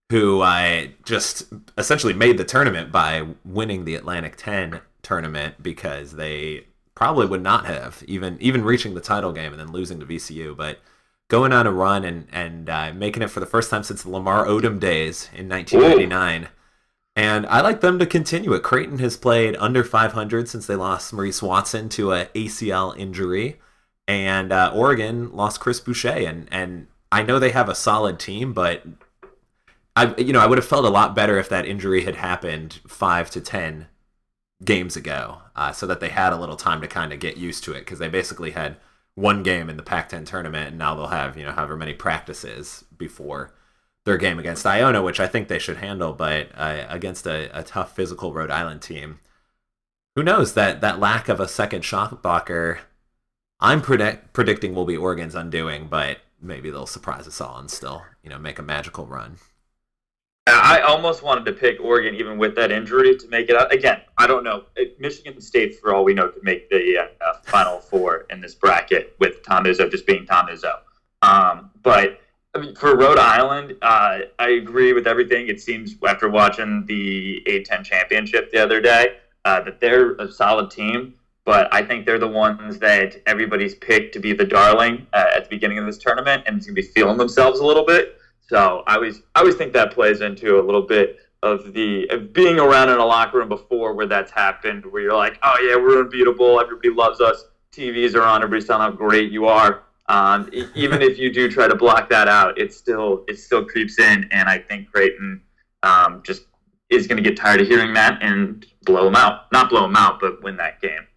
who 0.09 0.41
I 0.41 0.93
just 1.03 1.45
essentially 1.77 2.13
made 2.13 2.37
the 2.37 2.45
tournament 2.45 2.91
by 2.91 3.27
winning 3.43 3.85
the 3.85 3.95
Atlantic 3.95 4.35
10 4.37 4.81
tournament 5.01 5.61
because 5.61 6.13
they 6.13 6.65
probably 6.93 7.25
would 7.25 7.41
not 7.41 7.65
have 7.65 8.03
even 8.07 8.37
even 8.39 8.63
reaching 8.63 8.93
the 8.93 9.01
title 9.01 9.31
game 9.31 9.51
and 9.51 9.59
then 9.59 9.71
losing 9.71 9.99
to 9.99 10.05
VCU, 10.05 10.55
but 10.55 10.79
going 11.27 11.51
on 11.51 11.67
a 11.67 11.71
run 11.71 12.03
and 12.05 12.27
and 12.31 12.69
uh, 12.69 12.93
making 12.93 13.23
it 13.23 13.29
for 13.29 13.39
the 13.39 13.45
first 13.45 13.69
time 13.69 13.83
since 13.83 14.03
the 14.03 14.09
Lamar 14.09 14.45
Odom 14.45 14.79
days 14.79 15.29
in 15.33 15.49
1999. 15.49 16.43
Ooh. 16.43 16.47
And 17.17 17.45
I 17.47 17.61
like 17.61 17.79
them 17.79 17.97
to 17.99 18.05
continue 18.05 18.53
it. 18.53 18.63
Creighton 18.63 18.99
has 18.99 19.15
played 19.15 19.55
under 19.55 19.85
500 19.85 20.49
since 20.49 20.67
they 20.67 20.75
lost 20.75 21.13
Maurice 21.13 21.41
Watson 21.41 21.87
to 21.89 22.11
a 22.11 22.25
ACL 22.35 22.97
injury 22.97 23.57
and 24.07 24.51
uh, 24.51 24.71
Oregon 24.73 25.31
lost 25.31 25.59
Chris 25.59 25.79
Boucher, 25.79 26.09
and 26.09 26.47
and 26.51 26.87
I 27.11 27.23
know 27.23 27.39
they 27.39 27.51
have 27.51 27.69
a 27.69 27.75
solid 27.75 28.19
team, 28.19 28.53
but 28.53 28.83
I 29.95 30.13
you 30.17 30.33
know 30.33 30.39
I 30.39 30.45
would 30.47 30.57
have 30.57 30.67
felt 30.67 30.85
a 30.85 30.89
lot 30.89 31.15
better 31.15 31.37
if 31.37 31.49
that 31.49 31.65
injury 31.65 32.03
had 32.03 32.15
happened 32.15 32.79
five 32.87 33.29
to 33.31 33.41
ten 33.41 33.87
games 34.63 34.95
ago, 34.95 35.39
uh, 35.55 35.71
so 35.71 35.85
that 35.87 35.99
they 35.99 36.09
had 36.09 36.33
a 36.33 36.39
little 36.39 36.55
time 36.55 36.81
to 36.81 36.87
kind 36.87 37.13
of 37.13 37.19
get 37.19 37.37
used 37.37 37.63
to 37.65 37.73
it 37.73 37.79
because 37.79 37.99
they 37.99 38.07
basically 38.09 38.51
had 38.51 38.77
one 39.15 39.43
game 39.43 39.69
in 39.69 39.77
the 39.77 39.83
Pac-10 39.83 40.25
tournament, 40.25 40.69
and 40.69 40.77
now 40.77 40.95
they'll 40.95 41.07
have 41.07 41.37
you 41.37 41.43
know 41.45 41.51
however 41.51 41.77
many 41.77 41.93
practices 41.93 42.83
before 42.97 43.53
their 44.05 44.17
game 44.17 44.39
against 44.39 44.65
Iona, 44.65 45.01
which 45.01 45.19
I 45.19 45.27
think 45.27 45.47
they 45.47 45.59
should 45.59 45.77
handle, 45.77 46.13
but 46.13 46.49
uh, 46.55 46.85
against 46.89 47.25
a, 47.25 47.49
a 47.57 47.63
tough 47.63 47.95
physical 47.95 48.33
Rhode 48.33 48.51
Island 48.51 48.81
team, 48.81 49.19
who 50.15 50.23
knows 50.23 50.53
that 50.53 50.81
that 50.81 50.99
lack 50.99 51.27
of 51.29 51.39
a 51.39 51.47
second 51.47 51.83
shot 51.83 52.21
blocker 52.21 52.79
I'm 53.59 53.81
predict- 53.81 54.33
predicting 54.33 54.75
will 54.75 54.85
be 54.85 54.97
Oregon's 54.97 55.35
undoing, 55.35 55.87
but 55.87 56.19
maybe 56.41 56.69
they'll 56.69 56.85
surprise 56.85 57.27
us 57.27 57.41
all 57.41 57.57
and 57.57 57.71
still, 57.71 58.03
you 58.23 58.29
know, 58.29 58.37
make 58.37 58.59
a 58.59 58.63
magical 58.63 59.05
run. 59.05 59.37
I 60.47 60.81
almost 60.81 61.23
wanted 61.23 61.45
to 61.45 61.53
pick 61.53 61.79
Oregon 61.79 62.13
even 62.15 62.37
with 62.37 62.55
that 62.55 62.71
injury 62.71 63.17
to 63.17 63.27
make 63.29 63.49
it 63.49 63.55
out. 63.55 63.73
Again, 63.73 64.01
I 64.17 64.27
don't 64.27 64.43
know. 64.43 64.65
Michigan 64.99 65.41
State, 65.41 65.79
for 65.79 65.93
all 65.93 66.03
we 66.03 66.13
know, 66.13 66.29
could 66.29 66.43
make 66.43 66.69
the 66.69 66.99
uh, 66.99 67.33
Final 67.43 67.79
Four 67.79 68.27
in 68.29 68.41
this 68.41 68.53
bracket 68.53 69.15
with 69.19 69.43
Tom 69.43 69.63
Izzo 69.63 69.89
just 69.89 70.05
being 70.05 70.25
Tom 70.25 70.47
Izzo. 70.47 70.77
Um, 71.23 71.71
but 71.81 72.21
I 72.53 72.59
mean, 72.59 72.75
for 72.75 72.95
Rhode 72.95 73.17
Island, 73.17 73.75
uh, 73.81 74.19
I 74.37 74.49
agree 74.49 74.93
with 74.93 75.07
everything. 75.07 75.47
It 75.47 75.61
seems 75.61 75.95
after 76.07 76.29
watching 76.29 76.85
the 76.85 77.41
A10 77.47 77.83
championship 77.83 78.51
the 78.51 78.59
other 78.59 78.79
day 78.79 79.17
uh, 79.45 79.61
that 79.61 79.79
they're 79.79 80.13
a 80.15 80.31
solid 80.31 80.69
team 80.69 81.15
but 81.45 81.71
I 81.71 81.83
think 81.83 82.07
they're 82.07 82.19
the 82.19 82.27
ones 82.27 82.79
that 82.79 83.21
everybody's 83.27 83.75
picked 83.75 84.13
to 84.13 84.19
be 84.19 84.33
the 84.33 84.45
darling 84.45 85.05
uh, 85.13 85.25
at 85.35 85.43
the 85.43 85.49
beginning 85.49 85.77
of 85.77 85.85
this 85.85 85.99
tournament, 85.99 86.43
and 86.47 86.57
it's 86.57 86.65
gonna 86.65 86.73
be 86.73 86.81
feeling 86.81 87.17
themselves 87.17 87.59
a 87.59 87.65
little 87.65 87.85
bit. 87.85 88.19
So 88.47 88.83
I 88.87 88.95
always 88.95 89.21
I 89.33 89.39
always 89.39 89.55
think 89.55 89.73
that 89.73 89.93
plays 89.93 90.21
into 90.21 90.59
a 90.59 90.63
little 90.63 90.83
bit 90.83 91.19
of 91.43 91.73
the 91.73 92.07
of 92.09 92.33
being 92.33 92.59
around 92.59 92.89
in 92.89 92.97
a 92.97 93.05
locker 93.05 93.39
room 93.39 93.49
before 93.49 93.93
where 93.93 94.07
that's 94.07 94.31
happened, 94.31 94.85
where 94.85 95.01
you're 95.01 95.15
like, 95.15 95.39
oh 95.43 95.55
yeah, 95.67 95.75
we're 95.75 96.01
unbeatable, 96.01 96.59
everybody 96.59 96.89
loves 96.89 97.21
us, 97.21 97.45
TVs 97.71 98.15
are 98.15 98.23
on, 98.23 98.43
everybody's 98.43 98.67
telling 98.67 98.81
how 98.81 98.91
great 98.91 99.31
you 99.31 99.45
are. 99.45 99.83
Um, 100.07 100.49
even 100.75 101.01
if 101.01 101.17
you 101.17 101.33
do 101.33 101.49
try 101.49 101.67
to 101.67 101.75
block 101.75 102.09
that 102.09 102.27
out, 102.27 102.59
it 102.59 102.73
still 102.73 103.25
it 103.27 103.39
still 103.39 103.65
creeps 103.65 103.99
in, 103.99 104.27
and 104.31 104.47
I 104.47 104.59
think 104.59 104.91
Creighton 104.91 105.41
um, 105.83 106.21
just 106.23 106.43
is 106.89 107.07
going 107.07 107.21
to 107.21 107.27
get 107.27 107.37
tired 107.37 107.61
of 107.61 107.67
hearing 107.67 107.93
that 107.95 108.21
and 108.21 108.65
blow 108.83 109.05
them 109.05 109.15
out. 109.15 109.51
Not 109.51 109.69
blow 109.69 109.81
them 109.81 109.95
out, 109.95 110.19
but 110.19 110.43
win 110.43 110.57
that 110.57 110.81
game. 110.81 111.07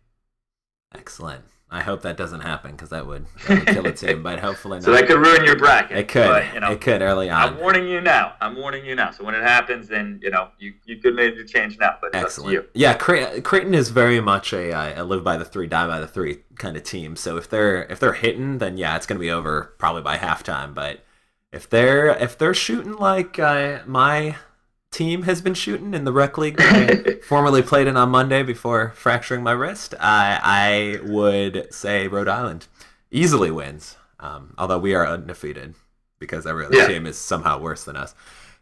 Excellent. 0.94 1.44
I 1.70 1.82
hope 1.82 2.00
that 2.02 2.16
doesn't 2.16 2.40
happen 2.40 2.72
because 2.72 2.88
that 2.88 3.06
would, 3.06 3.26
that 3.46 3.58
would 3.58 3.66
kill 3.66 3.86
a 3.86 3.92
team, 3.92 4.22
but 4.22 4.38
hopefully 4.38 4.78
not. 4.78 4.84
So 4.84 4.92
that 4.92 5.06
could 5.06 5.18
ruin 5.18 5.44
your 5.44 5.56
bracket. 5.56 5.98
It 5.98 6.08
could. 6.08 6.26
But, 6.26 6.54
you 6.54 6.60
know, 6.60 6.72
it 6.72 6.80
could 6.80 7.02
early 7.02 7.28
on. 7.28 7.48
I'm 7.48 7.60
warning 7.60 7.86
you 7.86 8.00
now. 8.00 8.34
I'm 8.40 8.56
warning 8.56 8.86
you 8.86 8.94
now. 8.94 9.10
So 9.10 9.22
when 9.22 9.34
it 9.34 9.42
happens, 9.42 9.86
then 9.86 10.18
you 10.22 10.30
know 10.30 10.48
you, 10.58 10.72
you 10.86 10.96
could 10.96 11.14
make 11.14 11.36
the 11.36 11.44
change 11.44 11.78
now. 11.78 11.96
But 12.00 12.14
excellent. 12.14 12.66
Yeah, 12.72 12.94
Cre- 12.94 13.40
Creighton 13.42 13.74
is 13.74 13.90
very 13.90 14.20
much 14.20 14.54
a, 14.54 14.98
a 14.98 15.04
live 15.04 15.22
by 15.22 15.36
the 15.36 15.44
three, 15.44 15.66
die 15.66 15.86
by 15.86 16.00
the 16.00 16.08
three 16.08 16.38
kind 16.56 16.76
of 16.76 16.84
team. 16.84 17.16
So 17.16 17.36
if 17.36 17.50
they're 17.50 17.84
if 17.84 18.00
they're 18.00 18.14
hitting, 18.14 18.58
then 18.58 18.78
yeah, 18.78 18.96
it's 18.96 19.04
going 19.04 19.18
to 19.18 19.24
be 19.24 19.30
over 19.30 19.74
probably 19.78 20.02
by 20.02 20.16
halftime. 20.16 20.74
But 20.74 21.04
if 21.52 21.68
they're 21.68 22.08
if 22.08 22.38
they're 22.38 22.54
shooting 22.54 22.94
like 22.94 23.38
uh, 23.38 23.80
my 23.86 24.36
team 24.90 25.22
has 25.22 25.42
been 25.42 25.54
shooting 25.54 25.94
in 25.94 26.04
the 26.04 26.12
rec 26.12 26.38
league 26.38 26.56
that 26.56 27.06
I 27.06 27.14
formerly 27.22 27.62
played 27.62 27.86
in 27.86 27.96
on 27.96 28.10
Monday 28.10 28.42
before 28.42 28.92
fracturing 28.94 29.42
my 29.42 29.52
wrist, 29.52 29.94
I, 30.00 30.98
I 31.02 31.06
would 31.06 31.72
say 31.72 32.08
Rhode 32.08 32.28
Island 32.28 32.66
easily 33.10 33.50
wins. 33.50 33.96
Um, 34.20 34.54
although 34.58 34.78
we 34.78 34.94
are 34.94 35.06
undefeated 35.06 35.74
because 36.18 36.46
every 36.46 36.66
other 36.66 36.76
yeah. 36.76 36.88
team 36.88 37.06
is 37.06 37.16
somehow 37.16 37.60
worse 37.60 37.84
than 37.84 37.96
us. 37.96 38.14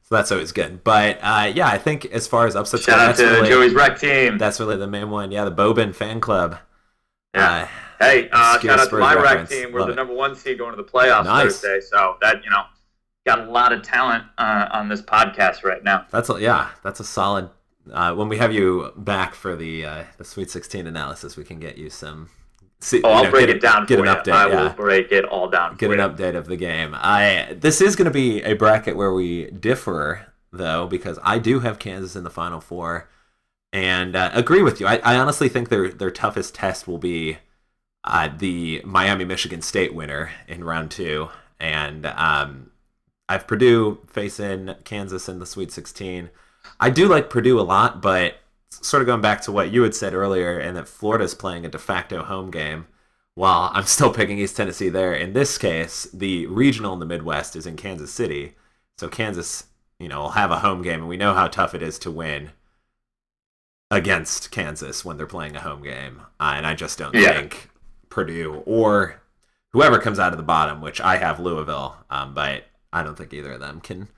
So 0.02 0.14
that's 0.14 0.30
always 0.30 0.52
good. 0.52 0.84
But 0.84 1.18
uh, 1.22 1.50
yeah, 1.54 1.66
I 1.68 1.78
think 1.78 2.04
as 2.06 2.26
far 2.26 2.46
as 2.46 2.54
upsets 2.54 2.84
shout 2.84 2.98
go, 2.98 3.02
out 3.02 3.16
to 3.16 3.24
really, 3.24 3.48
Joey's 3.48 3.74
rec 3.74 3.98
team. 3.98 4.38
That's 4.38 4.60
really 4.60 4.76
the 4.76 4.86
main 4.86 5.10
one. 5.10 5.32
Yeah, 5.32 5.44
the 5.44 5.50
Bobin 5.50 5.92
fan 5.92 6.20
club. 6.20 6.58
Yeah. 7.34 7.62
Uh, 7.62 8.04
hey, 8.04 8.28
uh, 8.30 8.58
shout 8.60 8.78
out 8.78 8.90
to 8.90 8.98
my 8.98 9.14
reference. 9.14 9.50
rec 9.50 9.60
team. 9.62 9.72
We're 9.72 9.80
Love 9.80 9.88
the 9.88 9.94
number 9.96 10.14
one 10.14 10.36
seed 10.36 10.58
going 10.58 10.70
to 10.70 10.76
the 10.76 10.88
playoffs 10.88 11.24
nice. 11.24 11.60
Thursday. 11.60 11.80
So 11.80 12.18
that 12.20 12.44
you 12.44 12.50
know 12.50 12.62
got 13.26 13.40
a 13.40 13.50
lot 13.50 13.72
of 13.72 13.82
talent 13.82 14.24
uh, 14.38 14.68
on 14.70 14.88
this 14.88 15.02
podcast 15.02 15.64
right 15.64 15.84
now. 15.84 16.06
That's 16.10 16.30
a, 16.30 16.40
yeah, 16.40 16.70
that's 16.82 17.00
a 17.00 17.04
solid. 17.04 17.50
Uh, 17.92 18.14
when 18.14 18.28
we 18.28 18.38
have 18.38 18.52
you 18.52 18.92
back 18.96 19.34
for 19.34 19.54
the 19.54 19.84
uh, 19.84 20.04
the 20.16 20.24
Sweet 20.24 20.50
16 20.50 20.86
analysis, 20.86 21.36
we 21.36 21.44
can 21.44 21.58
get 21.58 21.76
you 21.76 21.90
some. 21.90 22.30
See, 22.80 23.00
oh, 23.02 23.10
I'll 23.10 23.24
know, 23.24 23.30
break 23.30 23.48
it 23.48 23.60
down. 23.60 23.86
Get 23.86 23.98
an 23.98 24.06
you. 24.06 24.10
update. 24.10 24.32
I 24.32 24.48
yeah. 24.48 24.62
will 24.62 24.70
break 24.70 25.12
it 25.12 25.24
all 25.24 25.48
down. 25.48 25.76
Get 25.76 25.90
an 25.90 25.98
you. 25.98 26.04
update 26.04 26.36
of 26.36 26.46
the 26.46 26.56
game. 26.56 26.94
I 26.94 27.56
this 27.58 27.80
is 27.80 27.96
going 27.96 28.06
to 28.06 28.10
be 28.10 28.42
a 28.42 28.54
bracket 28.54 28.96
where 28.96 29.12
we 29.12 29.50
differ 29.50 30.32
though, 30.52 30.86
because 30.86 31.18
I 31.22 31.38
do 31.38 31.60
have 31.60 31.78
Kansas 31.78 32.16
in 32.16 32.24
the 32.24 32.30
Final 32.30 32.60
Four, 32.60 33.08
and 33.72 34.16
uh, 34.16 34.30
agree 34.34 34.62
with 34.62 34.80
you. 34.80 34.86
I, 34.86 34.96
I 34.96 35.16
honestly 35.16 35.48
think 35.48 35.68
their 35.68 35.88
their 35.88 36.10
toughest 36.10 36.54
test 36.54 36.86
will 36.86 36.98
be 36.98 37.38
uh, 38.04 38.28
the 38.36 38.82
Miami 38.84 39.24
Michigan 39.24 39.62
State 39.62 39.94
winner 39.94 40.30
in 40.48 40.64
round 40.64 40.90
two, 40.90 41.28
and 41.58 42.06
um, 42.06 42.70
I've 43.28 43.46
Purdue 43.46 43.98
facing 44.08 44.74
Kansas 44.84 45.28
in 45.28 45.38
the 45.38 45.46
Sweet 45.46 45.72
16. 45.72 46.30
I 46.78 46.90
do 46.90 47.08
like 47.08 47.30
Purdue 47.30 47.60
a 47.60 47.62
lot, 47.62 48.00
but 48.00 48.36
sort 48.70 49.02
of 49.02 49.06
going 49.06 49.20
back 49.20 49.40
to 49.42 49.52
what 49.52 49.70
you 49.70 49.82
had 49.82 49.94
said 49.94 50.14
earlier, 50.14 50.58
and 50.58 50.76
that 50.76 50.88
Florida's 50.88 51.34
playing 51.34 51.64
a 51.64 51.68
de 51.68 51.78
facto 51.78 52.22
home 52.22 52.50
game. 52.50 52.86
While 53.34 53.70
I'm 53.74 53.84
still 53.84 54.12
picking 54.12 54.38
East 54.38 54.56
Tennessee 54.56 54.88
there, 54.88 55.12
in 55.12 55.34
this 55.34 55.58
case, 55.58 56.08
the 56.12 56.46
regional 56.46 56.94
in 56.94 57.00
the 57.00 57.06
Midwest 57.06 57.54
is 57.54 57.66
in 57.66 57.76
Kansas 57.76 58.12
City, 58.12 58.54
so 58.96 59.08
Kansas, 59.08 59.64
you 59.98 60.08
know, 60.08 60.22
will 60.22 60.30
have 60.30 60.50
a 60.50 60.60
home 60.60 60.82
game, 60.82 61.00
and 61.00 61.08
we 61.08 61.18
know 61.18 61.34
how 61.34 61.46
tough 61.46 61.74
it 61.74 61.82
is 61.82 61.98
to 62.00 62.10
win 62.10 62.52
against 63.90 64.50
Kansas 64.50 65.04
when 65.04 65.16
they're 65.16 65.26
playing 65.26 65.54
a 65.54 65.60
home 65.60 65.82
game. 65.82 66.22
Uh, 66.40 66.54
and 66.56 66.66
I 66.66 66.74
just 66.74 66.98
don't 66.98 67.14
yeah. 67.14 67.32
think 67.32 67.70
Purdue 68.08 68.62
or 68.66 69.20
whoever 69.72 69.98
comes 69.98 70.18
out 70.18 70.32
of 70.32 70.38
the 70.38 70.42
bottom, 70.42 70.80
which 70.80 71.00
I 71.00 71.16
have 71.16 71.38
Louisville, 71.38 71.96
um, 72.08 72.32
but 72.34 72.64
I 72.96 73.02
don't 73.02 73.14
think 73.14 73.34
either 73.34 73.52
of 73.52 73.60
them 73.60 73.80
can 73.82 74.08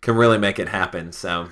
can 0.00 0.16
really 0.16 0.38
make 0.38 0.58
it 0.58 0.68
happen. 0.68 1.12
So 1.12 1.48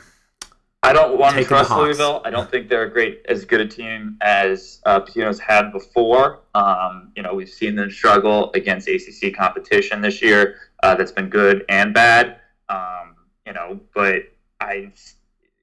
I 0.82 0.94
don't 0.94 1.18
want 1.18 1.36
to 1.36 1.44
trust 1.44 1.70
Louisville. 1.70 2.22
I 2.24 2.30
don't 2.30 2.50
think 2.50 2.70
they're 2.70 2.84
a 2.84 2.90
great 2.90 3.20
as 3.28 3.44
good 3.44 3.60
a 3.60 3.66
team 3.66 4.16
as 4.22 4.80
uh, 4.86 5.00
Pitino's 5.00 5.38
had 5.38 5.72
before. 5.72 6.40
Um, 6.54 7.12
you 7.14 7.22
know, 7.22 7.34
we've 7.34 7.50
seen 7.50 7.76
them 7.76 7.90
struggle 7.90 8.50
against 8.54 8.88
ACC 8.88 9.34
competition 9.36 10.00
this 10.00 10.22
year. 10.22 10.56
Uh, 10.82 10.94
that's 10.94 11.12
been 11.12 11.28
good 11.28 11.66
and 11.68 11.92
bad. 11.92 12.40
Um, 12.70 13.14
you 13.46 13.52
know, 13.52 13.78
but 13.94 14.22
I 14.58 14.90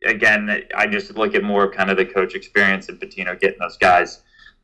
again, 0.05 0.65
I 0.76 0.86
just 0.86 1.15
look 1.18 1.34
at 1.34 1.41
more 1.41 1.63
of 1.63 1.74
kind 1.74 1.89
of 1.89 1.97
the 1.97 2.05
coach 2.05 2.36
experience 2.36 2.89
and 2.89 2.99
Pitino 2.99 3.39
getting 3.39 3.57
those 3.59 3.78
guys 3.78 4.22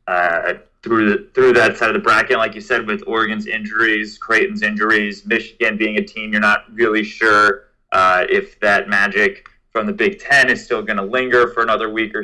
uh, 0.07 0.53
through 0.83 1.09
the, 1.09 1.29
through 1.33 1.53
that 1.53 1.77
side 1.77 1.89
of 1.89 1.93
the 1.93 1.99
bracket. 1.99 2.37
Like 2.37 2.53
you 2.53 2.61
said, 2.61 2.85
with 2.85 3.03
Oregon's 3.07 3.47
injuries, 3.47 4.17
Creighton's 4.17 4.61
injuries, 4.61 5.25
Michigan 5.25 5.77
being 5.77 5.97
a 5.97 6.03
team 6.03 6.31
you're 6.31 6.41
not 6.41 6.65
really 6.73 7.03
sure 7.03 7.69
uh, 7.93 8.25
if 8.29 8.59
that 8.59 8.89
magic 8.89 9.47
from 9.71 9.87
the 9.87 9.93
Big 9.93 10.19
Ten 10.19 10.49
is 10.49 10.63
still 10.63 10.83
going 10.83 10.97
to 10.97 11.03
linger 11.03 11.47
for 11.47 11.63
another 11.63 11.89
week 11.89 12.13
or 12.13 12.21